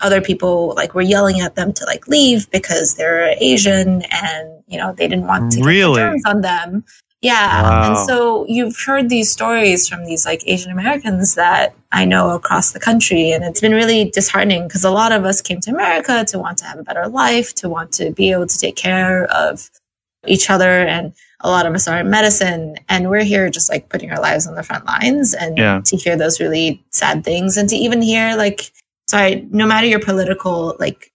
other 0.00 0.20
people 0.20 0.72
like 0.76 0.94
were 0.94 1.02
yelling 1.02 1.40
at 1.40 1.54
them 1.54 1.72
to 1.72 1.84
like 1.84 2.08
leave 2.08 2.50
because 2.50 2.94
they're 2.94 3.34
Asian 3.40 4.02
and 4.10 4.62
you 4.66 4.78
know 4.78 4.92
they 4.92 5.06
didn't 5.06 5.26
want 5.26 5.52
to 5.52 5.58
get 5.58 5.62
the 5.64 5.68
Really? 5.68 6.00
germs 6.00 6.22
on 6.26 6.40
them. 6.40 6.84
Yeah. 7.24 7.62
Wow. 7.62 7.88
And 7.88 8.06
so 8.06 8.44
you've 8.48 8.76
heard 8.86 9.08
these 9.08 9.32
stories 9.32 9.88
from 9.88 10.04
these 10.04 10.26
like 10.26 10.42
Asian 10.46 10.70
Americans 10.70 11.36
that 11.36 11.74
I 11.90 12.04
know 12.04 12.30
across 12.30 12.72
the 12.72 12.78
country. 12.80 13.32
And 13.32 13.42
it's 13.42 13.62
been 13.62 13.72
really 13.72 14.10
disheartening 14.10 14.68
because 14.68 14.84
a 14.84 14.90
lot 14.90 15.10
of 15.10 15.24
us 15.24 15.40
came 15.40 15.58
to 15.60 15.70
America 15.70 16.24
to 16.28 16.38
want 16.38 16.58
to 16.58 16.66
have 16.66 16.78
a 16.78 16.82
better 16.82 17.08
life, 17.08 17.54
to 17.56 17.68
want 17.70 17.92
to 17.92 18.10
be 18.10 18.30
able 18.30 18.46
to 18.46 18.58
take 18.58 18.76
care 18.76 19.24
of 19.32 19.70
each 20.26 20.50
other. 20.50 20.70
And 20.86 21.14
a 21.40 21.48
lot 21.48 21.64
of 21.64 21.74
us 21.74 21.88
are 21.88 21.98
in 22.00 22.10
medicine 22.10 22.76
and 22.90 23.08
we're 23.08 23.24
here 23.24 23.48
just 23.48 23.70
like 23.70 23.88
putting 23.88 24.10
our 24.10 24.20
lives 24.20 24.46
on 24.46 24.54
the 24.54 24.62
front 24.62 24.84
lines 24.84 25.32
and 25.32 25.56
Yeah. 25.56 25.80
to 25.86 25.96
hear 25.96 26.16
those 26.16 26.40
really 26.40 26.84
sad 26.90 27.24
things 27.24 27.56
and 27.56 27.70
to 27.70 27.76
even 27.76 28.02
hear 28.02 28.36
like, 28.36 28.70
sorry, 29.08 29.46
no 29.50 29.66
matter 29.66 29.86
your 29.86 30.00
political 30.00 30.76
like 30.78 31.10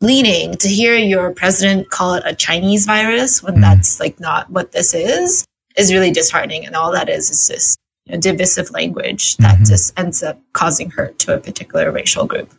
leaning 0.00 0.54
to 0.56 0.68
hear 0.68 0.96
your 0.96 1.30
president 1.32 1.90
call 1.90 2.14
it 2.14 2.22
a 2.26 2.34
Chinese 2.34 2.86
virus 2.86 3.42
when 3.42 3.56
Mm. 3.56 3.60
that's 3.60 4.00
like 4.00 4.18
not 4.18 4.50
what 4.50 4.72
this 4.72 4.94
is 4.94 5.44
is 5.76 5.92
really 5.92 6.10
disheartening. 6.10 6.66
And 6.66 6.74
all 6.74 6.92
that 6.92 7.08
is 7.08 7.30
is 7.30 7.46
just 7.48 7.76
you 8.06 8.14
know, 8.14 8.20
divisive 8.20 8.70
language 8.70 9.36
that 9.36 9.58
Mhm. 9.60 9.68
just 9.68 9.92
ends 9.98 10.22
up 10.22 10.40
causing 10.52 10.90
hurt 10.90 11.18
to 11.20 11.34
a 11.34 11.38
particular 11.38 11.92
racial 11.92 12.26
group. 12.26 12.50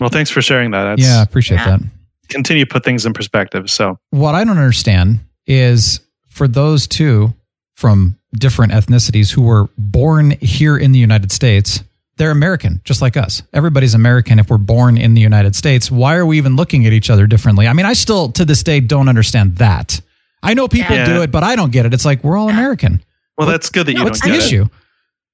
Well, 0.00 0.08
thanks 0.08 0.30
for 0.30 0.40
sharing 0.40 0.70
that. 0.70 0.84
That's, 0.84 1.02
yeah. 1.02 1.18
I 1.18 1.22
appreciate 1.22 1.58
Yeah. 1.58 1.76
that. 1.78 1.80
Continue 2.28 2.64
to 2.64 2.68
put 2.72 2.84
things 2.84 3.04
in 3.04 3.12
perspective. 3.12 3.68
So, 3.70 3.98
What 4.10 4.34
I 4.34 4.44
don't 4.44 4.58
understand 4.58 5.20
is 5.46 6.00
for 6.28 6.48
those 6.48 6.86
two 6.86 7.34
from 7.76 8.16
different 8.38 8.72
ethnicities 8.72 9.32
who 9.32 9.42
were 9.42 9.68
born 9.76 10.32
here 10.40 10.76
in 10.78 10.92
the 10.92 10.98
United 10.98 11.30
States, 11.30 11.82
they're 12.18 12.30
American, 12.30 12.80
just 12.84 13.02
like 13.02 13.16
us. 13.16 13.42
Everybody's 13.52 13.94
American 13.94 14.38
if 14.38 14.48
we're 14.50 14.58
born 14.58 14.96
in 14.98 15.14
the 15.14 15.20
United 15.20 15.54
States. 15.54 15.90
Why 15.90 16.16
are 16.16 16.24
we 16.26 16.38
even 16.38 16.56
looking 16.56 16.86
at 16.86 16.92
each 16.92 17.10
other 17.10 17.26
differently? 17.26 17.66
I 17.68 17.72
mean, 17.72 17.86
I 17.86 17.92
still 17.92 18.30
to 18.32 18.44
this 18.44 18.62
day 18.62 18.80
don't 18.80 19.08
understand 19.08 19.56
that. 19.56 20.00
I 20.42 20.54
know 20.54 20.68
people 20.68 20.96
Yeah. 20.96 21.06
do 21.06 21.22
it, 21.22 21.30
but 21.30 21.42
I 21.44 21.56
don't 21.56 21.72
get 21.72 21.86
it. 21.86 21.92
It's 21.94 22.04
like 22.04 22.22
we're 22.24 22.36
all 22.36 22.48
American. 22.48 23.02
well, 23.36 23.46
that's 23.48 23.68
good 23.70 23.86
that 23.86 23.94
you 23.94 24.04
What's 24.04 24.20
don't 24.20 24.30
the 24.32 24.38
get 24.38 24.44
it. 24.44 24.46
issue? 24.46 24.68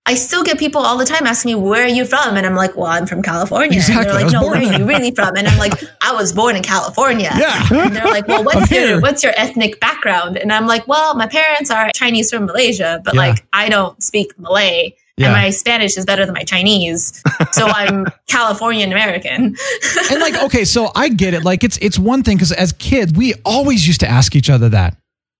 I 0.05 0.15
still 0.15 0.43
get 0.43 0.59
people 0.59 0.81
all 0.83 0.99
the 0.99 1.05
time 1.05 1.29
asking 1.29 1.53
me, 1.55 1.61
where 1.61 1.85
are 1.85 1.89
you 1.89 2.05
from? 2.05 2.37
And 2.37 2.45
I'm 2.45 2.57
like, 2.57 2.77
well, 2.77 2.89
I'm 2.89 3.07
from 3.07 3.23
California. 3.23 3.77
Exactly. 3.79 4.05
And 4.05 4.07
they're 4.09 4.25
like, 4.25 4.33
no, 4.33 4.43
where 4.43 4.57
are 4.57 4.79
you 4.81 4.85
really 4.93 5.13
from? 5.13 5.37
And 5.37 5.47
I'm 5.47 5.57
like, 5.61 5.75
I 6.03 6.13
was 6.13 6.33
born 6.33 6.57
in 6.57 6.65
California. 6.65 7.31
Yeah. 7.39 7.69
And 7.71 7.95
they're 7.95 8.07
like, 8.07 8.27
well, 8.27 8.43
what's 8.49 8.69
your, 8.73 9.01
what's 9.01 9.23
your 9.23 9.33
ethnic 9.37 9.79
background? 9.79 10.37
And 10.39 10.53
I'm 10.53 10.67
like, 10.67 10.89
well, 10.89 11.15
my 11.15 11.29
parents 11.29 11.71
are 11.71 11.89
Chinese 11.95 12.31
from 12.33 12.47
Malaysia, 12.47 13.01
but 13.05 13.15
Yeah. 13.15 13.21
like, 13.21 13.47
I 13.53 13.69
don't 13.69 14.03
speak 14.03 14.37
Malay. 14.41 14.97
Yeah. 15.23 15.29
And 15.29 15.37
my 15.37 15.51
Spanish 15.51 15.97
is 15.97 16.05
better 16.05 16.25
than 16.27 16.35
my 16.35 16.43
Chinese. 16.45 17.23
So 17.53 17.67
I'm 17.75 18.07
Californian 18.29 18.93
American. 18.93 19.57
and 20.11 20.21
like 20.21 20.35
okay 20.45 20.65
so 20.65 20.91
i 20.95 21.09
get 21.09 21.35
it 21.35 21.45
like 21.45 21.65
it's 21.65 21.79
it's 21.79 21.99
one 21.99 22.23
thing 22.23 22.37
because 22.37 22.53
as 22.53 22.73
kids 22.73 23.13
we 23.13 23.35
always 23.45 23.87
used 23.87 24.01
to 24.01 24.09
ask 24.09 24.35
each 24.35 24.49
other 24.51 24.69
that 24.69 24.97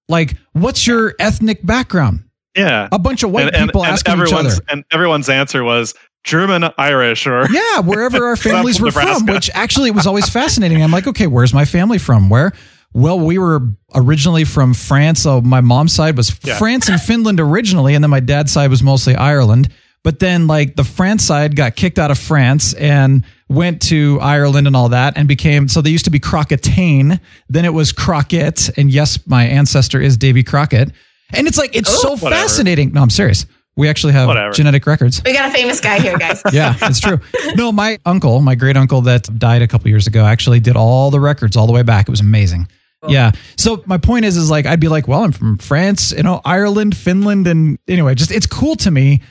like 0.09 0.37
what's 0.53 0.87
your 0.87 1.15
ethnic 1.19 1.65
background 1.65 2.25
Yeah. 2.57 2.89
a 2.93 2.99
bunch 2.99 3.23
of 3.23 3.31
white 3.31 3.47
and, 3.49 3.57
and, 3.57 3.69
people 3.69 3.85
and 3.85 3.93
asking 3.93 4.15
each 4.15 4.33
other 4.33 4.35
everyone's 4.35 4.61
and 4.69 4.85
everyone's 4.91 5.29
answer 5.29 5.65
was 5.65 5.95
German, 6.25 6.65
Irish, 6.79 7.27
or 7.27 7.47
yeah 7.51 7.81
wherever 7.81 8.27
our 8.27 8.37
families 8.49 8.77
from 8.79 8.87
were 8.87 8.93
from 8.93 9.27
which 9.27 9.51
actually 9.55 9.89
it 9.89 9.95
was 9.95 10.07
always 10.07 10.29
fascinating 10.29 10.83
i'm 10.83 10.93
like 10.93 11.07
okay 11.07 11.27
where's 11.27 11.53
my 11.55 11.65
family 11.65 11.99
from 11.99 12.29
where 12.29 12.53
well 12.95 13.19
we 13.19 13.39
were 13.39 13.61
originally 13.95 14.45
from 14.45 14.75
france 14.75 15.23
so 15.23 15.41
my 15.41 15.61
mom's 15.61 15.95
side 15.95 16.17
was 16.17 16.39
Yeah. 16.45 16.59
france 16.59 16.89
and 16.89 17.01
finland 17.01 17.41
originally 17.41 17.95
and 17.95 18.03
then 18.05 18.11
my 18.11 18.21
dad's 18.21 18.53
side 18.53 18.71
was 18.71 18.83
mostly 18.83 19.15
ireland 19.15 19.69
but 20.05 20.19
then 20.19 20.47
like 20.47 20.77
the 20.77 20.85
france 20.85 21.25
side 21.25 21.57
got 21.57 21.77
kicked 21.77 21.99
out 21.99 22.11
of 22.11 22.19
france 22.19 22.75
and 22.75 23.25
went 23.49 23.81
to 23.83 24.19
ireland 24.21 24.67
and 24.67 24.77
all 24.77 24.91
that 24.91 25.17
and 25.17 25.27
became 25.29 25.69
so 25.69 25.81
they 25.81 25.91
used 25.91 26.05
to 26.05 26.11
be 26.11 26.21
crocketane 26.21 27.19
then 27.49 27.65
it 27.65 27.73
was 27.73 27.93
crockett 27.93 28.69
and 28.79 28.91
yes 28.91 29.19
my 29.27 29.45
ancestor 29.45 30.01
is 30.01 30.17
davy 30.17 30.43
crockett 30.43 30.91
and 31.35 31.47
it's 31.47 31.57
like 31.59 31.75
it's 31.77 31.91
oh. 31.91 31.97
so 31.99 32.09
Oh, 32.11 32.17
whatever. 32.17 32.43
fascinating 32.43 32.93
no 32.93 33.01
i'm 33.03 33.11
serious 33.11 33.47
we 33.75 33.89
actually 33.89 34.13
have 34.13 34.29
Whatever. 34.29 34.53
genetic 34.53 34.87
records 34.87 35.23
we 35.25 35.33
got 35.33 35.49
a 35.49 35.53
famous 35.53 35.81
guy 35.81 35.99
here, 35.99 36.19
guys. 36.19 36.43
yeah, 36.53 36.77
it's 36.83 37.01
true. 37.01 37.19
No, 37.57 37.73
my 37.73 37.99
uncle, 38.05 38.43
my 38.43 38.55
great 38.55 38.77
uncle 38.77 39.01
that 39.01 39.23
died 39.39 39.63
a 39.63 39.67
couple 39.67 39.89
years 39.89 40.07
ago, 40.07 40.27
actually 40.27 40.61
did 40.61 40.77
all 40.77 41.11
the 41.11 41.19
records 41.19 41.57
all 41.57 41.67
the 41.67 41.73
way 41.73 41.83
back. 41.83 42.07
It 42.07 42.11
was 42.11 42.21
amazing. 42.21 42.69
Yeah. 43.09 43.33
So 43.57 43.83
my 43.87 43.99
point 43.99 44.25
is, 44.25 44.37
is 44.37 44.51
like 44.51 44.67
I'd 44.67 44.81
be 44.81 44.89
like, 44.89 45.09
well, 45.09 45.25
I'm 45.25 45.33
from 45.33 45.59
France, 45.59 46.13
you 46.13 46.23
know, 46.23 46.41
Ireland, 46.45 46.97
Finland, 46.97 47.47
and 47.47 47.79
anyway, 47.89 48.15
just 48.15 48.31
it's 48.31 48.47
cool 48.47 48.77
to 48.77 48.91
me. 48.91 49.23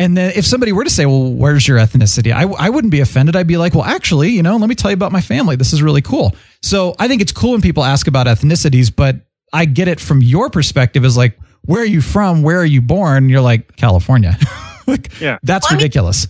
And 0.00 0.16
then 0.16 0.32
if 0.36 0.46
somebody 0.46 0.70
were 0.72 0.84
to 0.84 0.90
say, 0.90 1.06
well, 1.06 1.32
where's 1.32 1.66
your 1.66 1.76
ethnicity? 1.78 2.32
I, 2.32 2.42
I 2.44 2.70
wouldn't 2.70 2.92
be 2.92 3.00
offended. 3.00 3.34
I'd 3.34 3.48
be 3.48 3.56
like, 3.56 3.74
well, 3.74 3.82
actually, 3.84 4.30
you 4.30 4.42
know, 4.44 4.56
let 4.56 4.68
me 4.68 4.76
tell 4.76 4.90
you 4.92 4.94
about 4.94 5.10
my 5.10 5.20
family. 5.20 5.56
This 5.56 5.72
is 5.72 5.82
really 5.82 6.02
cool. 6.02 6.36
So 6.62 6.94
I 7.00 7.08
think 7.08 7.20
it's 7.20 7.32
cool 7.32 7.50
when 7.52 7.62
people 7.62 7.82
ask 7.84 8.06
about 8.06 8.28
ethnicities, 8.28 8.94
but 8.94 9.16
I 9.52 9.64
get 9.64 9.88
it 9.88 9.98
from 9.98 10.22
your 10.22 10.50
perspective 10.50 11.04
is 11.04 11.16
like, 11.16 11.36
where 11.64 11.82
are 11.82 11.86
you 11.86 12.00
from? 12.00 12.42
Where 12.44 12.58
are 12.60 12.64
you 12.64 12.80
born? 12.80 13.28
You're 13.28 13.40
like, 13.40 13.74
California. 13.76 14.36
like, 14.86 15.20
Yeah. 15.20 15.38
that's 15.42 15.64
Well, 15.66 15.72
I 15.72 15.74
mean- 15.74 15.82
ridiculous. 15.82 16.28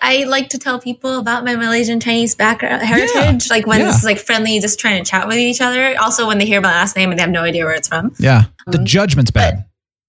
I 0.00 0.24
like 0.24 0.50
to 0.50 0.58
tell 0.58 0.78
people 0.78 1.18
about 1.18 1.44
my 1.44 1.56
Malaysian 1.56 2.00
Chinese 2.00 2.34
background 2.34 2.82
heritage, 2.82 3.48
like 3.50 3.66
when 3.66 3.80
yeah. 3.80 3.88
it's 3.88 4.04
like 4.04 4.18
friendly, 4.18 4.60
just 4.60 4.78
trying 4.78 5.02
to 5.02 5.10
chat 5.10 5.26
with 5.26 5.38
each 5.38 5.60
other. 5.60 5.94
Also, 5.98 6.26
when 6.26 6.38
they 6.38 6.44
hear 6.46 6.60
my 6.60 6.70
last 6.70 6.96
name 6.96 7.10
and 7.10 7.18
they 7.18 7.22
have 7.22 7.30
no 7.30 7.42
idea 7.42 7.64
where 7.64 7.74
it's 7.74 7.88
from. 7.88 8.14
Yeah. 8.18 8.44
The 8.66 8.78
um, 8.78 8.84
judgment's 8.84 9.30
bad. 9.30 9.64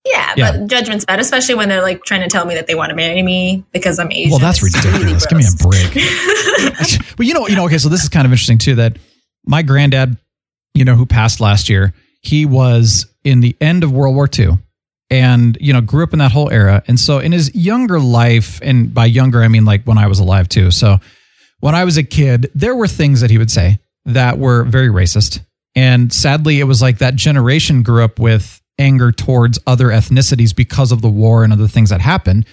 Yeah, 0.05 0.33
Yeah. 0.37 0.51
but 0.51 0.67
judgment's 0.67 1.05
bad, 1.05 1.19
especially 1.19 1.55
when 1.55 1.69
they're 1.69 1.81
like 1.81 2.03
trying 2.03 2.21
to 2.21 2.27
tell 2.27 2.45
me 2.45 2.55
that 2.55 2.67
they 2.67 2.75
want 2.75 2.89
to 2.89 2.95
marry 2.95 3.21
me 3.21 3.63
because 3.71 3.99
I'm 3.99 4.11
Asian. 4.11 4.31
Well, 4.31 4.39
that's 4.39 4.63
It's 4.63 4.85
really 4.85 5.13
ridiculous. 5.13 5.25
Give 5.25 5.37
me 5.37 5.45
a 5.45 5.63
break. 5.63 7.07
but 7.17 7.25
you 7.25 7.33
know, 7.33 7.47
you 7.47 7.55
know, 7.55 7.65
okay, 7.65 7.77
so 7.77 7.89
this 7.89 8.03
is 8.03 8.09
kind 8.09 8.25
of 8.25 8.31
interesting 8.31 8.57
too 8.57 8.75
that 8.75 8.97
my 9.45 9.61
granddad, 9.61 10.17
you 10.73 10.85
know, 10.85 10.95
who 10.95 11.05
passed 11.05 11.39
last 11.39 11.69
year, 11.69 11.93
he 12.21 12.45
was 12.45 13.05
in 13.23 13.39
the 13.39 13.55
end 13.61 13.83
of 13.83 13.91
World 13.91 14.15
War 14.15 14.29
II 14.37 14.57
and, 15.09 15.57
you 15.61 15.73
know, 15.73 15.81
grew 15.81 16.03
up 16.03 16.13
in 16.13 16.19
that 16.19 16.31
whole 16.31 16.49
era. 16.49 16.83
And 16.87 16.99
so 16.99 17.19
in 17.19 17.31
his 17.31 17.53
younger 17.55 17.99
life, 17.99 18.59
and 18.61 18.93
by 18.93 19.05
younger, 19.05 19.41
I 19.41 19.47
mean 19.47 19.65
like 19.65 19.83
when 19.83 19.97
I 19.97 20.07
was 20.07 20.19
alive 20.19 20.49
too. 20.49 20.71
So 20.71 20.97
when 21.59 21.75
I 21.75 21.85
was 21.85 21.97
a 21.97 22.03
kid, 22.03 22.51
there 22.53 22.75
were 22.75 22.87
things 22.87 23.21
that 23.21 23.29
he 23.29 23.37
would 23.37 23.51
say 23.51 23.79
that 24.05 24.37
were 24.37 24.63
very 24.63 24.89
racist. 24.89 25.39
And 25.75 26.11
sadly, 26.11 26.59
it 26.59 26.65
was 26.65 26.81
like 26.81 26.99
that 26.99 27.15
generation 27.15 27.83
grew 27.83 28.03
up 28.03 28.19
with 28.19 28.61
anger 28.79 29.11
towards 29.11 29.59
other 29.65 29.87
ethnicities 29.87 30.55
because 30.55 30.91
of 30.91 31.01
the 31.01 31.09
war 31.09 31.43
and 31.43 31.51
other 31.51 31.67
things 31.67 31.89
that 31.89 32.01
happened 32.01 32.45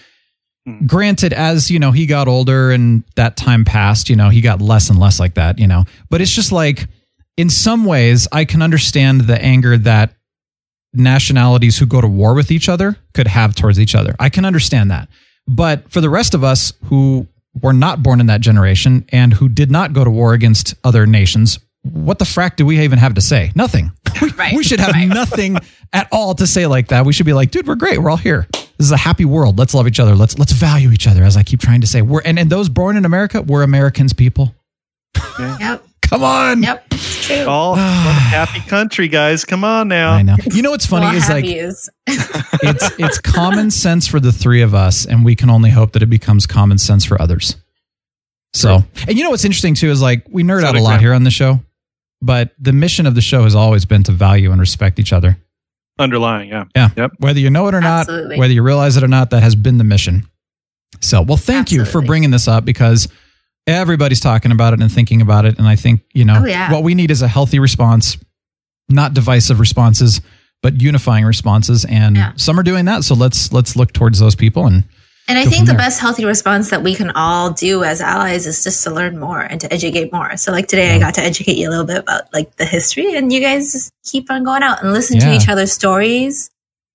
hmm. 0.67 0.87
granted 0.87 1.33
as 1.33 1.71
you 1.71 1.79
know 1.79 1.91
he 1.91 2.07
got 2.07 2.29
older 2.29 2.71
and 2.71 3.05
that 3.17 3.37
time 3.37 3.65
passed 3.65 4.09
you 4.09 4.17
know 4.17 4.31
he 4.31 4.41
got 4.41 4.63
less 4.63 4.89
and 4.89 4.99
less 4.99 5.21
like 5.21 5.35
that 5.35 5.59
you 5.59 5.67
know 5.67 5.85
but 6.11 6.21
it's 6.21 6.35
just 6.35 6.53
like 6.53 6.87
in 7.37 7.51
some 7.51 7.85
ways 7.85 8.27
i 8.33 8.45
can 8.45 8.63
understand 8.63 9.23
the 9.23 9.41
anger 9.43 9.77
that 9.77 10.15
nationalities 10.95 11.79
who 11.79 11.87
go 11.87 12.01
to 12.01 12.09
war 12.09 12.35
with 12.35 12.51
each 12.51 12.69
other 12.69 12.97
could 13.13 13.27
have 13.27 13.55
towards 13.55 13.79
each 13.79 13.95
other 13.95 14.15
i 14.19 14.29
can 14.29 14.45
understand 14.45 14.91
that 14.91 15.09
but 15.47 15.91
for 15.91 16.01
the 16.01 16.11
rest 16.11 16.35
of 16.35 16.43
us 16.45 16.73
who 16.87 17.27
were 17.63 17.73
not 17.73 18.03
born 18.03 18.21
in 18.21 18.27
that 18.27 18.41
generation 18.41 19.05
and 19.11 19.33
who 19.35 19.49
did 19.49 19.71
not 19.71 19.93
go 19.93 20.05
to 20.05 20.11
war 20.11 20.33
against 20.35 20.75
other 20.85 21.07
nations 21.07 21.59
what 21.83 22.19
the 22.19 22.25
frack 22.25 22.57
do 22.57 22.65
we 22.65 22.81
even 22.81 22.99
have 22.99 23.15
to 23.15 23.21
say 23.21 23.53
nothing 23.55 23.93
we, 24.23 24.31
Right, 24.31 24.55
we 24.55 24.65
should 24.65 24.81
have 24.81 24.93
right. 24.95 25.09
nothing 25.09 25.59
at 25.93 26.09
all 26.13 26.35
to 26.35 26.47
say 26.47 26.67
like 26.67 26.89
that. 26.89 27.05
We 27.07 27.13
should 27.13 27.27
be 27.27 27.33
like, 27.33 27.51
dude, 27.51 27.67
we're 27.67 27.75
great. 27.77 27.99
We're 28.01 28.11
all 28.11 28.17
here. 28.17 28.47
This 28.53 28.87
is 28.87 28.93
a 28.93 28.97
happy 28.97 29.25
world. 29.25 29.59
Let's 29.59 29.75
love 29.75 29.87
each 29.87 30.01
other. 30.01 30.15
Let's 30.15 30.39
let's 30.39 30.53
value 30.53 30.91
each 30.91 31.07
other. 31.07 31.23
As 31.23 31.37
I 31.37 31.43
keep 31.43 31.61
trying 31.61 31.81
to 31.83 31.87
say, 31.87 32.03
we're 32.03 32.21
and, 32.25 32.39
and 32.39 32.51
those 32.51 32.69
born 32.69 32.97
in 32.97 33.05
America, 33.05 33.43
we're 33.43 33.63
Americans, 33.63 34.13
people. 34.13 34.55
Yep. 35.39 35.85
Come 36.09 36.23
on. 36.23 36.63
Yep. 36.63 36.87
It's 36.93 37.27
true. 37.27 37.37
Oh, 37.37 37.49
All 37.49 37.75
happy 37.77 38.61
country, 38.69 39.09
guys. 39.09 39.45
Come 39.45 39.65
on 39.65 39.89
now. 39.89 40.13
I 40.13 40.23
know. 40.23 40.37
You 40.53 40.63
know 40.63 40.71
what's 40.71 40.87
funny 40.87 41.07
Well, 41.07 41.17
is 41.17 41.29
like 41.29 41.45
is. 41.45 41.91
it's 42.07 42.91
it's 42.99 43.19
common 43.19 43.71
sense 43.71 44.07
for 44.07 44.21
the 44.21 44.33
three 44.33 44.63
of 44.63 44.75
us, 44.75 45.07
and 45.07 45.25
we 45.25 45.35
can 45.35 45.51
only 45.51 45.71
hope 45.71 45.93
that 45.93 46.03
it 46.03 46.11
becomes 46.11 46.47
common 46.47 46.79
sense 46.79 47.05
for 47.05 47.21
others. 47.21 47.57
So, 48.53 48.85
and 49.09 49.19
you 49.19 49.25
know 49.25 49.31
what's 49.31 49.45
interesting 49.45 49.75
too 49.75 49.91
is 49.91 50.01
like 50.01 50.27
we 50.31 50.45
nerd 50.45 50.61
So 50.61 50.69
out 50.69 50.77
a 50.77 50.83
lot 50.83 51.01
here 51.01 51.13
on 51.13 51.25
the 51.25 51.31
show, 51.31 51.61
but 52.23 52.53
the 52.59 52.73
mission 52.73 53.07
of 53.07 53.17
the 53.17 53.21
show 53.21 53.43
has 53.43 53.55
always 53.57 53.85
been 53.85 54.05
to 54.05 54.13
value 54.13 54.53
and 54.53 54.61
respect 54.61 55.01
each 55.01 55.13
other. 55.13 55.37
Underlying, 55.99 56.51
yeah. 56.51 56.65
Yeah. 56.75 56.89
Yep. 56.97 57.13
Whether 57.19 57.41
you 57.41 57.51
know 57.51 57.67
it 57.69 57.75
or 57.75 57.81
not, 57.81 58.01
Absolutely. 58.01 58.39
whether 58.39 58.53
you 58.53 58.63
realize 58.63 58.97
it 58.97 59.03
or 59.05 59.09
not, 59.09 59.31
that 59.31 59.43
has 59.43 59.55
been 59.55 59.79
the 59.79 59.85
mission. 59.85 60.29
So, 61.01 61.23
well, 61.23 61.37
thank 61.37 61.73
you 61.73 61.85
for 61.85 62.01
bringing 62.01 62.31
this 62.31 62.47
up 62.49 62.65
because 62.65 63.09
everybody's 63.67 64.21
talking 64.21 64.53
about 64.53 64.73
it 64.75 64.81
and 64.81 64.91
thinking 64.91 65.21
about 65.23 65.45
it. 65.45 65.59
And 65.59 65.67
I 65.67 65.77
think, 65.77 66.03
you 66.13 66.25
know, 66.25 66.41
Oh, 66.43 66.47
yeah. 66.47 66.71
what 66.73 66.83
we 66.83 66.95
need 66.95 67.11
is 67.11 67.23
a 67.23 67.29
healthy 67.29 67.59
response, 67.59 68.17
not 68.89 69.15
divisive 69.15 69.61
responses, 69.61 70.21
but 70.63 70.81
unifying 70.81 71.25
responses. 71.25 71.85
And 71.85 72.17
Yeah. 72.17 72.33
some 72.37 72.59
are 72.59 72.63
doing 72.63 72.85
that. 72.87 73.05
So 73.05 73.15
let's 73.15 73.53
let's 73.53 73.77
look 73.77 73.93
towards 73.93 74.19
those 74.19 74.35
people 74.35 74.67
and 74.67 74.85
And 75.27 75.39
I 75.39 75.47
think 75.47 75.65
the 75.65 75.73
there. 75.73 75.79
best 75.79 76.01
healthy 76.01 76.27
response 76.27 76.69
that 76.69 76.83
we 76.83 76.95
can 76.95 77.11
all 77.13 77.51
do 77.51 77.83
as 77.83 78.03
allies 78.03 78.47
is 78.47 78.63
just 78.63 78.85
to 78.85 78.91
learn 78.91 79.19
more 79.19 79.41
and 79.41 79.59
to 79.63 79.73
educate 79.73 80.13
more. 80.13 80.37
So 80.37 80.53
like 80.53 80.69
today 80.69 80.95
I 80.95 80.99
got 80.99 81.15
to 81.15 81.23
educate 81.23 81.57
you 81.57 81.67
a 81.67 81.71
little 81.71 81.87
bit 81.87 81.97
about 81.97 82.25
like 82.35 82.57
the 82.57 82.67
history 82.67 83.17
and 83.17 83.33
you 83.33 83.41
guys 83.41 83.73
just 83.73 83.91
keep 84.05 84.31
on 84.31 84.45
going 84.45 84.63
out 84.63 84.83
and 84.83 84.93
listen 84.93 85.17
Yeah. 85.17 85.31
to 85.31 85.35
each 85.37 85.49
other's 85.49 85.73
stories 85.73 86.51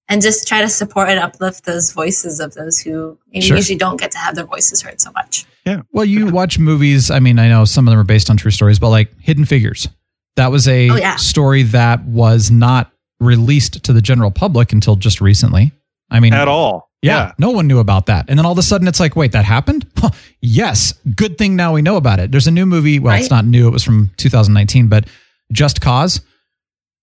and 0.09 0.21
just 0.21 0.47
try 0.47 0.61
to 0.61 0.67
support 0.69 1.07
and 1.09 1.19
uplift 1.19 1.65
those 1.65 1.91
voices 1.91 2.39
of 2.39 2.53
those 2.55 2.79
who 2.79 3.17
maybe 3.31 3.45
Sure. 3.45 3.57
usually 3.57 3.77
don't 3.77 3.99
get 3.99 4.11
to 4.11 4.17
have 4.17 4.35
their 4.35 4.45
voices 4.45 4.81
heard 4.81 4.99
so 4.99 5.11
much. 5.11 5.45
Yeah. 5.65 5.81
Well, 5.91 6.05
you 6.05 6.25
watch 6.27 6.57
movies. 6.59 7.11
I 7.11 7.19
mean, 7.19 7.37
I 7.39 7.47
know 7.47 7.63
some 7.65 7.87
of 7.87 7.91
them 7.91 7.99
are 7.99 8.03
based 8.03 8.29
on 8.29 8.37
true 8.37 8.51
stories, 8.51 8.79
but 8.79 8.89
like 8.89 9.11
Hidden 9.19 9.45
Figures, 9.45 9.87
that 10.35 10.51
was 10.51 10.67
a 10.67 10.89
Oh, 10.89 10.95
yeah. 10.95 11.15
story 11.17 11.63
that 11.63 12.03
was 12.05 12.49
not 12.49 12.91
released 13.19 13.83
to 13.83 13.93
the 13.93 14.01
general 14.01 14.31
public 14.31 14.73
until 14.73 14.95
just 14.95 15.21
recently. 15.21 15.71
I 16.09 16.19
mean, 16.19 16.33
At 16.33 16.47
all. 16.47 16.89
Yeah, 17.01 17.31
no 17.37 17.51
one 17.51 17.67
knew 17.67 17.79
about 17.79 18.07
that. 18.07 18.25
And 18.27 18.37
then 18.37 18.45
all 18.45 18.51
of 18.51 18.57
a 18.57 18.61
sudden 18.63 18.85
it's 18.87 18.99
like, 18.99 19.15
wait, 19.15 19.31
that 19.33 19.45
happened? 19.45 19.85
Huh, 19.97 20.09
yes, 20.41 20.93
good 21.15 21.37
thing 21.37 21.55
now 21.55 21.73
we 21.73 21.81
know 21.81 21.95
about 21.97 22.19
it. 22.19 22.31
There's 22.31 22.47
a 22.47 22.51
new 22.51 22.65
movie. 22.65 22.99
Well, 22.99 23.17
it's 23.17 23.29
not 23.29 23.45
new, 23.45 23.67
it 23.67 23.71
was 23.71 23.83
from 23.83 24.11
2019, 24.17 24.87
but 24.87 25.05
Just 25.51 25.79
Cause 25.81 26.21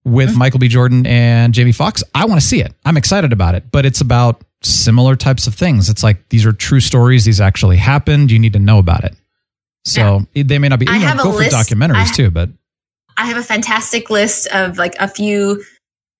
with 0.06 0.30
Mm-hmm. 0.30 0.38
Michael 0.38 0.60
B. 0.60 0.68
Jordan 0.68 1.04
and 1.06 1.52
Jamie 1.52 1.72
Foxx. 1.72 2.02
I 2.14 2.24
want 2.26 2.40
to 2.40 2.46
see 2.46 2.60
it. 2.62 2.72
I'm 2.84 2.96
excited 2.96 3.32
about 3.32 3.54
it, 3.56 3.70
but 3.72 3.84
it's 3.84 4.00
about 4.00 4.42
similar 4.62 5.16
types 5.16 5.46
of 5.48 5.54
things. 5.54 5.88
It's 5.90 6.02
like 6.04 6.28
these 6.28 6.46
are 6.46 6.52
true 6.52 6.78
stories, 6.80 7.24
these 7.24 7.40
actually 7.40 7.76
happened. 7.76 8.30
You 8.30 8.38
need 8.38 8.52
to 8.52 8.60
know 8.60 8.78
about 8.78 9.02
it. 9.04 9.14
So 9.84 10.26
they 10.34 10.58
may 10.58 10.68
not 10.68 10.78
be, 10.78 10.86
I 10.88 10.94
you 10.94 11.00
know, 11.00 11.06
have 11.06 11.20
a 11.20 11.22
go 11.24 11.32
for 11.32 11.38
list. 11.38 11.54
documentaries 11.56 12.08
I- 12.10 12.12
too, 12.12 12.30
but 12.30 12.50
I 13.16 13.26
have 13.26 13.36
a 13.36 13.42
fantastic 13.42 14.08
list 14.10 14.46
of 14.52 14.78
like 14.78 14.94
a 15.00 15.08
few 15.08 15.64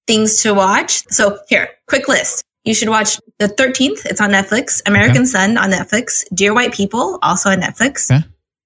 things 0.07 0.43
to 0.43 0.53
watch. 0.55 1.03
So 1.11 1.39
here, 1.49 1.69
quick 1.89 2.09
list. 2.09 2.45
You 2.65 2.75
should 2.75 2.89
watch 2.89 3.19
The 3.39 3.47
13th. 3.49 4.05
It's 4.07 4.21
on 4.21 4.31
Netflix. 4.31 4.83
American 4.87 5.27
Son 5.27 5.57
on 5.59 5.71
Netflix. 5.71 6.25
Dear 6.35 6.55
White 6.55 6.73
People 6.75 7.19
also 7.23 7.51
on 7.51 7.61
Netflix. 7.61 8.11
Okay. 8.11 8.25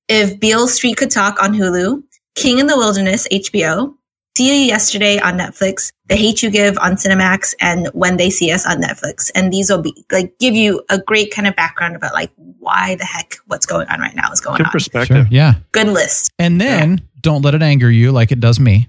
If 0.09 0.41
Beale 0.41 0.68
Street 0.68 0.97
Could 0.97 1.11
Talk 1.11 1.43
on 1.43 1.53
Hulu. 1.55 2.03
King 2.37 2.59
in 2.61 2.66
the 2.68 2.77
Wilderness, 2.77 3.27
HBO. 3.31 3.95
See 4.37 4.47
You 4.49 4.66
Yesterday 4.66 5.18
on 5.18 5.37
Netflix. 5.37 5.93
The 6.09 6.16
Hate 6.16 6.43
You 6.43 6.51
Give 6.51 6.78
on 6.78 6.93
Cinemax 6.93 7.55
and 7.61 7.89
When 7.93 8.16
They 8.16 8.31
See 8.31 8.51
Us 8.53 8.64
on 8.66 8.81
Netflix. 8.81 9.31
And 9.35 9.53
these 9.53 9.68
will 9.70 9.83
be 9.83 10.05
like 10.11 10.39
give 10.39 10.55
you 10.55 10.83
a 10.89 10.99
great 11.01 11.33
kind 11.33 11.47
of 11.49 11.57
background 11.57 11.97
about 11.97 12.12
like 12.12 12.31
why 12.59 12.95
the 12.95 13.05
heck 13.05 13.35
what's 13.47 13.66
going 13.66 13.89
on 13.89 14.01
right 14.01 14.14
now 14.14 14.31
is 14.33 14.41
going 14.41 14.59
Good 14.59 14.66
on. 14.66 14.72
perspective. 14.72 15.16
sure. 15.16 15.26
Yeah. 15.31 15.55
Good 15.72 15.89
list. 15.89 16.31
And 16.39 16.61
then 16.61 17.03
don't 17.20 17.43
let 17.43 17.55
it 17.55 17.62
anger 17.62 17.91
you 17.91 18.12
like 18.12 18.31
it 18.33 18.41
does 18.41 18.59
me 18.61 18.89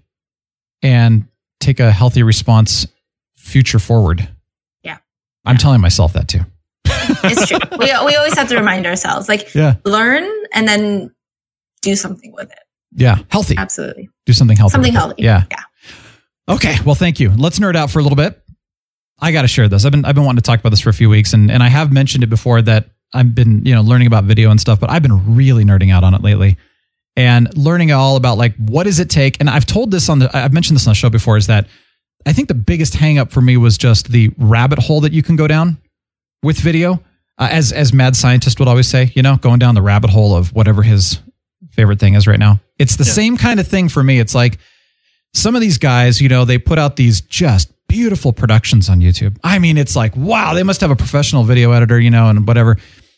and 0.84 1.28
take 1.60 1.80
a 1.80 1.92
healthy 1.92 2.24
response 2.24 2.88
future 3.36 3.80
forward. 3.80 4.28
Yeah. 4.84 4.98
I'm 5.46 5.58
telling 5.58 5.82
myself 5.82 6.14
that 6.14 6.28
too. 6.28 6.42
It's 6.86 7.48
true. 7.48 7.60
we, 7.80 7.86
we 8.06 8.16
always 8.16 8.36
have 8.36 8.48
to 8.50 8.56
remind 8.58 8.86
ourselves 8.86 9.28
like 9.28 9.54
Yeah. 9.56 9.76
learn 9.86 10.24
and 10.54 10.68
then 10.68 11.14
do 11.82 11.96
something 11.96 12.32
with 12.32 12.52
it. 12.52 12.60
Yeah. 12.94 13.20
Healthy. 13.30 13.56
Absolutely. 13.58 14.10
Do 14.26 14.34
something 14.34 14.58
healthy. 14.58 14.74
Something 14.74 14.94
healthy. 14.94 15.24
Yeah. 15.24 15.46
Yeah. 15.50 15.64
Okay. 16.50 16.76
Well, 16.86 16.96
thank 16.96 17.20
you. 17.20 17.32
Let's 17.32 17.60
nerd 17.60 17.76
out 17.76 17.89
for 17.89 18.00
a 18.00 18.04
little 18.04 18.16
bit. 18.16 18.42
I 19.20 19.32
got 19.32 19.44
to 19.44 19.48
share 19.48 19.68
this. 19.68 19.86
I've 19.86 19.92
been 19.92 20.04
I've 20.04 20.16
been 20.16 20.26
wanting 20.26 20.42
to 20.42 20.48
talk 20.48 20.60
about 20.60 20.70
this 20.70 20.82
for 20.82 20.89
a 20.89 20.94
few 20.94 21.10
weeks, 21.10 21.34
and 21.34 21.52
and 21.52 21.62
I 21.62 21.70
have 21.70 21.94
mentioned 21.94 22.24
it 22.24 22.28
before 22.28 22.62
that 22.64 22.89
I've 23.14 23.36
been 23.36 23.66
you 23.66 23.76
know 23.76 23.82
learning 23.82 24.08
about 24.08 24.24
video 24.24 24.50
and 24.50 24.60
stuff, 24.60 24.80
but 24.80 24.89
I've 24.89 25.04
been 25.04 25.36
really 25.36 25.64
nerding 25.64 25.94
out 25.94 26.04
on 26.04 26.16
it 26.16 26.22
lately, 26.22 26.58
and 27.16 27.56
learning 27.56 27.92
all 27.92 28.16
about 28.16 28.38
like 28.38 28.56
what 28.58 28.84
does 28.84 29.00
it 29.00 29.10
take. 29.10 29.38
And 29.39 29.50
I've 29.50 29.66
told 29.66 29.92
this 29.92 30.10
on 30.10 30.20
the 30.20 30.36
I've 30.36 30.54
mentioned 30.54 30.76
this 30.76 30.88
on 30.88 30.92
the 30.92 30.96
show 30.96 31.10
before 31.10 31.38
is 31.38 31.48
that 31.48 31.68
I 32.26 32.34
think 32.34 32.48
the 32.48 32.56
biggest 32.56 32.96
hang 32.96 33.20
up 33.20 33.32
for 33.32 33.42
me 33.42 33.58
was 33.58 33.78
just 33.78 34.12
the 34.12 34.32
rabbit 34.38 34.80
hole 34.80 35.02
that 35.02 35.14
you 35.14 35.22
can 35.22 35.36
go 35.36 35.48
down 35.48 35.78
with 36.44 36.60
video. 36.60 37.04
Uh, 37.38 37.48
as 37.52 37.72
as 37.72 37.94
mad 37.94 38.16
scientist 38.16 38.60
would 38.60 38.68
always 38.68 38.88
say, 38.88 39.12
you 39.16 39.22
know, 39.22 39.38
going 39.38 39.60
down 39.60 39.76
the 39.76 39.82
rabbit 39.82 40.10
hole 40.10 40.36
of 40.36 40.54
whatever 40.54 40.82
his 40.82 41.20
favorite 41.72 42.00
thing 42.00 42.14
is 42.14 42.28
right 42.28 42.40
now. 42.40 42.60
It's 42.78 42.96
the 42.96 43.06
same 43.06 43.38
kind 43.38 43.60
of 43.60 43.68
thing 43.68 43.90
for 43.90 44.04
me. 44.04 44.20
It's 44.20 44.36
like 44.36 44.58
some 45.34 45.56
of 45.56 45.62
these 45.62 45.78
guys, 45.78 46.22
you 46.22 46.30
know, 46.30 46.46
they 46.46 46.58
put 46.58 46.80
out 46.80 46.96
these 46.96 47.22
just 47.22 47.72
beautiful 47.88 48.34
productions 48.34 48.90
on 48.90 49.00
YouTube. 49.00 49.38
I 49.44 49.60
mean, 49.60 49.78
it's 49.78 49.96
like, 49.96 50.16
wow, 50.16 50.54
they 50.54 50.64
must 50.64 50.82
have 50.82 50.92
a 50.92 50.96
professional 50.96 51.44
video 51.44 51.72
editor, 51.72 52.00
you 52.00 52.10
know, 52.10 52.30
and 52.30 52.48
whatever. 52.48 52.78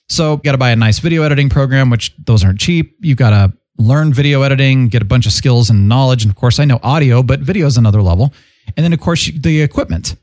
So, 0.10 0.34
you 0.34 0.42
got 0.44 0.52
to 0.54 0.58
buy 0.58 0.72
a 0.72 0.76
nice 0.76 1.00
video 1.00 1.24
editing 1.24 1.50
program, 1.50 1.90
which 1.90 2.14
those 2.18 2.44
aren't 2.44 2.60
cheap. 2.60 2.98
You 3.00 3.16
got 3.16 3.30
to 3.30 3.54
learn 3.78 4.14
video 4.14 4.42
editing, 4.42 4.90
get 4.90 5.02
a 5.02 5.06
bunch 5.06 5.26
of 5.26 5.32
skills 5.32 5.70
and 5.70 5.88
knowledge. 5.88 6.24
And 6.24 6.32
of 6.32 6.36
course, 6.36 6.60
I 6.60 6.66
know 6.66 6.80
audio, 6.84 7.24
but 7.24 7.40
video 7.40 7.66
is 7.68 7.78
another 7.78 8.02
level. 8.02 8.34
And 8.76 8.84
then, 8.84 8.94
of 8.94 9.00
course, 9.00 9.32
the 9.32 9.62
equipment. 9.62 10.16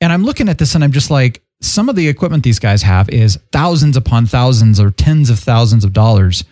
And 0.00 0.12
I'm 0.12 0.24
looking 0.24 0.48
at 0.48 0.58
this 0.58 0.74
and 0.74 0.82
I'm 0.82 0.92
just 0.92 1.10
like, 1.10 1.42
some 1.60 1.88
of 1.88 1.96
the 1.96 2.08
equipment 2.08 2.44
these 2.44 2.58
guys 2.58 2.82
have 2.82 3.08
is 3.08 3.38
thousands 3.50 3.96
upon 3.96 4.26
thousands 4.26 4.78
or 4.78 4.90
tens 4.90 5.30
of 5.30 5.38
thousands 5.38 5.84
of 5.84 5.92
dollars 5.92 6.44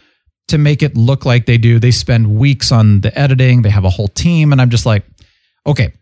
to 0.48 0.58
make 0.58 0.82
it 0.82 0.96
look 0.96 1.24
like 1.24 1.46
they 1.46 1.58
do. 1.58 1.78
They 1.78 1.90
spend 1.90 2.36
weeks 2.36 2.70
on 2.72 3.00
the 3.00 3.16
editing, 3.18 3.62
they 3.62 3.70
have 3.70 3.84
a 3.84 3.90
whole 3.90 4.08
team. 4.08 4.52
And 4.52 4.60
I'm 4.60 4.70
just 4.70 4.86
like, 4.86 5.04
okay, 5.66 5.92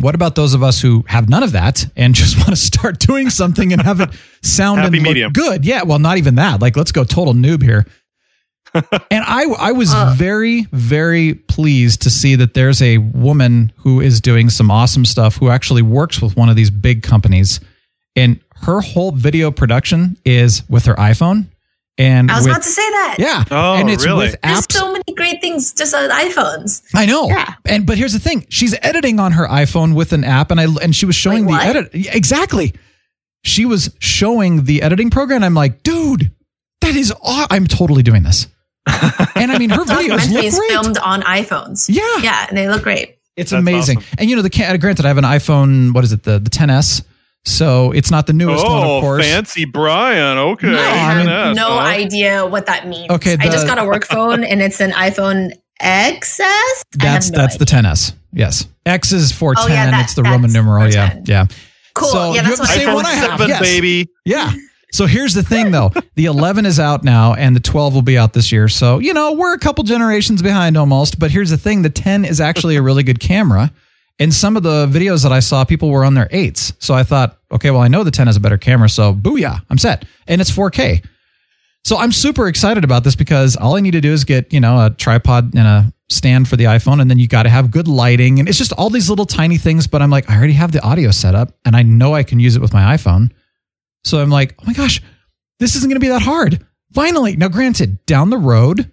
what 0.00 0.14
about 0.14 0.34
those 0.34 0.54
of 0.54 0.62
us 0.62 0.80
who 0.80 1.04
have 1.06 1.28
none 1.28 1.42
of 1.42 1.52
that 1.52 1.86
and 1.96 2.14
just 2.14 2.36
want 2.36 2.50
to 2.50 2.56
start 2.56 2.98
doing 2.98 3.30
something 3.30 3.72
and 3.72 3.82
have 3.82 4.00
it 4.00 4.10
sound 4.42 4.80
Happy 4.80 4.98
and 4.98 5.06
look 5.06 5.14
medium. 5.14 5.32
good? 5.32 5.64
Yeah, 5.64 5.82
well, 5.84 5.98
not 5.98 6.18
even 6.18 6.36
that. 6.36 6.60
Like, 6.60 6.76
let's 6.76 6.92
go 6.92 7.04
total 7.04 7.34
noob 7.34 7.62
here. 7.62 7.86
and 8.74 9.24
I, 9.26 9.44
I 9.58 9.72
was 9.72 9.92
uh. 9.92 10.14
very, 10.16 10.62
very 10.72 11.34
pleased 11.34 12.02
to 12.02 12.10
see 12.10 12.36
that 12.36 12.54
there's 12.54 12.80
a 12.80 12.98
woman 12.98 13.72
who 13.76 14.00
is 14.00 14.20
doing 14.20 14.48
some 14.50 14.70
awesome 14.70 15.04
stuff 15.04 15.36
who 15.36 15.50
actually 15.50 15.82
works 15.82 16.22
with 16.22 16.36
one 16.36 16.48
of 16.48 16.56
these 16.56 16.70
big 16.70 17.02
companies. 17.02 17.60
And 18.16 18.40
her 18.62 18.80
whole 18.80 19.12
video 19.12 19.50
production 19.50 20.16
is 20.24 20.68
with 20.68 20.86
her 20.86 20.94
iPhone. 20.94 21.46
And 21.98 22.30
I 22.30 22.36
was 22.36 22.44
with, 22.44 22.52
about 22.52 22.62
to 22.62 22.68
say 22.70 22.82
that. 22.90 23.16
yeah, 23.18 23.44
Oh, 23.50 23.74
and 23.74 23.90
it's 23.90 24.04
really? 24.06 24.28
with 24.28 24.40
There's 24.42 24.66
so 24.70 24.92
many 24.92 25.04
great 25.14 25.40
things 25.42 25.74
just 25.74 25.94
on 25.94 26.08
iPhones. 26.10 26.82
I 26.94 27.04
know. 27.04 27.28
Yeah. 27.28 27.54
And 27.66 27.86
but 27.86 27.98
here's 27.98 28.14
the 28.14 28.18
thing: 28.18 28.46
she's 28.48 28.74
editing 28.80 29.20
on 29.20 29.32
her 29.32 29.46
iPhone 29.46 29.94
with 29.94 30.12
an 30.14 30.24
app, 30.24 30.50
and 30.50 30.58
I 30.60 30.66
and 30.82 30.96
she 30.96 31.04
was 31.04 31.14
showing 31.14 31.44
Wait, 31.44 31.52
the 31.52 31.66
what? 31.66 31.76
edit 31.76 31.94
Yeah, 31.94 32.14
exactly. 32.14 32.74
She 33.44 33.66
was 33.66 33.94
showing 33.98 34.64
the 34.64 34.82
editing 34.82 35.10
program. 35.10 35.44
I'm 35.44 35.52
like, 35.54 35.82
dude, 35.82 36.30
that 36.80 36.96
is. 36.96 37.12
Aw- 37.22 37.46
I'm 37.50 37.66
totally 37.66 38.02
doing 38.02 38.22
this. 38.22 38.46
and 39.36 39.52
I 39.52 39.58
mean, 39.58 39.70
her 39.70 39.84
videos 39.84 40.30
look 40.32 40.44
Documentaries 40.44 40.56
great. 40.56 40.70
filmed 40.70 40.98
on 40.98 41.22
iPhones. 41.22 41.88
Yeah. 41.88 42.02
Yeah, 42.22 42.46
and 42.48 42.56
they 42.56 42.68
look 42.68 42.82
great. 42.82 43.18
It's 43.36 43.50
That's 43.50 43.60
amazing. 43.60 43.98
awesome. 43.98 44.16
And 44.18 44.30
you 44.30 44.36
know, 44.36 44.42
the 44.42 44.50
ca- 44.50 44.76
granted, 44.78 45.04
I 45.04 45.08
have 45.08 45.18
an 45.18 45.24
iPhone. 45.24 45.92
What 45.94 46.04
is 46.04 46.12
it? 46.12 46.22
The 46.22 46.38
the 46.38 46.50
10s. 46.50 47.04
So 47.44 47.90
it's 47.92 48.10
not 48.10 48.26
the 48.28 48.32
newest 48.32 48.64
one, 48.64 48.72
Oh, 48.84 48.96
of 48.98 49.02
course. 49.02 49.24
fancy 49.26 49.64
Brian. 49.64 50.38
Okay. 50.38 50.68
No, 50.70 50.78
I 50.80 51.14
mean- 51.16 51.26
Yes, 51.26 51.56
no 51.56 51.70
huh? 51.70 51.78
idea 51.80 52.46
what 52.46 52.66
that 52.66 52.86
means. 52.86 53.10
Okay, 53.10 53.36
I 53.38 53.46
just 53.46 53.66
got 53.66 53.78
a 53.78 53.84
work 53.84 54.06
phone 54.06 54.44
and 54.44 54.62
it's 54.62 54.80
an 54.80 54.92
iPhone 54.92 55.50
XS. 55.82 56.82
That's 56.94 57.30
no 57.30 57.38
that's 57.38 57.56
the 57.56 57.64
idea. 57.64 57.90
10s. 57.90 58.12
Yes, 58.32 58.66
X 58.86 59.12
is 59.12 59.32
410. 59.32 59.70
Oh, 59.70 59.74
yeah, 59.74 59.90
that- 59.90 60.04
it's 60.04 60.14
the 60.14 60.22
Roman 60.22 60.52
numeral. 60.52 60.84
Yeah, 60.86 61.10
410. 61.10 61.24
yeah. 61.26 61.46
Cool. 61.94 62.08
So 62.08 62.18
yeah, 62.34 62.42
you 62.42 62.48
that's 62.48 62.48
have 62.50 62.58
what 62.60 62.68
the 62.68 62.74
same 62.74 62.94
one 62.94 63.06
I 63.06 63.12
have. 63.12 63.30
7, 63.40 63.48
yes. 63.48 63.60
baby. 63.60 64.08
Yeah. 64.24 64.52
So 64.92 65.06
here's 65.06 65.34
the 65.34 65.42
thing 65.42 65.70
though. 65.72 65.90
The 66.16 66.26
11 66.26 66.64
is 66.66 66.78
out 66.78 67.02
now 67.02 67.34
and 67.34 67.56
the 67.56 67.60
12 67.60 67.94
will 67.94 68.02
be 68.02 68.16
out 68.18 68.34
this 68.34 68.52
year. 68.52 68.68
So, 68.68 68.98
you 68.98 69.14
know, 69.14 69.32
we're 69.32 69.54
a 69.54 69.58
couple 69.58 69.82
generations 69.84 70.42
behind 70.42 70.76
almost, 70.76 71.18
but 71.18 71.30
here's 71.30 71.48
the 71.50 71.56
thing, 71.58 71.80
the 71.82 71.88
10 71.90 72.24
is 72.26 72.40
actually 72.40 72.76
a 72.76 72.82
really 72.82 73.02
good 73.02 73.18
camera. 73.18 73.72
And 74.18 74.32
some 74.32 74.56
of 74.56 74.62
the 74.62 74.86
videos 74.86 75.22
that 75.22 75.32
I 75.32 75.40
saw, 75.40 75.64
people 75.64 75.90
were 75.90 76.04
on 76.04 76.14
their 76.14 76.28
8s. 76.28 76.74
So 76.78 76.94
I 76.94 77.02
thought, 77.02 77.38
okay, 77.50 77.70
well, 77.70 77.80
I 77.80 77.88
know 77.88 78.04
the 78.04 78.10
10 78.10 78.26
has 78.26 78.36
a 78.36 78.40
better 78.40 78.58
camera, 78.58 78.88
so 78.88 79.14
booyah, 79.14 79.64
I'm 79.68 79.78
set. 79.78 80.04
And 80.26 80.40
it's 80.40 80.50
4K. 80.50 81.04
So 81.84 81.96
I'm 81.96 82.12
super 82.12 82.46
excited 82.46 82.84
about 82.84 83.02
this 83.02 83.16
because 83.16 83.56
all 83.56 83.76
I 83.76 83.80
need 83.80 83.92
to 83.92 84.00
do 84.00 84.12
is 84.12 84.24
get, 84.24 84.52
you 84.52 84.60
know, 84.60 84.86
a 84.86 84.90
tripod 84.90 85.54
and 85.54 85.66
a 85.66 85.92
stand 86.08 86.46
for 86.46 86.56
the 86.56 86.64
iPhone, 86.64 87.00
and 87.00 87.10
then 87.10 87.18
you 87.18 87.26
got 87.26 87.42
to 87.44 87.48
have 87.48 87.70
good 87.70 87.88
lighting, 87.88 88.38
and 88.38 88.48
it's 88.48 88.58
just 88.58 88.72
all 88.74 88.90
these 88.90 89.10
little 89.10 89.26
tiny 89.26 89.58
things. 89.58 89.86
But 89.86 90.02
I'm 90.02 90.10
like, 90.10 90.30
I 90.30 90.36
already 90.36 90.52
have 90.52 90.72
the 90.72 90.82
audio 90.82 91.10
set 91.10 91.34
up, 91.34 91.56
and 91.64 91.74
I 91.74 91.82
know 91.82 92.14
I 92.14 92.22
can 92.22 92.38
use 92.38 92.54
it 92.54 92.62
with 92.62 92.72
my 92.72 92.96
iPhone. 92.96 93.32
So 94.04 94.20
I'm 94.20 94.30
like, 94.30 94.54
oh 94.60 94.64
my 94.66 94.74
gosh, 94.74 95.02
this 95.58 95.74
isn't 95.74 95.88
going 95.88 95.96
to 95.96 96.04
be 96.04 96.08
that 96.08 96.22
hard. 96.22 96.64
Finally, 96.92 97.36
now 97.36 97.48
granted, 97.48 98.04
down 98.06 98.30
the 98.30 98.38
road, 98.38 98.92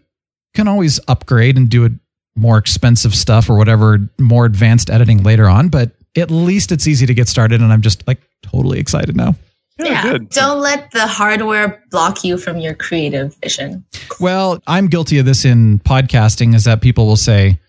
can 0.55 0.67
always 0.67 0.99
upgrade 1.07 1.57
and 1.57 1.69
do 1.69 1.85
it 1.85 1.91
more 2.39 2.57
expensive 2.57 3.13
stuff 3.13 3.49
or 3.49 3.57
whatever 3.57 3.99
more 4.17 4.45
advanced 4.45 4.89
editing 4.89 5.23
later 5.23 5.47
on, 5.47 5.69
but 5.69 5.91
at 6.17 6.31
least 6.31 6.71
it's 6.71 6.87
easy 6.87 7.05
to 7.05 7.13
get 7.13 7.27
started, 7.27 7.61
and 7.61 7.71
I'm 7.71 7.81
just 7.81 8.07
like 8.07 8.19
totally 8.43 8.79
excited 8.79 9.15
now. 9.15 9.35
Yeah, 9.77 10.03
good. 10.03 10.29
don't 10.29 10.59
let 10.59 10.91
the 10.91 11.07
hardware 11.07 11.81
block 11.89 12.23
you 12.23 12.37
from 12.37 12.57
your 12.57 12.73
creative 12.73 13.35
vision. 13.41 13.85
Well, 14.19 14.61
I'm 14.67 14.87
guilty 14.87 15.19
of 15.19 15.25
this 15.25 15.45
in 15.45 15.79
podcasting 15.79 16.53
is 16.53 16.65
that 16.65 16.81
people 16.81 17.05
will 17.05 17.15
say, 17.15 17.59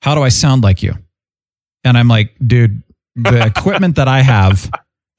How 0.00 0.14
do 0.14 0.22
I 0.22 0.30
sound 0.30 0.62
like 0.62 0.82
you? 0.82 0.94
And 1.84 1.98
I'm 1.98 2.08
like, 2.08 2.34
dude, 2.44 2.82
the 3.14 3.44
equipment 3.56 3.96
that 3.96 4.08
I 4.08 4.22
have 4.22 4.70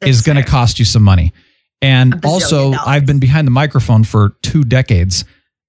is 0.01 0.21
going 0.21 0.37
to 0.37 0.43
cost 0.43 0.79
you 0.79 0.85
some 0.85 1.03
money. 1.03 1.33
And 1.81 2.23
also, 2.25 2.71
dollars. 2.71 2.79
I've 2.85 3.05
been 3.05 3.19
behind 3.19 3.47
the 3.47 3.51
microphone 3.51 4.03
for 4.03 4.35
two 4.41 4.63
decades. 4.63 5.25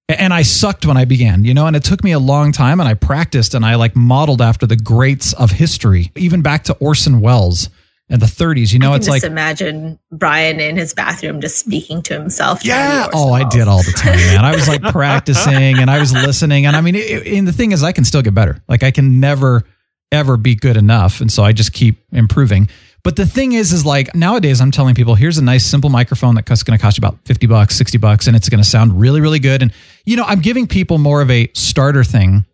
And 0.09 0.33
I 0.33 0.41
sucked 0.41 0.85
when 0.85 0.97
I 0.97 1.05
began, 1.05 1.45
you 1.45 1.53
know, 1.53 1.65
and 1.65 1.75
it 1.77 1.83
took 1.83 2.03
me 2.03 2.11
a 2.11 2.19
long 2.19 2.51
time 2.51 2.79
and 2.81 2.89
I 2.89 2.93
practiced 2.93 3.53
and 3.53 3.65
I 3.65 3.75
like 3.75 3.95
modeled 3.95 4.41
after 4.41 4.65
the 4.67 4.75
greats 4.75 5.31
of 5.33 5.51
history, 5.51 6.11
even 6.17 6.41
back 6.41 6.65
to 6.65 6.73
Orson 6.75 7.21
Welles 7.21 7.69
in 8.09 8.19
the 8.19 8.25
30s. 8.25 8.73
You 8.73 8.79
know, 8.79 8.95
it's 8.95 9.05
just 9.07 9.23
like, 9.23 9.31
imagine 9.31 9.97
Brian 10.11 10.59
in 10.59 10.75
his 10.75 10.93
bathroom 10.93 11.39
just 11.39 11.57
speaking 11.57 12.01
to 12.03 12.13
himself. 12.19 12.61
to 12.61 12.67
Yeah. 12.67 13.05
be 13.07 13.11
Oh, 13.13 13.31
I 13.31 13.47
did 13.47 13.69
all 13.69 13.81
the 13.81 13.93
time, 13.93 14.17
man. 14.17 14.43
I 14.43 14.53
was 14.53 14.67
like 14.67 14.81
practicing 14.81 15.77
and 15.79 15.89
I 15.89 15.99
was 15.99 16.11
listening. 16.11 16.65
And 16.65 16.75
I 16.75 16.81
mean, 16.81 16.95
it, 16.95 17.25
and 17.25 17.47
the 17.47 17.53
thing 17.53 17.71
is, 17.71 17.81
I 17.81 17.93
can 17.93 18.03
still 18.03 18.21
get 18.21 18.33
better. 18.33 18.61
Like 18.67 18.83
I 18.83 18.91
can 18.91 19.21
never, 19.21 19.63
ever 20.11 20.35
be 20.35 20.53
good 20.55 20.75
enough. 20.75 21.21
And 21.21 21.31
so 21.31 21.43
I 21.43 21.53
just 21.53 21.71
keep 21.71 22.03
improving. 22.11 22.67
But 23.03 23.17
the 23.17 23.25
thing 23.25 23.51
is, 23.51 23.73
is 23.73 23.85
like 23.85 24.15
nowadays 24.15 24.61
I'm 24.61 24.71
telling 24.71 24.95
people, 24.95 25.15
here's 25.15 25.37
a 25.37 25.43
nice 25.43 25.65
simple 25.65 25.89
microphone 25.89 26.35
that's 26.35 26.63
going 26.63 26.77
to 26.77 26.81
cost 26.81 26.97
you 26.97 27.01
about 27.01 27.19
50 27.25 27.47
bucks, 27.47 27.75
60 27.75 27.97
bucks, 27.97 28.27
and 28.27 28.35
it's 28.35 28.47
going 28.47 28.63
to 28.63 28.69
sound 28.69 28.99
really, 28.99 29.19
really 29.19 29.39
good. 29.39 29.61
And, 29.61 29.73
you 30.05 30.15
know, 30.15 30.23
I'm 30.23 30.39
giving 30.39 30.67
people 30.67 30.97
more 30.97 31.21
of 31.21 31.29
a 31.29 31.49
starter 31.53 32.05
thing. 32.05 32.45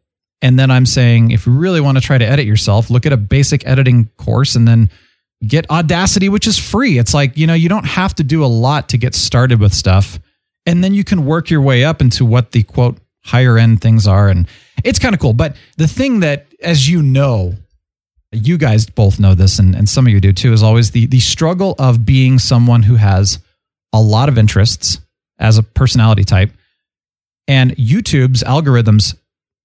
And 0.41 0.57
then 0.57 0.71
I'm 0.71 0.85
saying, 0.85 1.31
if 1.31 1.45
you 1.45 1.53
really 1.53 1.81
want 1.81 1.97
to 1.97 2.03
try 2.03 2.17
to 2.17 2.25
edit 2.25 2.45
yourself, 2.45 2.89
look 2.89 3.05
at 3.05 3.13
a 3.13 3.17
basic 3.17 3.67
editing 3.67 4.09
course 4.17 4.55
and 4.55 4.67
then 4.67 4.89
get 5.45 5.69
Audacity, 5.69 6.29
which 6.29 6.47
is 6.47 6.57
free. 6.57 6.97
It's 6.97 7.13
like, 7.13 7.37
you 7.37 7.45
know, 7.45 7.53
you 7.53 7.69
don't 7.69 7.85
have 7.85 8.15
to 8.15 8.23
do 8.23 8.43
a 8.43 8.47
lot 8.47 8.89
to 8.89 8.97
get 8.97 9.13
started 9.13 9.59
with 9.59 9.73
stuff. 9.73 10.19
And 10.65 10.83
then 10.83 10.93
you 10.93 11.03
can 11.03 11.25
work 11.25 11.49
your 11.49 11.61
way 11.61 11.83
up 11.83 12.01
into 12.01 12.25
what 12.25 12.51
the 12.51 12.63
quote 12.63 12.97
higher 13.23 13.57
end 13.57 13.81
things 13.81 14.07
are. 14.07 14.29
And 14.29 14.47
it's 14.83 14.99
kind 14.99 15.13
of 15.13 15.21
cool. 15.21 15.33
But 15.33 15.55
the 15.77 15.87
thing 15.87 16.21
that, 16.21 16.47
as 16.61 16.89
you 16.89 17.01
know, 17.01 17.53
you 18.31 18.57
guys 18.57 18.85
both 18.85 19.19
know 19.19 19.33
this, 19.35 19.59
and, 19.59 19.75
and 19.75 19.87
some 19.89 20.05
of 20.07 20.13
you 20.13 20.19
do 20.21 20.31
too, 20.33 20.53
is 20.53 20.61
always 20.63 20.91
the 20.91 21.05
the 21.07 21.19
struggle 21.19 21.75
of 21.79 22.05
being 22.05 22.39
someone 22.39 22.83
who 22.83 22.95
has 22.95 23.39
a 23.93 24.01
lot 24.01 24.29
of 24.29 24.37
interests 24.37 24.99
as 25.39 25.57
a 25.57 25.63
personality 25.63 26.23
type. 26.23 26.51
And 27.47 27.71
YouTube's 27.77 28.43
algorithms, 28.43 29.15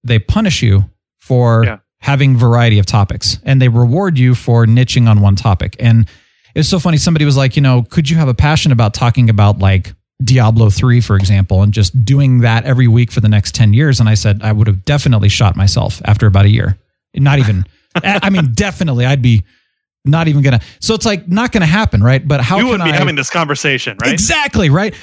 they 0.03 0.17
punish 0.19 0.63
you 0.63 0.89
for 1.19 1.63
Yeah. 1.65 1.77
having 1.99 2.37
variety 2.37 2.79
of 2.79 2.85
topics 2.85 3.39
and 3.43 3.61
they 3.61 3.67
reward 3.67 4.17
you 4.17 4.33
for 4.35 4.65
niching 4.65 5.07
on 5.07 5.21
one 5.21 5.35
topic. 5.35 5.75
And 5.79 6.07
it's 6.55 6.69
so 6.69 6.79
funny. 6.79 6.97
Somebody 6.97 7.25
was 7.25 7.37
like, 7.37 7.55
you 7.55 7.61
know, 7.61 7.83
could 7.83 8.09
you 8.09 8.15
have 8.17 8.27
a 8.27 8.33
passion 8.33 8.71
about 8.71 8.93
talking 8.93 9.29
about 9.29 9.59
like 9.59 9.93
Diablo 10.23 10.69
3, 10.69 11.01
for 11.01 11.15
example, 11.17 11.61
and 11.61 11.73
just 11.73 12.05
doing 12.05 12.39
that 12.39 12.63
every 12.63 12.87
week 12.87 13.11
for 13.11 13.21
the 13.21 13.29
next 13.29 13.53
10 13.53 13.73
years? 13.73 13.99
And 13.99 14.07
I 14.09 14.13
said, 14.15 14.41
I 14.41 14.51
would 14.51 14.65
have 14.67 14.85
definitely 14.85 15.29
shot 15.29 15.55
myself 15.55 16.01
after 16.05 16.25
about 16.25 16.45
a 16.45 16.49
year. 16.49 16.77
Not 17.13 17.37
even, 17.39 17.65
I 18.03 18.29
mean, 18.29 18.53
definitely, 18.53 19.05
I'd 19.05 19.21
be 19.21 19.43
not 20.03 20.27
even 20.27 20.41
gonna. 20.41 20.61
So 20.79 20.93
it's 20.93 21.05
like 21.05 21.27
not 21.27 21.51
gonna 21.51 21.65
happen, 21.65 22.03
right? 22.03 22.25
But 22.25 22.41
how 22.41 22.59
you 22.59 22.67
wouldn't 22.67 22.85
be 22.85 22.93
I? 22.93 22.97
having 22.97 23.15
this 23.15 23.29
conversation, 23.29 23.97
right? 24.01 24.13
Exactly, 24.13 24.69
right? 24.69 24.93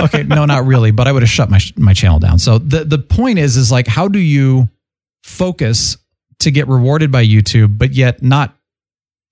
Okay, 0.00 0.22
no, 0.22 0.44
not 0.44 0.64
really, 0.66 0.90
but 0.90 1.06
I 1.08 1.12
would 1.12 1.22
have 1.22 1.30
shut 1.30 1.50
my 1.50 1.60
my 1.76 1.94
channel 1.94 2.18
down. 2.18 2.38
So 2.38 2.58
the 2.58 2.84
the 2.84 2.98
point 2.98 3.38
is 3.38 3.56
is 3.56 3.72
like 3.72 3.86
how 3.86 4.08
do 4.08 4.18
you 4.18 4.68
focus 5.22 5.96
to 6.40 6.50
get 6.50 6.68
rewarded 6.68 7.10
by 7.10 7.24
YouTube 7.24 7.78
but 7.78 7.92
yet 7.92 8.22
not 8.22 8.56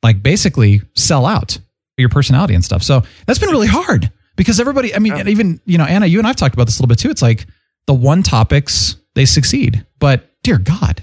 like 0.03 0.23
basically 0.23 0.83
sell 0.95 1.27
out 1.27 1.59
your 1.97 2.09
personality 2.09 2.55
and 2.55 2.65
stuff. 2.65 2.83
So 2.83 3.03
that's 3.27 3.39
been 3.39 3.51
really 3.51 3.67
hard 3.67 4.11
because 4.37 4.61
everybody, 4.61 4.95
I 4.95 4.99
mean, 4.99 5.15
and 5.15 5.29
even, 5.29 5.61
you 5.65 5.79
know, 5.79 5.85
Anna, 5.85 6.07
you 6.07 6.19
and 6.19 6.27
I've 6.27 6.37
talked 6.37 6.55
about 6.55 6.67
this 6.67 6.79
a 6.79 6.83
little 6.83 6.89
bit 6.89 6.99
too. 6.99 7.11
It's 7.11 7.23
like 7.23 7.47
the 7.87 7.95
one 7.95 8.23
topics 8.23 8.97
they 9.15 9.25
succeed, 9.25 9.85
but 9.99 10.31
dear 10.43 10.59
God, 10.59 11.03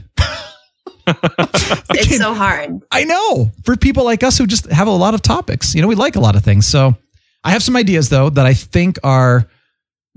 It's 1.05 2.17
so 2.17 2.33
hard. 2.33 2.81
I 2.91 3.03
know 3.03 3.51
for 3.63 3.75
people 3.77 4.03
like 4.03 4.23
us 4.23 4.37
who 4.37 4.47
just 4.47 4.65
have 4.67 4.87
a 4.87 4.91
lot 4.91 5.13
of 5.13 5.21
topics. 5.21 5.75
You 5.75 5.81
know, 5.81 5.87
we 5.87 5.95
like 5.95 6.15
a 6.15 6.19
lot 6.19 6.35
of 6.35 6.43
things. 6.43 6.65
So 6.65 6.95
I 7.43 7.51
have 7.51 7.63
some 7.63 7.75
ideas 7.75 8.09
though 8.09 8.29
that 8.31 8.45
I 8.45 8.53
think 8.53 8.97
are 9.03 9.47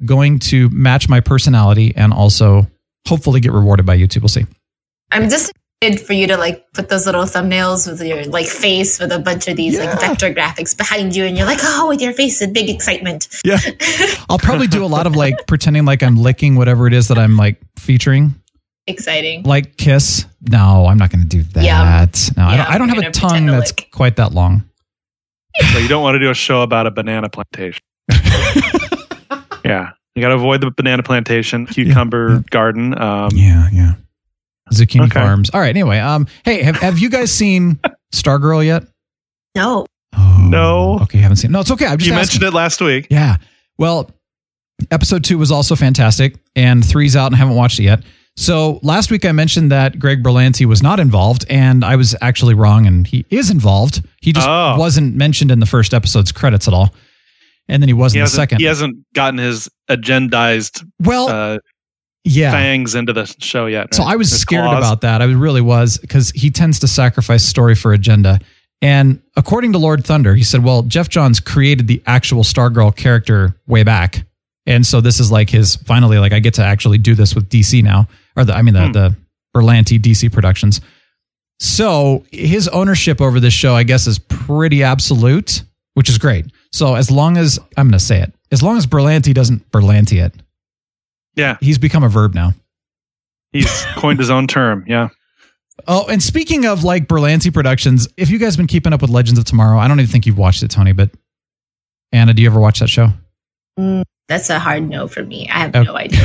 going 0.05 0.39
to 0.39 0.69
match 0.71 1.09
my 1.09 1.21
personality 1.21 1.95
and 1.97 2.13
also 2.13 2.67
hopefully 3.07 3.41
get 3.41 3.53
rewarded 3.53 3.87
by 3.87 3.97
YouTube. 3.97 4.23
We'll 4.23 4.29
see. 4.29 4.47
I'm 5.13 5.29
just 5.29 5.53
excited 5.81 6.05
for 6.07 6.13
you 6.13 6.27
to 6.27 6.37
like 6.37 6.65
put 6.73 6.89
those 6.89 7.07
little 7.07 7.25
thumbnails 7.25 7.91
with 7.91 8.03
your 8.03 8.25
like 8.25 8.47
face 8.47 8.99
with 8.99 9.13
a 9.13 9.19
bunch 9.19 9.49
of 9.49 9.57
these 9.57 9.79
like 9.79 9.99
vector 10.01 10.33
graphics 10.33 10.77
behind 10.77 11.15
you, 11.15 11.25
and 11.25 11.37
you're 11.37 11.47
like, 11.47 11.61
oh, 11.63 11.89
with 11.89 12.01
your 12.01 12.13
face 12.13 12.41
with 12.41 12.53
big 12.53 12.69
excitement. 12.69 13.29
Yeah. 13.45 13.59
I'll 14.29 14.39
probably 14.39 14.67
do 14.67 14.85
a 14.85 14.87
lot 14.87 15.07
of 15.07 15.17
like 15.17 15.47
pretending 15.47 15.85
like 15.85 16.03
I'm 16.03 16.17
licking 16.17 16.57
whatever 16.57 16.87
it 16.87 16.93
is 16.93 17.09
that 17.09 17.19
I'm 17.19 17.37
like 17.37 17.61
featuring, 17.79 18.35
Exciting. 18.87 19.43
like 19.43 19.77
Kiss. 19.77 20.27
No, 20.49 20.87
I'm 20.87 20.97
not 20.99 21.11
going 21.11 21.23
to 21.23 21.29
do 21.29 21.43
that. 21.55 21.65
Yeah. 21.65 22.07
No, 22.37 22.45
I 22.45 22.57
don't, 22.57 22.71
I 22.71 22.79
don't 22.79 22.89
have 22.91 22.99
a 23.05 23.11
tongue 23.11 23.47
to 23.47 23.53
that's 23.53 23.73
lick. 23.73 23.89
quite 23.93 24.17
that 24.17 24.33
long. 24.33 24.65
So 25.73 25.79
you 25.79 25.89
don't 25.89 26.03
want 26.03 26.15
to 26.15 26.19
do 26.21 26.31
a 26.31 26.35
show 26.35 26.63
about 26.63 26.87
a 26.87 26.91
banana 26.91 27.29
plantation. 27.29 27.83
yeah. 29.65 29.91
You 30.15 30.23
got 30.23 30.29
to 30.29 30.35
avoid 30.35 30.61
the 30.61 30.71
banana 30.71 31.03
plantation, 31.03 31.67
cucumber 31.67 32.43
garden. 32.51 32.97
Um, 33.01 33.31
Yeah, 33.35 33.69
yeah. 33.73 33.93
Zucchini 34.73 35.03
Okay. 35.07 35.21
farms. 35.21 35.51
All 35.51 35.61
right. 35.61 35.69
Anyway, 35.69 35.99
um, 35.99 36.27
hey, 36.45 36.63
have, 36.63 36.77
have 36.77 36.99
you 36.99 37.11
guys 37.11 37.31
seen 37.33 37.79
Stargirl 38.15 38.65
yet? 38.65 38.85
No. 39.55 39.87
Oh, 40.17 40.47
No. 40.49 40.99
Okay, 41.03 41.19
haven't 41.19 41.37
seen. 41.37 41.51
It. 41.51 41.53
No, 41.53 41.61
it's 41.61 41.71
okay. 41.71 41.87
I'm 41.87 41.99
just 41.99 42.09
you 42.09 42.15
asking. 42.15 42.41
mentioned 42.41 42.43
it 42.45 42.57
last 42.57 42.81
week. 42.81 43.09
Yeah. 43.11 43.37
Well, 43.79 44.11
episode 44.91 45.23
two 45.25 45.39
was 45.39 45.51
also 45.53 45.75
fantastic, 45.77 46.37
and 46.55 46.85
three's 46.85 47.15
out 47.17 47.27
and 47.27 47.35
I 47.35 47.39
haven't 47.39 47.57
watched 47.57 47.79
it 47.79 47.85
yet. 47.85 48.03
So 48.39 48.81
last 48.83 49.11
week 49.11 49.25
I 49.25 49.33
mentioned 49.33 49.73
that 49.73 49.99
Greg 49.99 50.23
Berlanti 50.23 50.67
was 50.67 50.83
not 50.83 51.01
involved, 51.01 51.47
and 51.49 51.85
I 51.85 51.97
was 51.97 52.15
actually 52.21 52.55
wrong, 52.55 52.87
and 52.87 53.07
he 53.07 53.25
is 53.31 53.51
involved. 53.51 54.03
He 54.21 54.33
just 54.33 54.47
Oh. 54.47 54.77
wasn't 54.79 55.15
mentioned 55.17 55.51
in 55.51 55.59
the 55.61 55.67
first 55.67 55.95
episode's 55.95 56.33
credits 56.33 56.69
at 56.69 56.75
all, 56.75 56.95
and 57.69 57.83
then 57.83 57.89
he 57.89 57.95
was 57.95 58.13
He 58.13 58.19
in 58.19 58.27
the 58.27 58.31
second. 58.31 58.59
he 58.59 58.67
hasn't 58.67 58.97
gotten 59.15 59.39
his 59.39 59.71
agendized 59.91 60.85
well, 61.03 61.29
uh, 61.29 61.59
yeah. 62.25 62.51
fangs 62.51 62.95
into 62.95 63.15
the 63.15 63.25
show 63.39 63.67
yet. 63.67 63.95
So 63.95 64.05
right? 64.05 64.13
I 64.13 64.17
was 64.17 64.31
His 64.31 64.41
scared 64.41 64.65
claws. 64.67 64.79
about 64.85 65.01
that. 65.01 65.23
I 65.23 65.25
really 65.25 65.63
was 65.63 65.97
because 65.97 66.31
he 66.33 66.51
tends 66.51 66.79
to 66.81 66.89
sacrifice 66.89 67.43
story 67.43 67.75
for 67.75 67.95
agenda. 67.95 68.39
And 68.83 69.21
according 69.37 69.73
to 69.73 69.79
Lord 69.79 70.05
Thunder, 70.05 70.35
he 70.35 70.45
said, 70.45 70.63
"Well, 70.63 70.83
Geoff 70.83 71.09
Johns 71.09 71.41
created 71.41 71.87
the 71.87 72.03
actual 72.07 72.45
Stargirl 72.45 72.95
character 72.95 73.57
way 73.67 73.83
back, 73.83 74.27
and 74.67 74.87
so 74.87 75.01
this 75.01 75.19
is 75.21 75.31
like 75.33 75.49
his 75.49 75.77
finally 75.77 76.19
like 76.19 76.35
I 76.35 76.41
get 76.41 76.53
to 76.55 76.63
actually 76.63 76.99
do 76.99 77.15
this 77.15 77.35
with 77.35 77.49
DC 77.49 77.83
now, 77.83 78.07
or 78.37 78.45
the 78.45 78.55
I 78.55 78.63
mean 78.63 78.75
the 78.75 78.87
Hmm. 78.87 78.93
the 78.93 79.17
Berlanti 79.57 79.99
DC 80.01 80.31
Productions. 80.33 80.81
So 81.59 82.25
his 82.31 82.69
ownership 82.69 83.21
over 83.21 83.41
this 83.41 83.55
show, 83.55 83.75
I 83.75 83.83
guess, 83.83 84.07
is 84.07 84.19
pretty 84.19 84.83
absolute, 84.83 85.63
which 85.95 86.11
is 86.11 86.19
great. 86.19 86.45
So 86.73 86.95
as 86.95 87.11
long 87.11 87.39
as 87.39 87.59
I'm 87.79 87.87
going 87.87 87.93
to 87.99 88.05
say 88.05 88.21
it, 88.21 88.35
as 88.53 88.63
long 88.63 88.77
as 88.77 88.87
Berlanti 88.87 89.33
doesn't 89.33 89.71
Berlanti 89.71 90.23
it, 90.23 90.35
Yeah. 91.35 91.57
he's 91.61 91.79
become 91.79 92.05
a 92.05 92.11
verb 92.11 92.35
now. 92.35 92.53
He's 93.53 93.85
coined 93.97 94.19
his 94.19 94.29
own 94.29 94.47
term. 94.47 94.85
Yeah. 94.87 95.09
Oh, 95.89 96.07
and 96.09 96.23
speaking 96.23 96.67
of 96.67 96.85
like 96.85 97.07
Berlanti 97.09 97.53
Productions, 97.53 98.07
if 98.19 98.29
you 98.29 98.39
guys 98.39 98.57
been 98.59 98.67
keeping 98.67 98.93
up 98.93 99.01
with 99.01 99.11
Legends 99.11 99.39
of 99.39 99.47
Tomorrow, 99.47 99.79
I 99.79 99.89
don't 99.89 99.99
even 100.01 100.11
think 100.11 100.27
you've 100.27 100.39
watched 100.39 100.63
it, 100.63 100.71
Tony, 100.71 100.93
but 100.93 101.11
Anna, 102.13 102.35
do 102.35 102.43
you 102.43 102.49
ever 102.49 102.61
watch 102.61 102.81
that 102.81 102.89
show? 102.89 103.13
Mm, 103.79 104.03
that's 104.29 104.51
a 104.51 104.59
hard 104.59 104.89
no 104.89 105.09
for 105.09 105.23
me. 105.25 105.49
I 105.49 105.59
have 105.61 105.75
Okay. 105.75 105.85
no 105.85 105.97
idea 105.97 106.21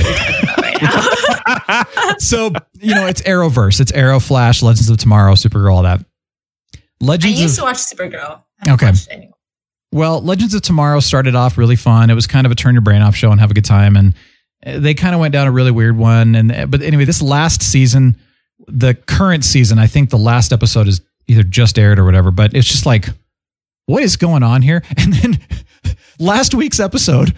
what 0.81 1.03
you're 1.03 1.11
talking 1.11 1.33
about 1.45 1.67
right 1.67 1.87
now. 1.97 2.13
So, 2.19 2.51
you 2.79 2.95
know, 2.95 3.07
it's 3.07 3.21
Arrowverse. 3.21 3.79
It's 3.79 3.91
Arrow, 3.91 4.19
Flash, 4.19 4.61
Legends 4.61 4.89
of 4.89 4.97
Tomorrow, 4.97 5.33
Supergirl, 5.33 5.73
all 5.73 5.83
that. 5.83 6.03
I 6.75 6.79
Legends 6.99 7.41
used 7.41 7.53
of 7.55 7.59
to 7.59 7.65
watch 7.65 7.77
Supergirl. 7.77 8.43
Okay. 8.67 8.87
watched 8.87 9.07
it 9.07 9.13
anymore. 9.13 9.37
Well, 9.93 10.21
Legends 10.21 10.53
of 10.53 10.61
Tomorrow 10.61 10.99
started 11.01 11.35
off 11.35 11.57
really 11.57 11.75
fun. 11.75 12.09
It 12.09 12.13
was 12.13 12.27
kind 12.27 12.45
of 12.45 12.51
a 12.51 12.55
turn 12.55 12.75
your 12.75 12.81
brain 12.81 13.01
off 13.01 13.15
show 13.15 13.31
and 13.31 13.39
have 13.41 13.51
a 13.51 13.53
good 13.53 13.65
time. 13.65 13.95
And 13.97 14.13
uh, 14.65 14.79
they 14.79 14.93
kind 14.93 15.13
of 15.13 15.19
went 15.19 15.33
down 15.33 15.47
a 15.47 15.51
really 15.51 15.71
weird 15.71 15.97
one. 15.97 16.35
And 16.35 16.51
uh, 16.51 16.65
but 16.67 16.81
anyway, 16.81 17.05
this 17.05 17.21
last 17.21 17.61
season, 17.61 18.17
the 18.67 18.93
current 18.93 19.43
season, 19.43 19.79
I 19.79 19.87
think 19.87 20.09
the 20.09 20.17
last 20.17 20.53
episode 20.53 20.87
is 20.87 21.01
either 21.27 21.43
just 21.43 21.77
aired 21.77 21.99
or 21.99 22.05
whatever. 22.05 22.31
But 22.31 22.53
it's 22.53 22.67
just 22.67 22.85
like, 22.85 23.07
what 23.87 24.03
is 24.03 24.15
going 24.15 24.43
on 24.43 24.61
here? 24.61 24.83
And 24.97 25.13
then 25.13 25.39
last 26.19 26.53
week's 26.53 26.79
episode, 26.79 27.35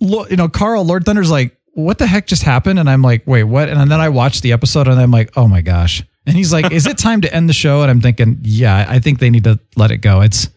you 0.00 0.36
know, 0.36 0.48
Carl 0.48 0.84
Lord 0.84 1.04
Thunder's 1.04 1.30
like, 1.30 1.56
what 1.72 1.98
the 1.98 2.06
heck 2.06 2.26
just 2.26 2.42
happened? 2.42 2.78
And 2.78 2.88
I'm 2.88 3.02
like, 3.02 3.26
wait, 3.26 3.44
what? 3.44 3.68
And 3.68 3.90
then 3.90 4.00
I 4.00 4.08
watched 4.08 4.42
the 4.42 4.52
episode 4.52 4.88
and 4.88 5.00
I'm 5.00 5.10
like, 5.10 5.36
oh 5.36 5.48
my 5.48 5.60
gosh. 5.60 6.02
And 6.26 6.36
he's 6.36 6.52
like, 6.52 6.70
is 6.70 6.86
it 6.86 6.98
time 6.98 7.20
to 7.22 7.34
end 7.34 7.48
the 7.48 7.52
show? 7.54 7.82
And 7.82 7.90
I'm 7.90 8.00
thinking, 8.00 8.38
yeah, 8.42 8.86
I 8.88 8.98
think 9.00 9.18
they 9.18 9.30
need 9.30 9.44
to 9.44 9.58
let 9.76 9.90
it 9.90 9.98
go. 9.98 10.20
It's, 10.20 10.48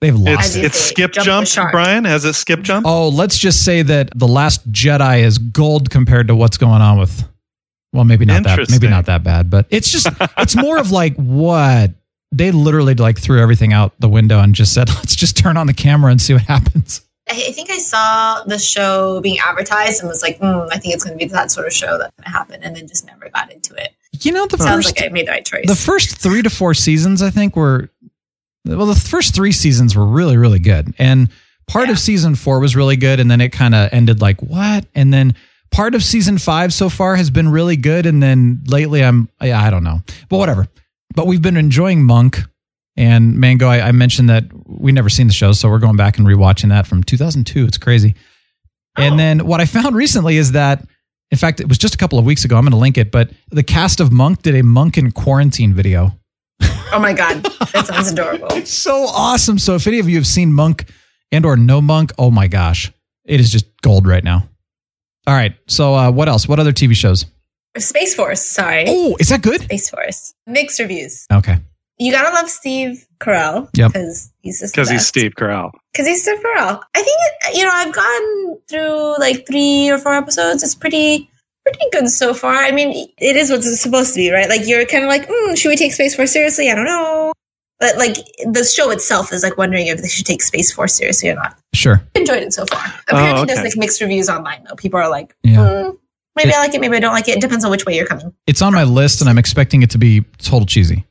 they've 0.00 0.14
lost 0.14 0.48
It's 0.48 0.56
it. 0.56 0.64
it's 0.66 0.78
skip 0.80 1.12
Jump 1.12 1.48
the 1.48 1.52
jump. 1.52 1.72
Brian. 1.72 2.04
Has 2.04 2.24
it 2.24 2.34
skip 2.34 2.62
jump? 2.62 2.86
Oh, 2.86 3.08
let's 3.08 3.36
just 3.36 3.64
say 3.64 3.82
that 3.82 4.10
The 4.14 4.28
Last 4.28 4.70
Jedi 4.70 5.22
is 5.24 5.38
gold 5.38 5.90
compared 5.90 6.28
to 6.28 6.36
what's 6.36 6.58
going 6.58 6.80
on 6.80 6.98
with, 6.98 7.26
well, 7.92 8.04
maybe 8.04 8.24
not 8.24 8.44
that, 8.44 8.70
maybe 8.70 8.86
not 8.88 9.06
that 9.06 9.24
bad, 9.24 9.50
but 9.50 9.66
it's 9.70 9.90
just, 9.90 10.06
it's 10.38 10.54
more 10.54 10.78
of 10.78 10.92
like 10.92 11.16
what 11.16 11.90
they 12.30 12.52
literally 12.52 12.94
like 12.94 13.18
threw 13.18 13.42
everything 13.42 13.72
out 13.72 13.92
the 13.98 14.08
window 14.08 14.38
and 14.38 14.54
just 14.54 14.72
said, 14.72 14.88
let's 14.94 15.16
just 15.16 15.36
turn 15.36 15.56
on 15.56 15.66
the 15.66 15.74
camera 15.74 16.12
and 16.12 16.20
see 16.20 16.34
what 16.34 16.42
happens. 16.42 17.00
I 17.30 17.44
I 17.48 17.52
think 17.52 17.70
I 17.70 17.78
saw 17.78 18.42
the 18.44 18.58
show 18.58 19.20
being 19.20 19.38
advertised 19.38 20.00
and 20.00 20.08
was 20.08 20.22
like, 20.22 20.38
mm, 20.40 20.68
I 20.70 20.78
think 20.78 20.94
it's 20.94 21.04
going 21.04 21.18
to 21.18 21.24
be 21.24 21.30
that 21.32 21.50
sort 21.50 21.66
of 21.66 21.72
show 21.72 21.98
that's 21.98 22.14
going 22.16 22.24
to 22.24 22.30
happen, 22.30 22.62
and 22.62 22.74
then 22.76 22.86
just 22.88 23.06
never 23.06 23.28
got 23.30 23.52
into 23.52 23.74
it. 23.74 23.90
You 24.20 24.32
know, 24.32 24.46
the 24.46 24.58
Sounds 24.58 24.86
first, 24.86 25.00
like 25.00 25.08
I 25.10 25.12
made 25.12 25.26
the 25.26 25.32
right 25.32 25.44
choice. 25.44 25.66
the 25.66 25.74
first 25.76 26.18
three 26.18 26.42
to 26.42 26.50
four 26.50 26.74
seasons, 26.74 27.22
I 27.22 27.30
think, 27.30 27.56
were 27.56 27.88
well, 28.66 28.86
the 28.86 28.94
first 28.94 29.34
three 29.34 29.52
seasons 29.52 29.96
were 29.96 30.04
really, 30.06 30.36
really 30.36 30.58
good. 30.58 30.92
And 30.98 31.28
part 31.66 31.86
Yeah. 31.86 31.92
of 31.92 31.98
season 31.98 32.34
four 32.34 32.60
was 32.60 32.76
really 32.76 32.96
good. 32.96 33.18
And 33.20 33.30
then 33.30 33.40
it 33.40 33.50
kind 33.52 33.74
of 33.74 33.88
ended 33.92 34.20
like, 34.20 34.42
what? 34.42 34.84
And 34.94 35.14
then 35.14 35.34
part 35.70 35.94
of 35.94 36.02
season 36.02 36.36
five 36.36 36.74
so 36.74 36.90
far 36.90 37.16
has 37.16 37.30
been 37.30 37.48
really 37.48 37.76
good. 37.76 38.04
And 38.04 38.22
then 38.22 38.62
lately, 38.66 39.02
I'm, 39.02 39.30
yeah, 39.40 39.62
I 39.62 39.70
don't 39.70 39.82
know, 39.84 40.02
but 40.28 40.36
whatever. 40.36 40.66
But 41.14 41.26
we've 41.26 41.40
been 41.40 41.56
enjoying 41.56 42.04
Monk 42.04 42.42
and 43.00 43.36
Mango. 43.38 43.66
I, 43.68 43.88
I 43.88 43.92
mentioned 43.92 44.28
that 44.28 44.44
we 44.66 44.92
never 44.92 45.08
seen 45.08 45.26
the 45.26 45.32
show. 45.32 45.52
So 45.52 45.68
we're 45.70 45.78
going 45.78 45.96
back 45.96 46.18
and 46.18 46.26
rewatching 46.26 46.68
that 46.68 46.86
from 46.86 47.02
2002. 47.02 47.64
It's 47.64 47.78
crazy. 47.78 48.14
And 48.98 49.14
Oh. 49.14 49.16
then 49.16 49.46
what 49.46 49.60
I 49.60 49.64
found 49.64 49.96
recently 49.96 50.36
is 50.36 50.52
that, 50.52 50.84
in 51.30 51.38
fact, 51.38 51.60
it 51.60 51.68
was 51.68 51.78
just 51.78 51.94
a 51.94 51.98
couple 51.98 52.18
of 52.18 52.24
weeks 52.24 52.44
ago. 52.44 52.56
I'm 52.56 52.62
going 52.64 52.72
to 52.72 52.76
link 52.76 52.98
it, 52.98 53.10
but 53.10 53.30
the 53.50 53.62
cast 53.62 54.00
of 54.00 54.12
Monk 54.12 54.42
did 54.42 54.54
a 54.54 54.62
Monk 54.62 54.98
in 54.98 55.12
quarantine 55.12 55.72
video. 55.74 56.12
oh 56.92 56.98
my 57.00 57.12
god, 57.12 57.42
that 57.72 57.86
sounds 57.86 58.12
adorable. 58.12 58.48
It's 58.52 58.72
so 58.72 59.06
awesome. 59.06 59.58
So 59.58 59.74
if 59.76 59.86
any 59.86 59.98
of 60.00 60.08
you 60.08 60.16
have 60.16 60.26
seen 60.26 60.52
Monk 60.52 60.84
and 61.32 61.46
or 61.46 61.56
no 61.56 61.80
Monk, 61.80 62.12
oh 62.18 62.30
my 62.30 62.48
gosh, 62.48 62.92
it 63.24 63.40
is 63.40 63.50
just 63.50 63.64
gold 63.82 64.06
right 64.06 64.24
now. 64.24 64.46
All 65.26 65.34
right. 65.34 65.54
So 65.68 65.94
uh, 65.94 66.10
what 66.10 66.28
else? 66.28 66.46
What 66.48 66.58
other 66.60 66.72
TV 66.72 66.94
shows? 66.94 67.24
Space 67.78 68.14
Force. 68.14 68.42
Sorry, 68.44 68.84
Oh, 68.88 69.16
is 69.20 69.28
that 69.28 69.40
good? 69.42 69.62
Space 69.62 69.88
Force. 69.88 70.34
Mixed 70.46 70.80
reviews. 70.80 71.26
Okay. 71.32 71.58
You 72.00 72.10
gotta 72.12 72.34
love 72.34 72.48
Steve 72.48 73.06
Carell 73.20 73.68
Yep. 73.76 73.92
because 73.92 74.32
he's 74.40 74.58
just 74.60 74.74
Because 74.74 74.88
he's 74.90 75.06
Steve 75.06 75.32
Carell. 75.38 75.70
Because 75.92 76.06
he's 76.06 76.22
Steve 76.22 76.38
Carell. 76.40 76.80
I 76.94 77.02
think 77.02 77.16
it, 77.20 77.58
you 77.58 77.64
know 77.64 77.70
I've 77.72 77.92
gone 77.94 78.56
through 78.68 79.18
like 79.18 79.46
three 79.46 79.90
or 79.90 79.98
four 79.98 80.14
episodes. 80.14 80.62
It's 80.62 80.74
pretty 80.74 81.28
pretty 81.64 81.84
good 81.92 82.08
so 82.08 82.32
far. 82.32 82.54
I 82.54 82.70
mean, 82.70 83.06
it 83.18 83.36
is 83.36 83.50
what 83.50 83.58
it's 83.58 83.80
supposed 83.80 84.14
to 84.14 84.18
be, 84.18 84.30
right? 84.30 84.48
Like 84.48 84.66
you're 84.66 84.86
kind 84.86 85.04
of 85.04 85.08
like, 85.08 85.28
mm, 85.28 85.58
should 85.58 85.68
we 85.68 85.76
take 85.76 85.92
Space 85.92 86.14
Force 86.16 86.32
seriously? 86.32 86.70
I 86.70 86.74
don't 86.74 86.86
know. 86.86 87.32
But 87.78 87.96
like 87.98 88.16
the 88.50 88.64
show 88.64 88.90
itself 88.90 89.30
is 89.32 89.42
like 89.42 89.56
wondering 89.58 89.86
if 89.86 90.00
they 90.00 90.08
should 90.08 90.24
take 90.26 90.42
Space 90.42 90.72
Force 90.72 90.94
seriously 90.94 91.28
or 91.28 91.34
not. 91.34 91.58
Sure. 91.74 92.02
Enjoyed 92.14 92.42
it 92.42 92.52
so 92.54 92.64
far. 92.66 92.82
Apparently, 93.08 93.40
Oh, 93.40 93.42
okay. 93.42 93.54
there's 93.54 93.64
like 93.66 93.76
mixed 93.76 94.00
reviews 94.00 94.28
online 94.30 94.64
though. 94.68 94.74
People 94.74 95.00
are 95.00 95.08
like, 95.10 95.34
Yeah. 95.42 95.56
mm, 95.56 95.98
maybe 96.34 96.52
I 96.54 96.58
like 96.60 96.74
it, 96.74 96.80
maybe 96.80 96.96
I 96.96 97.00
don't 97.00 97.12
like 97.14 97.28
it. 97.28 97.36
It 97.36 97.40
depends 97.42 97.64
on 97.64 97.70
which 97.70 97.84
way 97.84 97.94
you're 97.94 98.06
coming. 98.06 98.32
It's 98.46 98.62
on 98.62 98.72
my 98.72 98.84
list 98.84 99.20
and 99.20 99.28
I'm 99.28 99.38
expecting 99.38 99.82
it 99.82 99.90
to 99.90 99.98
be 99.98 100.22
total 100.38 100.64
cheesy. 100.66 101.04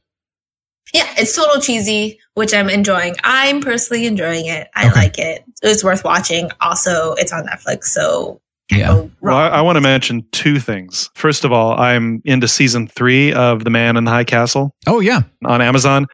Yeah, 0.94 1.08
it's 1.18 1.36
total 1.36 1.62
cheesy, 1.62 2.20
which 2.34 2.54
I'm 2.54 2.70
enjoying. 2.70 3.16
I'm 3.24 3.62
personally 3.62 4.06
enjoying 4.06 4.46
it. 4.48 4.68
I 4.76 4.88
Okay. 4.90 5.00
like 5.00 5.20
it. 5.20 5.44
It's 5.62 5.84
worth 5.84 6.04
watching. 6.04 6.50
Also, 6.62 7.14
it's 7.14 7.32
on 7.34 7.46
Netflix, 7.46 7.86
so 7.86 8.42
Yeah. 8.72 9.06
Well. 9.22 9.36
I, 9.36 9.48
I 9.48 9.62
want 9.62 9.76
to 9.78 9.82
mention 9.82 10.26
two 10.32 10.60
things. 10.60 11.10
First 11.16 11.44
of 11.46 11.52
all, 11.52 11.80
I'm 11.80 12.22
into 12.26 12.48
season 12.48 12.88
three 12.88 13.34
of 13.34 13.64
The 13.64 13.70
Man 13.70 13.98
in 13.98 14.04
the 14.06 14.12
High 14.12 14.24
Castle 14.24 14.76
Oh, 14.88 15.00
yeah. 15.00 15.22
on 15.46 15.62
Amazon. 15.62 16.08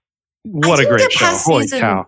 What 0.44 0.80
a 0.80 0.86
great 0.86 1.12
show! 1.12 1.20
past 1.26 1.46
Holy 1.46 1.64
season- 1.64 1.80
cow! 1.80 2.06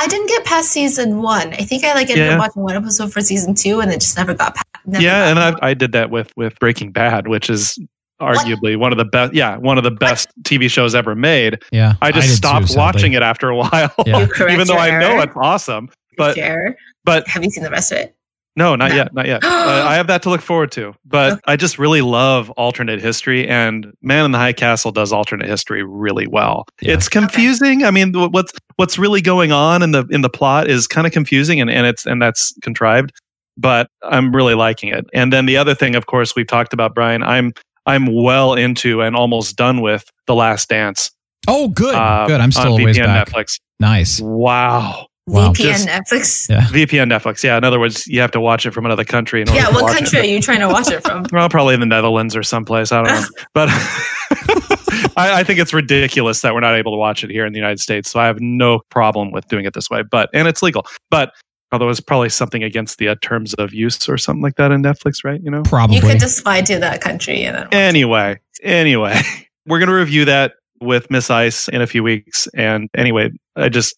I 0.00 0.06
didn't 0.06 0.28
get 0.28 0.44
past 0.44 0.70
season 0.70 1.22
one. 1.22 1.52
I 1.54 1.56
think 1.64 1.82
I 1.84 1.92
like 1.94 2.08
ended 2.10 2.26
Yeah. 2.26 2.34
up 2.34 2.38
watching 2.40 2.62
one 2.62 2.76
episode 2.76 3.12
for 3.12 3.20
season 3.20 3.54
two, 3.54 3.80
and 3.80 3.90
it 3.90 4.00
just 4.00 4.16
never 4.16 4.32
got 4.34 4.54
past. 4.54 4.66
Never 4.86 5.02
yeah, 5.02 5.32
got 5.34 5.42
and 5.42 5.56
I, 5.60 5.68
I 5.70 5.74
did 5.74 5.92
that 5.92 6.10
with 6.10 6.32
with 6.36 6.56
Breaking 6.60 6.92
Bad, 6.92 7.26
which 7.26 7.50
is 7.50 7.78
arguably 8.20 8.76
one 8.78 8.92
of 8.92 8.98
the 8.98 9.04
best. 9.04 9.34
Yeah, 9.34 9.56
one 9.56 9.78
of 9.78 9.84
the 9.84 9.90
best 9.90 10.28
TV 10.42 10.70
shows 10.70 10.94
ever 10.94 11.14
made. 11.14 11.62
Yeah. 11.72 11.94
I 12.02 12.10
just 12.12 12.26
did 12.26 12.30
too, 12.32 12.36
stopped 12.36 12.68
sadly. 12.68 12.78
watching 12.80 13.12
it 13.12 13.22
after 13.22 13.48
a 13.48 13.56
while, 13.56 13.92
Yeah. 14.06 14.26
Even 14.50 14.66
though 14.66 14.76
I 14.76 14.98
know 14.98 15.20
it's 15.20 15.32
awesome. 15.36 15.90
But 16.16 16.34
Share. 16.34 16.76
but 17.04 17.28
have 17.28 17.44
you 17.44 17.50
seen 17.50 17.62
the 17.64 17.70
rest 17.70 17.92
of 17.92 17.98
it? 17.98 18.14
No, 18.56 18.74
not 18.74 18.90
No. 18.90 18.96
yet, 18.96 19.14
not 19.14 19.26
yet. 19.26 19.44
uh, 19.44 19.84
I 19.88 19.94
have 19.94 20.08
that 20.08 20.20
to 20.22 20.30
look 20.30 20.40
forward 20.40 20.72
to. 20.72 20.92
But 21.04 21.34
Okay. 21.34 21.40
I 21.46 21.54
just 21.56 21.78
really 21.78 22.00
love 22.02 22.50
alternate 22.50 23.00
history, 23.00 23.46
and 23.46 23.92
Man 24.02 24.24
in 24.24 24.32
the 24.32 24.38
High 24.38 24.52
Castle 24.52 24.90
does 24.90 25.12
alternate 25.12 25.48
history 25.48 25.84
really 25.84 26.26
well. 26.26 26.66
Yeah. 26.82 26.94
It's 26.94 27.08
confusing. 27.08 27.84
I 27.84 27.92
mean, 27.92 28.12
what's 28.14 28.52
what's 28.74 28.98
really 28.98 29.20
going 29.20 29.52
on 29.52 29.80
in 29.84 29.92
the 29.92 30.04
in 30.10 30.22
the 30.22 30.28
plot 30.28 30.68
is 30.68 30.88
kind 30.88 31.06
of 31.06 31.12
confusing, 31.12 31.60
and, 31.60 31.70
and 31.70 31.86
it's 31.86 32.04
and 32.04 32.20
that's 32.20 32.52
contrived. 32.62 33.12
But 33.56 33.88
I'm 34.02 34.34
really 34.34 34.54
liking 34.54 34.88
it. 34.88 35.06
And 35.14 35.32
then 35.32 35.46
the 35.46 35.56
other 35.56 35.74
thing, 35.74 35.94
of 35.94 36.06
course, 36.06 36.34
we've 36.34 36.46
talked 36.46 36.72
about 36.72 36.94
Brian. 36.96 37.22
I'm 37.22 37.52
I'm 37.86 38.06
well 38.14 38.54
into 38.54 39.00
and 39.02 39.16
almost 39.16 39.56
done 39.56 39.80
with 39.80 40.04
The 40.26 40.34
Last 40.34 40.68
Dance. 40.68 41.10
Oh, 41.46 41.68
good. 41.68 41.94
uh, 41.94 42.26
good. 42.26 42.40
I'm 42.40 42.52
still 42.52 42.74
on 42.74 42.80
a 42.80 42.84
ways 42.84 42.98
VPN 42.98 43.04
back. 43.06 43.28
Netflix. 43.28 43.60
Nice. 43.80 44.20
Wow. 44.20 45.06
Wow. 45.26 45.52
VPN 45.52 45.54
Just- 45.54 45.88
Netflix. 45.88 46.48
Yeah. 46.50 46.62
VPN 46.66 47.10
Netflix. 47.10 47.42
Yeah. 47.42 47.56
In 47.56 47.64
other 47.64 47.78
words, 47.80 48.06
you 48.06 48.20
have 48.20 48.30
to 48.32 48.40
watch 48.40 48.66
it 48.66 48.72
from 48.72 48.84
another 48.86 49.04
country. 49.04 49.42
In 49.42 49.48
order 49.48 49.60
Yeah, 49.60 49.68
to 49.68 49.74
what 49.74 49.82
watch 49.84 49.94
country 49.98 50.18
it. 50.18 50.22
are 50.22 50.28
you 50.28 50.40
trying 50.40 50.60
to 50.60 50.68
watch 50.68 50.90
it 50.90 51.02
from? 51.02 51.24
Well, 51.32 51.48
probably 51.48 51.74
in 51.74 51.80
the 51.80 51.86
Netherlands 51.86 52.34
or 52.36 52.42
someplace. 52.42 52.92
I 52.92 53.02
don't 53.02 53.12
know. 53.20 53.26
but 53.54 53.68
I, 55.16 55.40
I 55.40 55.44
think 55.44 55.58
it's 55.60 55.72
ridiculous 55.74 56.40
that 56.42 56.54
we're 56.54 56.60
not 56.60 56.74
able 56.74 56.92
to 56.92 56.96
watch 56.98 57.24
it 57.24 57.30
here 57.30 57.44
in 57.46 57.52
the 57.52 57.58
United 57.58 57.80
States. 57.80 58.10
So 58.10 58.20
I 58.20 58.26
have 58.26 58.40
no 58.40 58.80
problem 58.90 59.30
with 59.30 59.46
doing 59.48 59.64
it 59.64 59.74
this 59.74 59.90
way. 59.90 60.02
But 60.02 60.30
and 60.32 60.48
it's 60.48 60.62
legal. 60.62 60.86
But 61.10 61.32
although 61.72 61.88
it's 61.88 62.00
probably 62.00 62.28
something 62.28 62.62
against 62.62 62.98
the 62.98 63.08
uh, 63.08 63.14
terms 63.22 63.54
of 63.54 63.72
use 63.72 64.08
or 64.08 64.16
something 64.18 64.42
like 64.42 64.56
that 64.56 64.72
in 64.72 64.82
Netflix, 64.82 65.24
right? 65.24 65.40
You 65.42 65.50
know. 65.50 65.62
Probably. 65.62 65.96
You 65.96 66.02
could 66.02 66.20
just 66.20 66.42
fly 66.42 66.62
to 66.62 66.78
that 66.78 67.00
country 67.00 67.42
and 67.42 67.56
then 67.56 67.64
watch 67.64 67.74
it. 67.74 67.76
Anyway, 67.76 68.40
anyway, 68.62 69.20
we're 69.66 69.78
gonna 69.78 69.94
review 69.94 70.24
that 70.26 70.52
with 70.80 71.10
Miss 71.10 71.30
Ice 71.30 71.68
in 71.68 71.80
a 71.80 71.86
few 71.86 72.02
weeks. 72.02 72.46
And 72.54 72.88
anyway, 72.96 73.30
I 73.56 73.68
just 73.68 73.96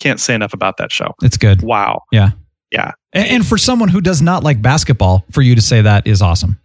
can't 0.00 0.18
say 0.20 0.34
enough 0.34 0.52
about 0.52 0.76
that 0.78 0.90
show. 0.90 1.14
it's 1.22 1.36
good. 1.36 1.62
Wow. 1.62 2.02
Yeah. 2.10 2.30
Yeah. 2.70 2.92
And, 3.12 3.28
and 3.28 3.46
for 3.46 3.58
someone 3.58 3.88
who 3.88 4.00
does 4.00 4.22
not 4.22 4.42
like 4.42 4.62
basketball, 4.62 5.24
for 5.30 5.42
you 5.42 5.54
to 5.54 5.60
say 5.60 5.82
that 5.82 6.06
is 6.06 6.22
awesome. 6.22 6.58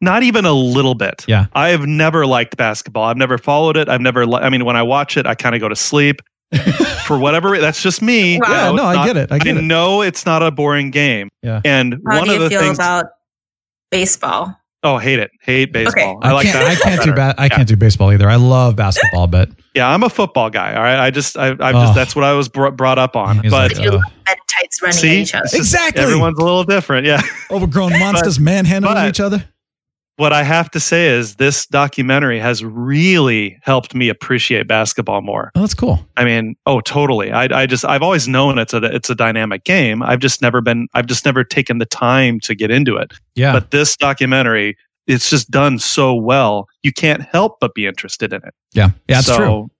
Not 0.00 0.22
even 0.22 0.44
a 0.44 0.52
little 0.52 0.94
bit. 0.94 1.24
Yeah. 1.26 1.46
I 1.52 1.70
have 1.70 1.86
never 1.86 2.24
liked 2.24 2.56
basketball. 2.56 3.04
I've 3.04 3.16
never 3.16 3.36
followed 3.36 3.76
it. 3.76 3.88
I've 3.88 4.00
never, 4.00 4.24
li- 4.24 4.38
I 4.40 4.48
mean, 4.50 4.64
when 4.64 4.76
I 4.76 4.82
watch 4.84 5.16
it, 5.16 5.26
I 5.26 5.34
kind 5.34 5.56
of 5.56 5.60
go 5.60 5.68
to 5.68 5.74
sleep 5.74 6.22
for 7.06 7.18
whatever, 7.18 7.58
that's 7.58 7.82
just 7.82 8.00
me. 8.02 8.38
Wow. 8.40 8.48
Yeah, 8.48 8.72
no, 8.72 8.88
it's 8.90 8.98
I 8.98 9.06
get 9.06 9.16
it. 9.16 9.32
I 9.32 9.38
get 9.38 9.56
it. 9.56 9.62
know 9.62 10.02
it's 10.02 10.24
not 10.26 10.42
a 10.42 10.50
boring 10.50 10.90
game. 10.90 11.28
Yeah. 11.42 11.60
And 11.64 12.00
How 12.06 12.18
one 12.18 12.28
do 12.28 12.34
of 12.34 12.40
the 12.40 12.50
feel 12.50 12.60
things, 12.60 12.78
about 12.78 13.06
baseball? 13.90 14.54
oh, 14.84 14.96
hate 14.98 15.18
it. 15.18 15.30
Hate 15.42 15.72
baseball. 15.72 16.18
I, 16.22 16.30
I 16.30 16.32
like 16.32 16.46
can't. 16.46 16.56
I 16.68 16.74
can't 16.76 17.02
do. 17.02 17.12
better. 17.12 17.34
Ba- 17.34 17.42
I 17.42 17.48
can't 17.48 17.68
do 17.68 17.76
baseball 17.76 18.12
either. 18.12 18.28
I 18.30 18.36
love 18.36 18.76
basketball, 18.76 19.26
but 19.26 19.50
Yeah. 19.74 19.88
I'm 19.88 20.02
a 20.02 20.08
football 20.08 20.50
guy. 20.50 20.74
All 20.74 20.82
right. 20.82 20.98
I 20.98 21.10
just, 21.10 21.36
I, 21.36 21.48
I've 21.50 21.60
Oh. 21.60 21.72
just, 21.82 21.94
that's 21.94 22.14
what 22.16 22.24
I 22.24 22.32
was 22.34 22.48
br- 22.48 22.68
brought 22.70 22.98
up 22.98 23.16
on. 23.16 23.40
He's 23.42 23.50
But 23.50 23.72
like, 23.76 23.82
You 23.84 23.90
uh, 23.90 23.92
love 23.94 24.02
men 24.26 24.36
in 24.36 24.42
tights 24.48 24.80
running 24.82 24.96
see, 24.96 25.08
at 25.10 25.16
each 25.18 25.34
other. 25.34 25.42
Just- 25.44 25.54
Exactly. 25.54 26.02
Everyone's 26.02 26.38
a 26.38 26.44
little 26.44 26.64
different. 26.64 27.06
Yeah. 27.06 27.20
overgrown 27.50 27.90
monsters 27.98 28.38
manhandling 28.38 28.94
but- 28.94 29.08
each 29.08 29.20
other. 29.20 29.44
What 30.18 30.32
I 30.32 30.42
have 30.42 30.68
to 30.72 30.80
say 30.80 31.06
is 31.08 31.36
this 31.36 31.64
documentary 31.66 32.40
has 32.40 32.64
really 32.64 33.58
helped 33.62 33.94
me 33.94 34.08
appreciate 34.08 34.66
basketball 34.66 35.22
more. 35.22 35.52
Oh, 35.54 35.60
that's 35.60 35.74
cool. 35.74 36.04
I 36.16 36.24
mean, 36.24 36.56
oh, 36.66 36.80
totally. 36.80 37.30
I, 37.30 37.44
I 37.62 37.66
just, 37.66 37.84
I've 37.84 38.02
always 38.02 38.26
known 38.26 38.58
it's 38.58 38.74
a, 38.74 38.78
it's 38.84 39.08
a 39.08 39.14
dynamic 39.14 39.62
game. 39.62 40.02
I've 40.02 40.18
just 40.18 40.42
never 40.42 40.60
been, 40.60 40.88
I've 40.92 41.06
just 41.06 41.24
never 41.24 41.44
taken 41.44 41.78
the 41.78 41.86
time 41.86 42.40
to 42.40 42.56
get 42.56 42.70
into 42.72 42.96
it. 42.96 43.12
Yeah. 43.36 43.52
But 43.52 43.70
this 43.70 43.96
documentary, 43.96 44.76
it's 45.06 45.30
just 45.30 45.52
done 45.52 45.78
so 45.78 46.14
well. 46.14 46.66
You 46.82 46.92
can't 46.92 47.22
help 47.22 47.58
but 47.60 47.72
be 47.74 47.86
interested 47.86 48.32
in 48.32 48.42
it. 48.44 48.54
yeah. 48.74 48.90
Yeah. 49.08 49.18
It's 49.18 49.28
So, 49.28 49.36
true. 49.36 49.70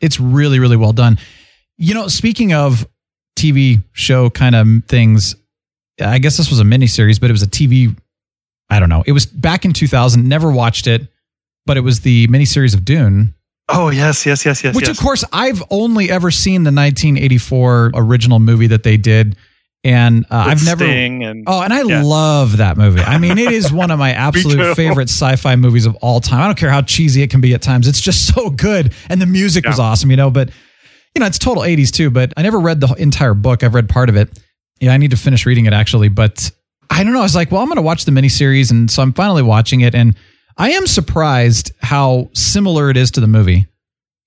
It's 0.00 0.18
really, 0.18 0.58
really 0.58 0.78
well 0.78 0.92
done. 0.94 1.18
You 1.76 1.92
know, 1.92 2.08
speaking 2.08 2.54
of 2.54 2.88
TV 3.36 3.82
show 3.92 4.30
kind 4.30 4.54
of 4.54 4.66
things, 4.88 5.36
I 6.00 6.18
guess 6.18 6.38
this 6.38 6.48
was 6.48 6.60
a 6.60 6.64
miniseries, 6.64 7.20
but 7.20 7.28
it 7.28 7.32
was 7.32 7.42
a 7.42 7.46
TV. 7.46 7.94
I 8.72 8.80
don't 8.80 8.88
know. 8.88 9.02
It 9.06 9.12
was 9.12 9.26
back 9.26 9.64
in 9.64 9.72
2000. 9.72 10.26
Never 10.28 10.50
watched 10.50 10.86
it, 10.86 11.06
but 11.66 11.76
it 11.76 11.80
was 11.80 12.00
the 12.00 12.26
miniseries 12.28 12.74
of 12.74 12.84
Dune. 12.84 13.34
Oh 13.68 13.90
yes, 13.90 14.26
yes, 14.26 14.44
yes, 14.44 14.64
yes. 14.64 14.74
Which, 14.74 14.88
yes. 14.88 14.96
of 14.98 15.02
course, 15.02 15.24
I've 15.32 15.62
only 15.70 16.10
ever 16.10 16.30
seen 16.30 16.64
the 16.64 16.72
1984 16.72 17.92
original 17.94 18.38
movie 18.40 18.66
that 18.66 18.82
they 18.82 18.96
did, 18.96 19.36
and 19.84 20.24
uh, 20.30 20.44
I've 20.48 20.64
never. 20.64 20.84
Sting 20.84 21.24
and 21.24 21.44
Oh, 21.46 21.62
and 21.62 21.72
I 21.72 21.82
Yeah. 21.82 22.02
love 22.02 22.56
that 22.58 22.76
movie. 22.76 23.00
I 23.00 23.18
mean, 23.18 23.38
it 23.38 23.52
is 23.52 23.72
one 23.82 23.90
of 23.90 23.98
my 23.98 24.12
absolute 24.12 24.74
favorite 24.76 25.08
sci-fi 25.08 25.56
movies 25.56 25.86
of 25.86 25.94
all 25.96 26.20
time. 26.20 26.40
I 26.40 26.46
don't 26.46 26.58
care 26.58 26.70
how 26.70 26.82
cheesy 26.82 27.22
it 27.22 27.30
can 27.30 27.40
be 27.40 27.54
at 27.54 27.62
times; 27.62 27.86
it's 27.88 28.00
just 28.00 28.34
so 28.34 28.50
good, 28.50 28.92
and 29.08 29.22
the 29.22 29.26
music 29.26 29.66
was 29.66 29.78
awesome, 29.78 30.10
you 30.10 30.16
know. 30.16 30.30
But 30.30 30.50
you 31.14 31.20
know, 31.20 31.26
it's 31.26 31.38
total 31.38 31.62
'80s 31.62 31.90
too. 31.92 32.10
But 32.10 32.32
I 32.36 32.42
never 32.42 32.58
read 32.58 32.80
the 32.80 32.92
entire 32.94 33.34
book. 33.34 33.62
I've 33.62 33.74
read 33.74 33.88
part 33.88 34.08
of 34.08 34.16
it. 34.16 34.28
Yeah, 34.80 34.92
I 34.92 34.96
need 34.96 35.12
to 35.12 35.16
finish 35.16 35.46
reading 35.46 35.66
it 35.66 35.72
actually, 35.72 36.08
but. 36.08 36.50
I 36.92 37.04
don't 37.04 37.14
know. 37.14 37.20
I 37.20 37.22
was 37.22 37.34
like, 37.34 37.50
well, 37.50 37.62
I'm 37.62 37.68
going 37.68 37.76
to 37.76 37.82
watch 37.82 38.04
the 38.04 38.12
miniseries, 38.12 38.70
and 38.70 38.90
so 38.90 39.02
I'm 39.02 39.14
finally 39.14 39.42
watching 39.42 39.80
it, 39.80 39.94
and 39.94 40.14
I 40.58 40.72
am 40.72 40.86
surprised 40.86 41.72
how 41.80 42.28
similar 42.34 42.90
it 42.90 42.98
is 42.98 43.10
to 43.12 43.20
the 43.20 43.26
movie 43.26 43.66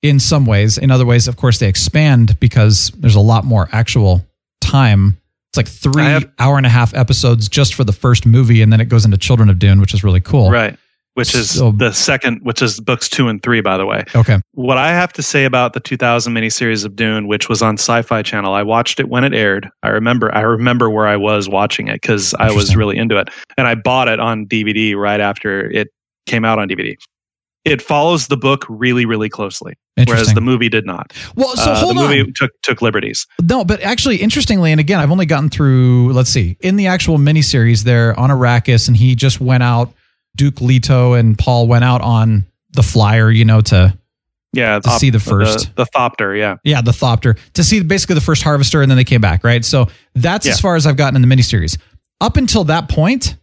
in 0.01 0.20
some 0.20 0.47
ways. 0.47 0.80
In 0.80 0.89
other 0.89 1.05
ways, 1.05 1.28
of 1.28 1.38
course, 1.38 1.59
they 1.59 1.68
expand 1.68 2.39
because 2.39 2.91
there's 2.97 3.16
a 3.16 3.20
lot 3.22 3.45
more 3.45 3.70
actual 3.72 4.26
time. 4.61 5.18
It's 5.51 5.57
like 5.57 5.68
three 5.68 6.03
have- 6.03 6.32
hour 6.39 6.57
and 6.57 6.66
a 6.66 6.70
half 6.70 6.95
episodes 6.95 7.47
just 7.49 7.76
for 7.76 7.84
the 7.84 7.93
first 7.93 8.26
movie, 8.26 8.63
and 8.63 8.74
then 8.74 8.82
it 8.82 8.89
goes 8.89 9.05
into 9.05 9.18
Children 9.18 9.49
of 9.49 9.59
Dune, 9.59 9.80
which 9.80 9.93
is 9.93 10.03
really 10.03 10.22
cool. 10.22 10.49
Right. 10.49 10.76
Which 11.16 11.34
is 11.34 11.49
So- 11.51 11.72
the 11.72 11.91
second, 11.93 12.41
which 12.43 12.61
is 12.61 12.80
books 12.80 13.09
two 13.09 13.28
and 13.30 13.41
three, 13.41 13.61
by 13.61 13.78
the 13.78 13.86
way. 13.86 14.03
Okay. 14.16 14.38
What 14.51 14.78
I 14.78 14.89
have 14.89 15.11
to 15.13 15.24
say 15.24 15.45
about 15.45 15.74
the 15.74 15.80
2000 15.80 16.34
miniseries 16.34 16.86
of 16.86 16.95
Dune, 16.95 17.28
which 17.28 17.47
was 17.49 17.61
on 17.61 17.76
Sci-Fi 17.78 18.22
Channel, 18.22 18.53
I 18.53 18.63
watched 18.63 18.99
it 18.99 19.07
when 19.09 19.24
it 19.24 19.34
aired. 19.34 19.70
I 19.82 19.89
remember, 19.89 20.34
I 20.36 20.41
remember 20.41 20.89
where 20.89 21.07
I 21.07 21.16
was 21.16 21.47
watching 21.49 21.88
it 21.88 22.01
because 22.01 22.34
I 22.38 22.51
was 22.51 22.76
really 22.76 22.97
into 22.97 23.18
it, 23.18 23.30
and 23.57 23.66
I 23.66 23.76
bought 23.76 24.07
it 24.09 24.20
on 24.20 24.45
DVD 24.45 24.93
right 24.95 25.20
after 25.22 25.70
it 25.72 25.88
came 26.26 26.43
out 26.45 26.59
on 26.59 26.68
DVD. 26.68 26.95
It 27.63 27.82
follows 27.82 28.28
the 28.28 28.38
book 28.38 28.63
really, 28.70 29.05
really 29.05 29.30
closely, 29.30 29.74
whereas 30.05 30.34
the 30.36 30.41
movie 30.41 30.70
did 30.70 30.86
not. 30.86 31.13
Well, 31.36 31.55
so 31.55 31.72
Uh, 31.72 31.88
the 31.88 31.93
movie 31.95 32.20
on. 32.22 32.34
took 32.36 32.51
took 32.61 32.82
liberties. 32.84 33.26
No, 33.41 33.63
but 33.66 33.82
actually, 33.82 34.18
interestingly, 34.18 34.72
and 34.72 34.80
again, 34.80 34.99
I've 34.99 35.09
only 35.11 35.26
gotten 35.26 35.49
through, 35.49 36.11
let's 36.13 36.30
see, 36.30 36.57
in 36.59 36.76
the 36.76 36.86
actual 36.88 37.18
miniseries, 37.18 37.84
they're 37.86 38.20
on 38.20 38.30
Arrakis, 38.30 38.88
and 38.88 38.95
he 38.97 39.16
just 39.16 39.41
went 39.41 39.63
out, 39.63 39.93
Duke 40.36 40.62
Leto 40.62 41.14
and 41.14 41.38
Paul 41.38 41.68
went 41.68 41.84
out 41.84 42.02
on 42.02 42.46
the 42.72 42.84
flyer, 42.84 43.32
you 43.32 43.46
know, 43.46 43.62
to, 43.62 43.98
Yeah, 44.54 44.80
To 44.80 44.90
see 44.92 45.10
the 45.10 45.20
first. 45.20 45.76
the, 45.76 45.84
the 45.84 45.90
Thopter. 45.96 46.38
Yeah, 46.38 46.58
yeah, 46.64 46.82
the 46.82 46.92
Thopter, 46.92 47.38
to 47.54 47.64
see 47.64 47.82
basically 47.84 48.16
the 48.16 48.22
first 48.22 48.44
harvester, 48.44 48.82
and 48.82 48.90
then 48.92 48.98
they 48.98 49.04
came 49.04 49.22
back, 49.22 49.44
right? 49.44 49.64
So 49.66 49.88
that's 50.14 50.48
as 50.48 50.60
far 50.60 50.76
as 50.76 50.86
I've 50.86 50.98
gotten 50.98 51.22
in 51.22 51.28
the 51.28 51.34
miniseries. 51.36 51.78
Up 52.22 52.38
until 52.38 52.64
that 52.66 52.90
point, 52.90 53.36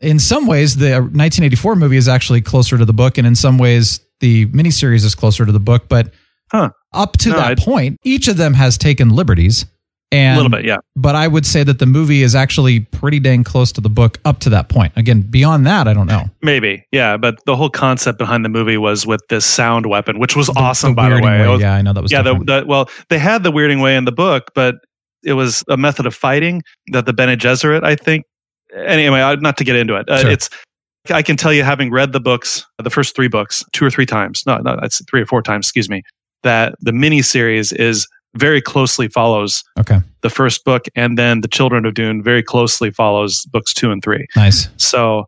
in 0.00 0.18
some 0.18 0.46
ways, 0.46 0.76
the 0.76 0.94
uh, 0.94 1.00
1984 1.00 1.76
movie 1.76 1.96
is 1.96 2.08
actually 2.08 2.40
closer 2.40 2.76
to 2.78 2.84
the 2.84 2.92
book, 2.92 3.18
and 3.18 3.26
in 3.26 3.34
some 3.34 3.56
ways, 3.58 4.00
the 4.20 4.46
miniseries 4.46 5.04
is 5.04 5.14
closer 5.14 5.44
to 5.46 5.52
the 5.52 5.60
book, 5.60 5.88
but 5.88 6.12
Huh. 6.50 6.70
up 6.92 7.16
to 7.18 7.30
No, 7.30 7.36
that 7.36 7.46
I- 7.46 7.54
point, 7.54 7.98
each 8.04 8.28
of 8.28 8.36
them 8.36 8.52
has 8.54 8.76
taken 8.76 9.08
liberties. 9.10 9.64
And 10.12 10.34
a 10.38 10.42
little 10.42 10.50
bit. 10.56 10.64
Yeah, 10.66 10.76
but 10.94 11.14
I 11.16 11.26
would 11.26 11.46
say 11.46 11.64
that 11.64 11.78
the 11.78 11.86
movie 11.86 12.22
is 12.22 12.34
actually 12.34 12.80
pretty 12.80 13.18
dang 13.18 13.44
close 13.44 13.72
to 13.72 13.80
the 13.80 13.88
book 13.88 14.18
up 14.24 14.40
to 14.40 14.50
that 14.50 14.68
point. 14.68 14.92
Again, 14.96 15.22
beyond 15.22 15.66
that, 15.66 15.88
I 15.88 15.94
don't 15.94 16.06
know. 16.06 16.30
maybe. 16.42 16.84
Yeah, 16.92 17.16
but 17.16 17.38
the 17.46 17.56
whole 17.56 17.70
concept 17.70 18.18
behind 18.18 18.44
the 18.44 18.48
movie 18.50 18.76
was 18.76 19.06
with 19.06 19.22
this 19.30 19.44
sound 19.46 19.86
weapon, 19.86 20.18
which 20.18 20.36
was 20.36 20.48
awesome. 20.50 20.94
by 20.94 21.08
the 21.08 21.16
weirding 21.16 21.22
way, 21.24 21.48
was- 21.48 21.60
yeah, 21.62 21.74
I 21.74 21.82
know 21.82 21.92
that 21.94 22.02
was. 22.02 22.12
yeah, 22.12 22.22
the, 22.22 22.34
the, 22.34 22.64
well, 22.66 22.88
they 23.08 23.18
had 23.18 23.42
the 23.42 23.50
weirding 23.50 23.82
way 23.82 23.96
in 23.96 24.04
the 24.04 24.12
book, 24.12 24.50
but 24.54 24.76
it 25.24 25.32
was 25.32 25.64
a 25.68 25.76
method 25.76 26.04
of 26.06 26.14
fighting 26.14 26.62
that 26.88 27.06
the 27.06 27.12
Bene 27.12 27.36
Gesserit, 27.36 27.82
I 27.82 27.96
think. 27.96 28.24
Anyway, 28.74 29.18
not 29.40 29.56
to 29.58 29.64
get 29.64 29.76
into 29.76 29.94
it. 29.96 30.08
Uh, 30.08 30.18
Sure. 30.20 30.30
It's 30.30 30.50
I 31.10 31.22
can 31.22 31.36
tell 31.36 31.52
you, 31.52 31.64
having 31.64 31.90
read 31.90 32.12
the 32.12 32.20
books, 32.20 32.64
the 32.78 32.88
first 32.90 33.16
three 33.16 33.26
books, 33.28 33.64
two 33.72 33.84
or 33.84 33.90
three 33.90 34.06
times, 34.06 34.44
no, 34.46 34.58
no, 34.58 34.76
that's 34.80 35.04
three 35.10 35.20
or 35.20 35.26
four 35.26 35.42
times, 35.42 35.66
excuse 35.66 35.88
me, 35.88 36.02
that 36.44 36.74
the 36.80 36.92
mini 36.92 37.22
series 37.22 37.72
is 37.72 38.06
very 38.36 38.60
closely 38.60 39.08
follows 39.08 39.64
okay, 39.78 40.00
the 40.22 40.30
first 40.30 40.64
book, 40.64 40.86
and 40.94 41.18
then 41.18 41.40
the 41.40 41.48
Children 41.48 41.84
of 41.84 41.94
Dune 41.94 42.22
very 42.22 42.42
closely 42.42 42.90
follows 42.90 43.44
books 43.46 43.72
two 43.74 43.90
and 43.90 44.02
three. 44.02 44.26
nice. 44.36 44.68
So, 44.76 45.26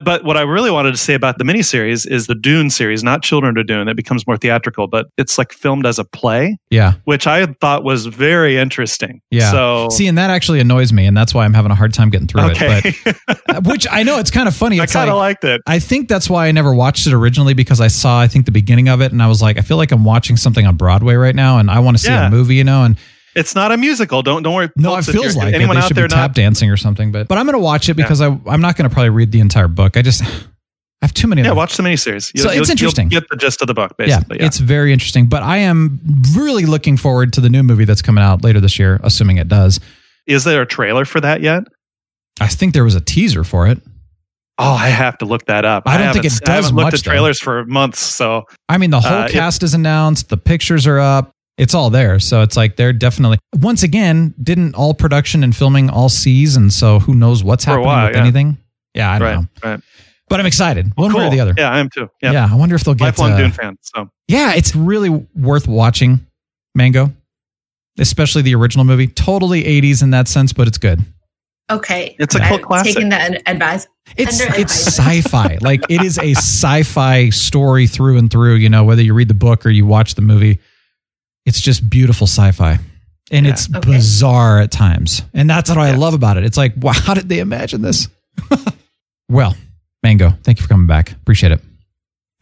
but 0.00 0.24
what 0.24 0.36
I 0.36 0.42
really 0.42 0.70
wanted 0.70 0.90
to 0.92 0.96
say 0.98 1.14
about 1.14 1.38
the 1.38 1.44
miniseries 1.44 2.06
is 2.06 2.26
the 2.26 2.34
Dune 2.34 2.68
series, 2.70 3.02
not 3.02 3.22
Children 3.22 3.56
of 3.56 3.66
Dune. 3.66 3.88
It 3.88 3.96
becomes 3.96 4.26
more 4.26 4.36
theatrical, 4.36 4.86
but 4.86 5.06
it's 5.16 5.38
like 5.38 5.52
filmed 5.52 5.86
as 5.86 5.98
a 5.98 6.04
play, 6.04 6.58
Yeah, 6.70 6.94
which 7.04 7.26
I 7.26 7.46
thought 7.46 7.82
was 7.84 8.06
very 8.06 8.58
interesting. 8.58 9.22
yeah. 9.30 9.50
So, 9.50 9.88
See, 9.90 10.06
and 10.06 10.18
that 10.18 10.30
actually 10.30 10.60
annoys 10.60 10.92
me, 10.92 11.06
and 11.06 11.16
that's 11.16 11.32
why 11.32 11.44
I'm 11.44 11.54
having 11.54 11.70
a 11.70 11.74
hard 11.74 11.94
time 11.94 12.10
getting 12.10 12.26
through 12.28 12.42
okay, 12.50 12.82
it. 12.84 13.16
But 13.46 13.64
which 13.66 13.86
I 13.90 14.02
know 14.02 14.18
it's 14.18 14.30
kind 14.30 14.48
of 14.48 14.54
funny. 14.54 14.80
I 14.80 14.86
kind 14.86 15.08
of 15.08 15.16
like, 15.16 15.42
liked 15.42 15.44
it. 15.44 15.62
I 15.66 15.78
think 15.78 16.08
that's 16.08 16.28
why 16.28 16.46
I 16.48 16.52
never 16.52 16.74
watched 16.74 17.06
it 17.06 17.12
originally 17.14 17.54
because 17.54 17.80
I 17.80 17.88
saw 17.88 18.20
I 18.20 18.28
think 18.28 18.44
the 18.44 18.52
beginning 18.52 18.88
of 18.88 19.00
it, 19.00 19.12
and 19.12 19.22
I 19.22 19.28
was 19.28 19.40
like, 19.40 19.56
I 19.58 19.62
feel 19.62 19.78
like 19.78 19.92
I'm 19.92 20.04
watching 20.04 20.36
something 20.36 20.66
on 20.66 20.76
Broadway 20.76 21.14
right 21.14 21.34
now, 21.34 21.58
and 21.58 21.70
I 21.70 21.78
want 21.80 21.96
to 21.96 22.02
see 22.02 22.10
Yeah. 22.10 22.26
a 22.26 22.30
movie, 22.30 22.56
you 22.56 22.64
know, 22.64 22.84
and. 22.84 22.96
It's 23.36 23.54
not 23.54 23.70
a 23.70 23.76
musical. 23.76 24.22
Don't 24.22 24.42
don't 24.42 24.54
worry. 24.54 24.70
No, 24.76 24.94
folks, 24.94 25.08
it 25.08 25.12
feels 25.12 25.24
you're- 25.34 25.36
like 25.46 25.48
it. 25.52 25.56
anyone 25.56 25.76
They 25.76 25.82
out 25.82 25.88
should 25.88 25.96
there 25.96 26.08
be 26.08 26.14
tap 26.14 26.30
not. 26.30 26.34
dancing 26.34 26.70
or 26.70 26.76
something. 26.76 27.12
But 27.12 27.28
but 27.28 27.38
I'm 27.38 27.44
going 27.46 27.52
to 27.54 27.58
watch 27.58 27.88
it 27.88 27.94
because 27.94 28.20
I 28.20 28.26
I'm 28.46 28.60
not 28.60 28.76
going 28.76 28.88
to 28.88 28.92
probably 28.92 29.10
read 29.10 29.30
the 29.30 29.40
entire 29.40 29.68
book. 29.68 29.96
I 29.96 30.02
just 30.02 30.22
I 31.02 31.04
have 31.04 31.12
too 31.14 31.26
many. 31.28 31.42
Yeah, 31.42 31.52
watch 31.52 31.76
the 31.76 31.82
miniseries. 31.82 32.36
So 32.40 32.48
it's 32.50 32.70
interesting. 32.70 33.10
You'll 33.10 33.20
get 33.20 33.28
the 33.30 33.36
gist 33.36 33.60
of 33.60 33.66
the 33.68 33.74
book, 33.74 33.96
basically. 33.98 34.38
Yeah, 34.40 34.46
it's 34.46 34.56
very 34.58 34.92
interesting. 34.94 35.26
But 35.26 35.42
I 35.42 35.58
am 35.58 36.00
really 36.34 36.64
looking 36.64 36.96
forward 36.96 37.34
to 37.34 37.42
the 37.42 37.50
new 37.50 37.62
movie 37.62 37.84
that's 37.84 38.00
coming 38.02 38.24
out 38.24 38.42
later 38.42 38.60
this 38.60 38.78
year, 38.78 38.98
assuming 39.04 39.36
it 39.36 39.46
does. 39.48 39.78
Is 40.26 40.44
there 40.44 40.62
a 40.62 40.66
trailer 40.66 41.04
for 41.04 41.20
that 41.20 41.42
yet? 41.42 41.64
I 42.40 42.48
think 42.48 42.72
there 42.72 42.82
was 42.84 42.94
a 42.94 43.00
teaser 43.00 43.44
for 43.44 43.66
it. 43.66 43.80
Oh, 44.58 44.72
I 44.72 44.88
have 44.88 45.18
to 45.18 45.26
look 45.26 45.44
that 45.46 45.66
up. 45.66 45.82
I 45.86 45.98
don't 45.98 46.14
think 46.14 46.24
haven't- 46.24 46.42
it 46.42 46.48
I 46.48 46.54
does 46.56 46.64
haven't 46.64 46.76
looked 46.76 46.84
much, 46.86 46.94
at 46.94 47.04
though. 47.04 47.10
trailers 47.10 47.40
for 47.40 47.66
months, 47.66 48.00
so 48.00 48.44
I 48.70 48.78
mean, 48.78 48.88
the 48.90 49.00
whole 49.00 49.18
Uh, 49.24 49.28
cast 49.28 49.62
is 49.62 49.74
announced, 49.74 50.30
the 50.30 50.38
pictures 50.38 50.86
are 50.86 50.98
up, 50.98 51.30
it's 51.58 51.74
all 51.74 51.90
there. 51.90 52.18
So 52.18 52.42
it's 52.42 52.56
like 52.56 52.76
they're 52.76 52.92
definitely 52.92 53.38
once 53.54 53.82
again 53.82 54.34
didn't 54.42 54.74
all 54.74 54.94
production 54.94 55.42
and 55.44 55.54
filming 55.54 55.88
all 55.90 56.08
seize, 56.08 56.56
and 56.56 56.72
so 56.72 56.98
who 56.98 57.14
knows 57.14 57.42
what's 57.44 57.64
For 57.64 57.70
happening 57.72 57.86
while, 57.86 58.06
with 58.06 58.16
yeah. 58.16 58.22
anything. 58.22 58.58
Yeah, 58.94 59.10
I 59.12 59.18
don't 59.18 59.28
right, 59.28 59.34
know, 59.64 59.70
right. 59.70 59.80
but 60.28 60.40
I'm 60.40 60.46
excited 60.46 60.92
one 60.96 61.12
way 61.12 61.26
or 61.26 61.30
the 61.30 61.40
other. 61.40 61.54
Yeah, 61.56 61.70
I 61.70 61.78
am 61.80 61.90
too. 61.90 62.08
Yeah, 62.22 62.32
Yeah, 62.32 62.48
I 62.50 62.54
wonder 62.54 62.74
if 62.74 62.84
they'll 62.84 62.94
get. 62.94 63.04
lifelong 63.04 63.32
uh, 63.32 63.38
Dune 63.38 63.52
fan. 63.52 63.76
So 63.82 64.08
Yeah, 64.28 64.54
it's 64.54 64.74
really 64.74 65.10
worth 65.34 65.68
watching. 65.68 66.20
Mango, 66.74 67.10
especially 67.98 68.42
the 68.42 68.54
original 68.54 68.84
movie. 68.84 69.06
Totally 69.06 69.64
80s 69.64 70.02
in 70.02 70.10
that 70.10 70.28
sense, 70.28 70.52
but 70.52 70.68
it's 70.68 70.76
good. 70.78 71.00
Okay. 71.70 72.14
It's 72.18 72.34
a 72.34 72.38
cult 72.38 72.60
I'm 72.60 72.66
classic. 72.66 72.94
Taking 72.94 73.08
that 73.08 73.42
advice. 73.48 73.88
It's 74.16 74.40
Under 74.40 74.60
it's 74.60 74.72
sci-fi. 74.72 75.58
like 75.62 75.82
it 75.88 76.02
is 76.02 76.18
a 76.18 76.32
sci-fi 76.32 77.30
story 77.30 77.86
through 77.86 78.18
and 78.18 78.30
through, 78.30 78.56
you 78.56 78.68
know, 78.68 78.84
whether 78.84 79.02
you 79.02 79.14
read 79.14 79.28
the 79.28 79.34
book 79.34 79.64
or 79.66 79.70
you 79.70 79.84
watch 79.86 80.14
the 80.14 80.22
movie. 80.22 80.58
It's 81.46 81.60
just 81.60 81.88
beautiful 81.88 82.26
sci-fi. 82.26 82.78
And 83.30 83.46
Yeah. 83.46 83.52
it's 83.52 83.68
Okay. 83.74 83.90
bizarre 83.92 84.60
at 84.60 84.70
times. 84.70 85.22
And 85.32 85.48
that's 85.48 85.70
what 85.70 85.78
I 85.78 85.92
love 85.92 86.12
about 86.14 86.36
it. 86.36 86.44
It's 86.44 86.56
like, 86.58 86.74
wow, 86.76 86.92
how 86.94 87.14
did 87.14 87.28
they 87.28 87.38
imagine 87.38 87.80
this? 87.82 88.08
well, 89.28 89.56
Mango, 90.02 90.30
thank 90.44 90.58
you 90.58 90.62
for 90.62 90.68
coming 90.68 90.86
back. 90.86 91.12
Appreciate 91.12 91.52
it. 91.52 91.60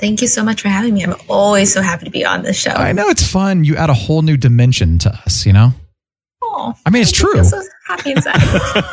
Thank 0.00 0.20
you 0.20 0.26
so 0.28 0.42
much 0.42 0.60
for 0.60 0.68
having 0.68 0.94
me. 0.94 1.04
I'm 1.04 1.14
always 1.28 1.72
so 1.72 1.80
happy 1.80 2.04
to 2.04 2.10
be 2.10 2.24
on 2.24 2.42
this 2.42 2.58
show. 2.58 2.72
I 2.72 2.92
know 2.92 3.08
it's 3.08 3.24
fun. 3.26 3.62
You 3.64 3.76
add 3.76 3.90
a 3.90 3.94
whole 3.94 4.22
new 4.22 4.36
dimension 4.36 4.98
to 4.98 5.10
us, 5.24 5.46
you 5.46 5.52
know? 5.52 5.72
Oh, 6.42 6.74
I 6.84 6.90
mean, 6.90 7.02
it's 7.02 7.12
I 7.12 7.22
feel 7.22 7.32
true. 7.32 7.44
so 7.44 7.62
happy 7.86 8.10
inside. 8.12 8.84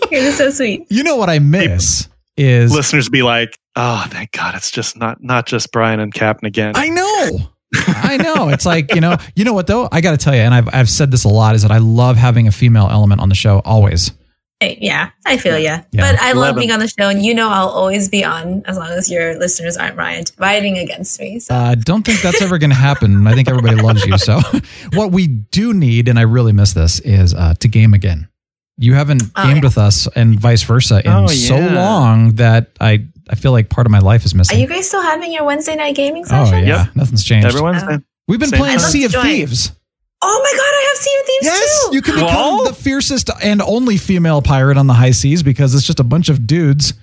You're 0.12 0.30
so 0.32 0.50
sweet. 0.50 0.86
You 0.90 1.02
know 1.02 1.16
what 1.16 1.28
I 1.28 1.38
miss 1.40 2.08
is 2.36 2.72
listeners 2.72 3.08
be 3.08 3.22
like, 3.22 3.58
"Oh, 3.76 4.06
thank 4.08 4.30
God, 4.32 4.54
it's 4.54 4.70
just 4.70 4.96
not 4.96 5.22
not 5.22 5.46
just 5.46 5.70
Brian 5.72 6.00
and 6.00 6.14
Captain 6.14 6.46
again." 6.46 6.72
I 6.76 6.88
know. 6.88 7.50
I 7.74 8.16
know. 8.16 8.48
It's 8.48 8.64
like, 8.66 8.94
you 8.94 9.00
know, 9.00 9.16
you 9.36 9.44
know 9.44 9.52
what 9.52 9.66
though? 9.66 9.88
I 9.92 10.00
got 10.00 10.12
to 10.12 10.16
tell 10.16 10.34
you, 10.34 10.40
and 10.40 10.54
I've, 10.54 10.68
I've 10.72 10.88
said 10.88 11.10
this 11.10 11.24
a 11.24 11.28
lot, 11.28 11.54
is 11.54 11.62
that 11.62 11.70
I 11.70 11.78
love 11.78 12.16
having 12.16 12.48
a 12.48 12.52
female 12.52 12.88
element 12.90 13.20
on 13.20 13.28
the 13.28 13.34
show 13.34 13.60
always. 13.64 14.10
Yeah, 14.60 15.10
I 15.24 15.36
feel 15.36 15.56
ya. 15.56 15.82
Yeah. 15.92 16.10
But 16.12 16.20
I 16.20 16.32
love 16.32 16.36
Eleven. 16.36 16.58
being 16.58 16.72
on 16.72 16.80
the 16.80 16.88
show, 16.88 17.08
and 17.08 17.24
you 17.24 17.32
know 17.32 17.48
I'll 17.48 17.68
always 17.68 18.08
be 18.08 18.24
on 18.24 18.64
as 18.66 18.76
long 18.76 18.88
as 18.88 19.08
your 19.08 19.38
listeners 19.38 19.76
aren't 19.76 19.96
Ryan 19.96 20.24
fighting 20.36 20.78
against 20.78 21.20
me. 21.20 21.38
So 21.38 21.54
I 21.54 21.72
uh, 21.72 21.74
don't 21.76 22.04
think 22.04 22.22
that's 22.22 22.42
ever 22.42 22.58
going 22.58 22.70
to 22.70 22.76
happen. 22.76 23.24
I 23.28 23.34
think 23.34 23.48
everybody 23.48 23.76
loves 23.76 24.04
you. 24.04 24.18
So, 24.18 24.40
what 24.94 25.12
we 25.12 25.28
do 25.28 25.72
need, 25.72 26.08
and 26.08 26.18
I 26.18 26.22
really 26.22 26.52
miss 26.52 26.72
this, 26.72 26.98
is 27.00 27.34
uh, 27.34 27.54
to 27.60 27.68
game 27.68 27.94
again. 27.94 28.26
You 28.78 28.94
haven't 28.94 29.22
Oh, 29.36 29.44
gamed 29.44 29.58
yeah. 29.58 29.62
with 29.68 29.78
us 29.78 30.08
and 30.16 30.38
vice 30.40 30.64
versa 30.64 31.02
in 31.04 31.10
Oh, 31.12 31.26
so 31.28 31.56
long 31.56 32.34
that 32.36 32.70
I, 32.80 33.06
I 33.30 33.34
feel 33.34 33.52
like 33.52 33.68
part 33.68 33.86
of 33.86 33.90
my 33.90 33.98
life 33.98 34.24
is 34.24 34.34
missing. 34.34 34.56
are 34.56 34.60
you 34.60 34.66
guys 34.66 34.88
still 34.88 35.02
having 35.02 35.32
your 35.32 35.44
Wednesday 35.44 35.76
night 35.76 35.94
gaming 35.94 36.24
session? 36.24 36.40
oh, 36.42 36.50
session? 36.50 36.68
yeah. 36.68 36.86
Nothing's 36.94 37.24
changed. 37.24 37.46
Everyone's 37.46 37.82
Oh. 37.82 37.98
We've 38.26 38.38
been 38.38 38.50
Same 38.50 38.60
playing 38.60 38.78
time. 38.78 38.90
Sea 38.90 39.04
of 39.04 39.14
I'd 39.14 39.18
love 39.18 39.24
to 39.24 39.28
join. 39.30 39.36
Thieves. 39.38 39.72
Oh 40.20 40.40
my 40.42 40.58
god, 40.58 40.62
I 40.64 40.86
have 40.88 40.96
Sea 40.98 41.16
of 41.20 41.26
Thieves 41.26 41.44
Yes, 41.44 41.86
too. 41.88 41.94
you 41.94 42.02
can 42.02 42.14
become 42.16 42.56
Whoa. 42.58 42.64
the 42.64 42.74
fiercest 42.74 43.30
and 43.42 43.62
only 43.62 43.96
female 43.96 44.42
pirate 44.42 44.76
on 44.76 44.86
the 44.88 44.92
high 44.94 45.12
seas 45.12 45.42
because 45.42 45.74
it's 45.74 45.86
just 45.86 46.00
a 46.00 46.04
bunch 46.04 46.28
of 46.28 46.46
dudes. 46.46 46.94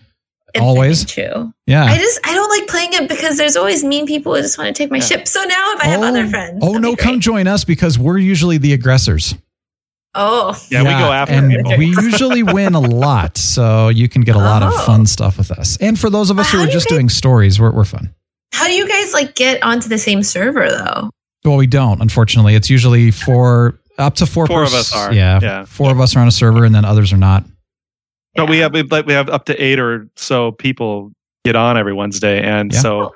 It's 0.54 0.62
always. 0.62 1.06
true. 1.06 1.54
Yeah. 1.66 1.84
I 1.86 1.98
just 1.98 2.20
I 2.26 2.34
don't 2.34 2.50
like 2.50 2.68
playing 2.68 2.94
it 2.94 3.10
because 3.10 3.38
there's 3.38 3.56
always 3.58 3.84
mean 3.84 4.06
people 4.06 4.36
who 4.36 4.42
just 4.42 4.58
want 4.58 4.74
to 4.74 4.84
take 4.84 4.92
my 4.92 5.00
ship. 5.00 5.28
So 5.28 5.44
now 5.44 5.74
if 5.74 5.82
I 5.82 5.88
have 5.88 6.02
other 6.02 6.24
oh. 6.24 6.30
friends, 6.30 6.60
Oh 6.62 6.74
no, 6.74 6.96
come 6.96 7.20
join 7.20 7.48
us 7.48 7.64
because 7.66 7.98
we're 8.00 8.18
usually 8.18 8.58
the 8.58 8.74
aggressors. 8.74 9.36
Oh, 10.16 10.56
Yeah, 10.70 10.80
we 10.84 10.90
go 10.90 11.12
after 11.12 11.34
and 11.36 11.52
people. 11.52 11.78
we 11.78 11.88
usually 11.88 12.42
win 12.44 12.74
a 12.74 12.80
lot, 12.80 13.38
so 13.38 13.90
you 13.90 14.08
can 14.08 14.22
get 14.22 14.36
a 14.36 14.40
lot 14.40 14.64
of 14.64 14.72
Oh. 14.74 14.78
fun 14.86 15.06
stuff 15.06 15.38
with 15.38 15.52
us. 15.52 15.78
And 15.78 16.00
for 16.00 16.10
those 16.10 16.30
of 16.30 16.40
us 16.40 16.52
Well, 16.54 16.62
who 16.62 16.68
are 16.68 16.72
do 16.72 16.74
just 16.74 16.88
guys- 16.88 16.96
doing 16.98 17.10
stories, 17.10 17.60
we're, 17.60 17.72
we're 17.72 17.84
fun. 17.86 18.14
how 18.54 18.68
do 18.68 18.74
you 18.74 18.88
guys 18.88 19.14
like 19.14 19.36
get 19.36 19.62
onto 19.64 19.90
the 19.90 19.98
same 19.98 20.24
server 20.24 20.70
though? 20.70 21.10
Well, 21.44 21.58
we 21.58 21.68
don't. 21.68 22.02
Unfortunately, 22.02 22.56
it's 22.56 22.70
usually 22.70 23.12
four 23.12 23.80
up 23.98 24.16
to 24.16 24.26
four. 24.26 24.48
Four 24.48 24.64
of 24.64 24.74
us 24.74 24.94
are, 24.96 25.14
Yeah, 25.14 25.40
yeah. 25.42 25.66
four 25.66 25.92
of 25.92 26.00
us 26.00 26.16
are 26.16 26.20
on 26.20 26.28
a 26.28 26.32
server, 26.32 26.64
and 26.66 26.74
then 26.74 26.86
others 26.86 27.12
are 27.14 27.18
not. 27.18 27.44
But 28.36 28.50
we 28.50 28.58
have 28.60 28.74
we 28.74 28.84
like 28.84 29.06
we 29.06 29.14
have 29.14 29.30
up 29.30 29.46
to 29.46 29.56
eight 29.64 29.80
or 29.80 30.08
so 30.16 30.52
people 30.54 31.12
get 31.46 31.56
on 31.56 31.78
every 31.78 31.94
Wednesday, 31.94 32.42
and 32.42 32.74
Yeah. 32.74 32.80
so 32.80 33.02
Oh, 33.02 33.16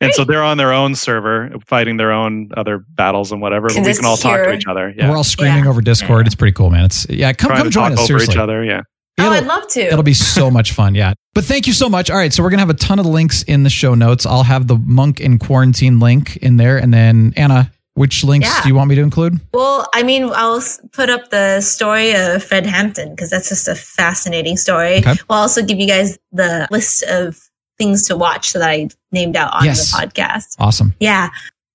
and 0.00 0.12
so 0.14 0.24
they're 0.24 0.42
on 0.42 0.56
their 0.58 0.72
own 0.72 0.94
server 0.94 1.50
fighting 1.66 1.96
their 1.96 2.12
own 2.12 2.50
other 2.56 2.84
battles 2.94 3.32
and 3.32 3.40
whatever. 3.40 3.68
But 3.68 3.84
we 3.84 3.94
can 3.94 4.04
all 4.04 4.16
talk 4.16 4.42
to 4.44 4.52
each 4.52 4.66
other. 4.66 4.92
Yeah, 4.96 5.10
We're 5.10 5.16
all 5.16 5.24
screaming 5.24 5.64
Yeah. 5.64 5.70
over 5.70 5.80
Discord. 5.80 6.24
Yeah. 6.24 6.26
It's 6.26 6.34
pretty 6.34 6.52
cool, 6.52 6.70
man. 6.70 6.84
It's 6.84 7.06
yeah. 7.10 7.32
Come 7.32 7.48
trying 7.48 7.58
come 7.58 7.66
to 7.66 7.70
join 7.70 7.82
talk 7.90 7.92
us. 7.92 7.98
over 8.00 8.06
Seriously. 8.06 8.34
each 8.34 8.38
other. 8.38 8.64
Yeah, 8.64 8.80
Oh, 9.18 9.24
It'll- 9.24 9.32
I'd 9.34 9.46
love 9.46 9.66
to. 9.68 9.80
It'll 9.80 10.02
be 10.02 10.14
so 10.14 10.50
much 10.50 10.72
fun. 10.72 10.94
Yeah. 10.94 11.12
But 11.34 11.44
thank 11.44 11.66
you 11.66 11.72
so 11.74 11.88
much. 11.88 12.10
All 12.10 12.16
right. 12.16 12.32
So 12.32 12.42
we're 12.42 12.48
going 12.50 12.58
to 12.58 12.62
have 12.62 12.70
a 12.70 12.74
ton 12.74 12.98
of 12.98 13.06
links 13.06 13.42
in 13.42 13.62
the 13.64 13.70
show 13.70 13.94
notes. 13.94 14.24
I'll 14.24 14.42
have 14.44 14.66
the 14.66 14.76
monk 14.76 15.20
in 15.20 15.38
quarantine 15.38 16.00
link 16.00 16.36
in 16.38 16.56
there. 16.56 16.78
And 16.78 16.92
then, 16.94 17.34
Anna, 17.36 17.70
which 17.94 18.24
links 18.24 18.48
Yeah. 18.48 18.62
do 18.62 18.68
you 18.70 18.74
want 18.74 18.88
me 18.88 18.94
to 18.96 19.02
include? 19.02 19.38
Well, 19.52 19.86
I 19.94 20.02
mean, 20.04 20.30
I'll 20.34 20.62
put 20.92 21.10
up 21.10 21.28
the 21.30 21.60
story 21.60 22.14
of 22.14 22.42
Fred 22.42 22.64
Hampton 22.66 23.10
because 23.10 23.28
that's 23.30 23.48
just 23.50 23.68
a 23.68 23.74
fascinating 23.74 24.56
story. 24.56 24.98
Okay. 24.98 25.14
We'll 25.28 25.38
also 25.38 25.62
give 25.62 25.78
you 25.78 25.86
guys 25.86 26.18
the 26.32 26.66
list 26.70 27.02
of 27.04 27.38
things 27.80 28.06
to 28.08 28.16
watch 28.16 28.52
that 28.52 28.62
I 28.62 28.88
named 29.10 29.34
out 29.36 29.52
on 29.54 29.64
Yes. 29.64 29.90
the 29.90 29.96
podcast. 30.06 30.54
Awesome. 30.58 30.94
Yeah. 31.00 31.30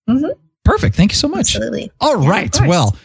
hmm 0.07 0.25
Perfect. 0.63 0.95
Thank 0.95 1.11
you 1.11 1.15
so 1.17 1.27
much. 1.27 1.55
Absolutely. 1.55 1.91
All 1.99 2.15
right. 2.27 2.51
course. 2.51 2.67
Well, 2.69 2.95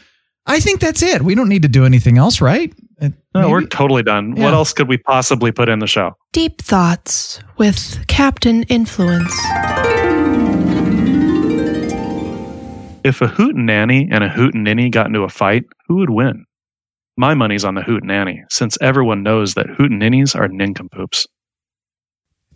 I 0.46 0.60
think 0.60 0.80
that's 0.80 1.02
it. 1.02 1.22
We 1.22 1.34
don't 1.34 1.48
need 1.48 1.62
to 1.62 1.68
do 1.68 1.84
anything 1.84 2.16
else, 2.18 2.40
right? 2.40 2.72
Uh, 3.02 3.08
No, 3.34 3.50
we're 3.50 3.66
totally 3.66 4.02
done. 4.02 4.34
Yeah. 4.36 4.44
What 4.44 4.54
else 4.54 4.72
could 4.72 4.88
we 4.88 4.96
possibly 4.98 5.52
put 5.52 5.68
in 5.68 5.78
the 5.78 5.86
show? 5.86 6.16
Deep 6.32 6.60
thoughts 6.62 7.40
with 7.58 8.02
Captain 8.06 8.62
Influence. 8.64 9.32
If 13.02 13.22
a 13.22 13.26
hootenanny 13.28 14.08
and 14.10 14.22
a 14.22 14.28
hootenanny 14.28 14.90
got 14.90 15.06
into 15.06 15.20
a 15.22 15.28
fight, 15.28 15.64
who 15.88 15.96
would 15.96 16.10
win? 16.10 16.44
My 17.16 17.34
money's 17.34 17.64
on 17.64 17.74
the 17.74 17.80
hootenanny, 17.82 18.40
since 18.50 18.76
everyone 18.80 19.22
knows 19.22 19.54
that 19.54 19.66
hootenannies 19.66 20.34
are 20.38 20.48
nincompoops. 20.48 21.26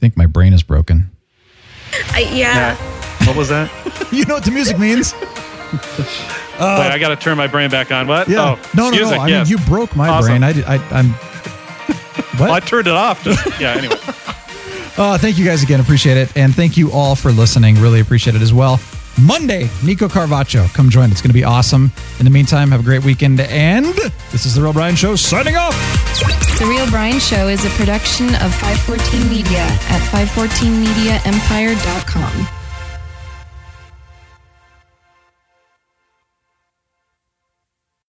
I 0.04 0.06
think 0.06 0.18
my 0.18 0.26
brain 0.26 0.52
is 0.52 0.62
broken. 0.62 1.10
I, 2.12 2.30
yeah. 2.30 2.76
What 3.26 3.38
was 3.38 3.48
that? 3.48 3.70
you 4.12 4.26
know 4.26 4.34
what 4.34 4.44
the 4.44 4.50
music 4.50 4.78
means? 4.78 5.14
Wait, 5.22 6.60
I 6.60 6.98
got 7.00 7.08
to 7.08 7.16
turn 7.16 7.38
my 7.38 7.46
brain 7.46 7.70
back 7.70 7.90
on. 7.90 8.06
What? 8.06 8.28
Yeah. 8.28 8.58
Oh, 8.58 8.70
no, 8.76 8.90
no, 8.90 8.96
music, 8.96 9.16
no. 9.16 9.22
I 9.22 9.28
yes. 9.28 9.48
mean, 9.48 9.58
you 9.58 9.64
broke 9.64 9.96
my 9.96 10.10
Awesome. 10.10 10.40
brain. 10.40 10.44
I, 10.44 10.74
I, 10.74 10.76
I'm. 10.90 11.14
What? 12.34 12.40
Well, 12.40 12.52
I 12.52 12.60
turned 12.60 12.86
it 12.86 12.92
off. 12.92 13.22
Just, 13.24 13.60
yeah, 13.60 13.74
anyway. 13.74 13.96
Uh, 14.98 15.16
thank 15.16 15.38
you 15.38 15.44
guys 15.44 15.62
again. 15.62 15.80
Appreciate 15.80 16.16
it. 16.16 16.36
And 16.36 16.54
thank 16.54 16.76
you 16.76 16.90
all 16.92 17.14
for 17.14 17.32
listening. 17.32 17.76
Really 17.76 18.00
appreciate 18.00 18.36
it 18.36 18.42
as 18.42 18.52
well. 18.52 18.78
Monday, 19.20 19.68
Nico 19.84 20.08
Carvacho. 20.08 20.72
Come 20.74 20.88
join. 20.90 21.10
It's 21.10 21.20
going 21.20 21.30
to 21.30 21.34
be 21.34 21.44
awesome. 21.44 21.90
In 22.18 22.24
the 22.24 22.30
meantime, 22.30 22.70
have 22.70 22.80
a 22.80 22.84
great 22.84 23.04
weekend. 23.04 23.38
And 23.40 23.84
this 24.32 24.46
is 24.46 24.54
The 24.54 24.62
Real 24.62 24.72
Brian 24.72 24.96
Show 24.96 25.16
signing 25.16 25.56
off. 25.56 25.74
The 26.58 26.66
Real 26.66 26.88
Brian 26.90 27.18
Show 27.20 27.48
is 27.48 27.64
a 27.64 27.70
production 27.70 28.28
of 28.36 28.54
514 28.54 29.28
Media 29.28 29.62
at 29.62 30.00
514mediaempire.com. 30.10 32.63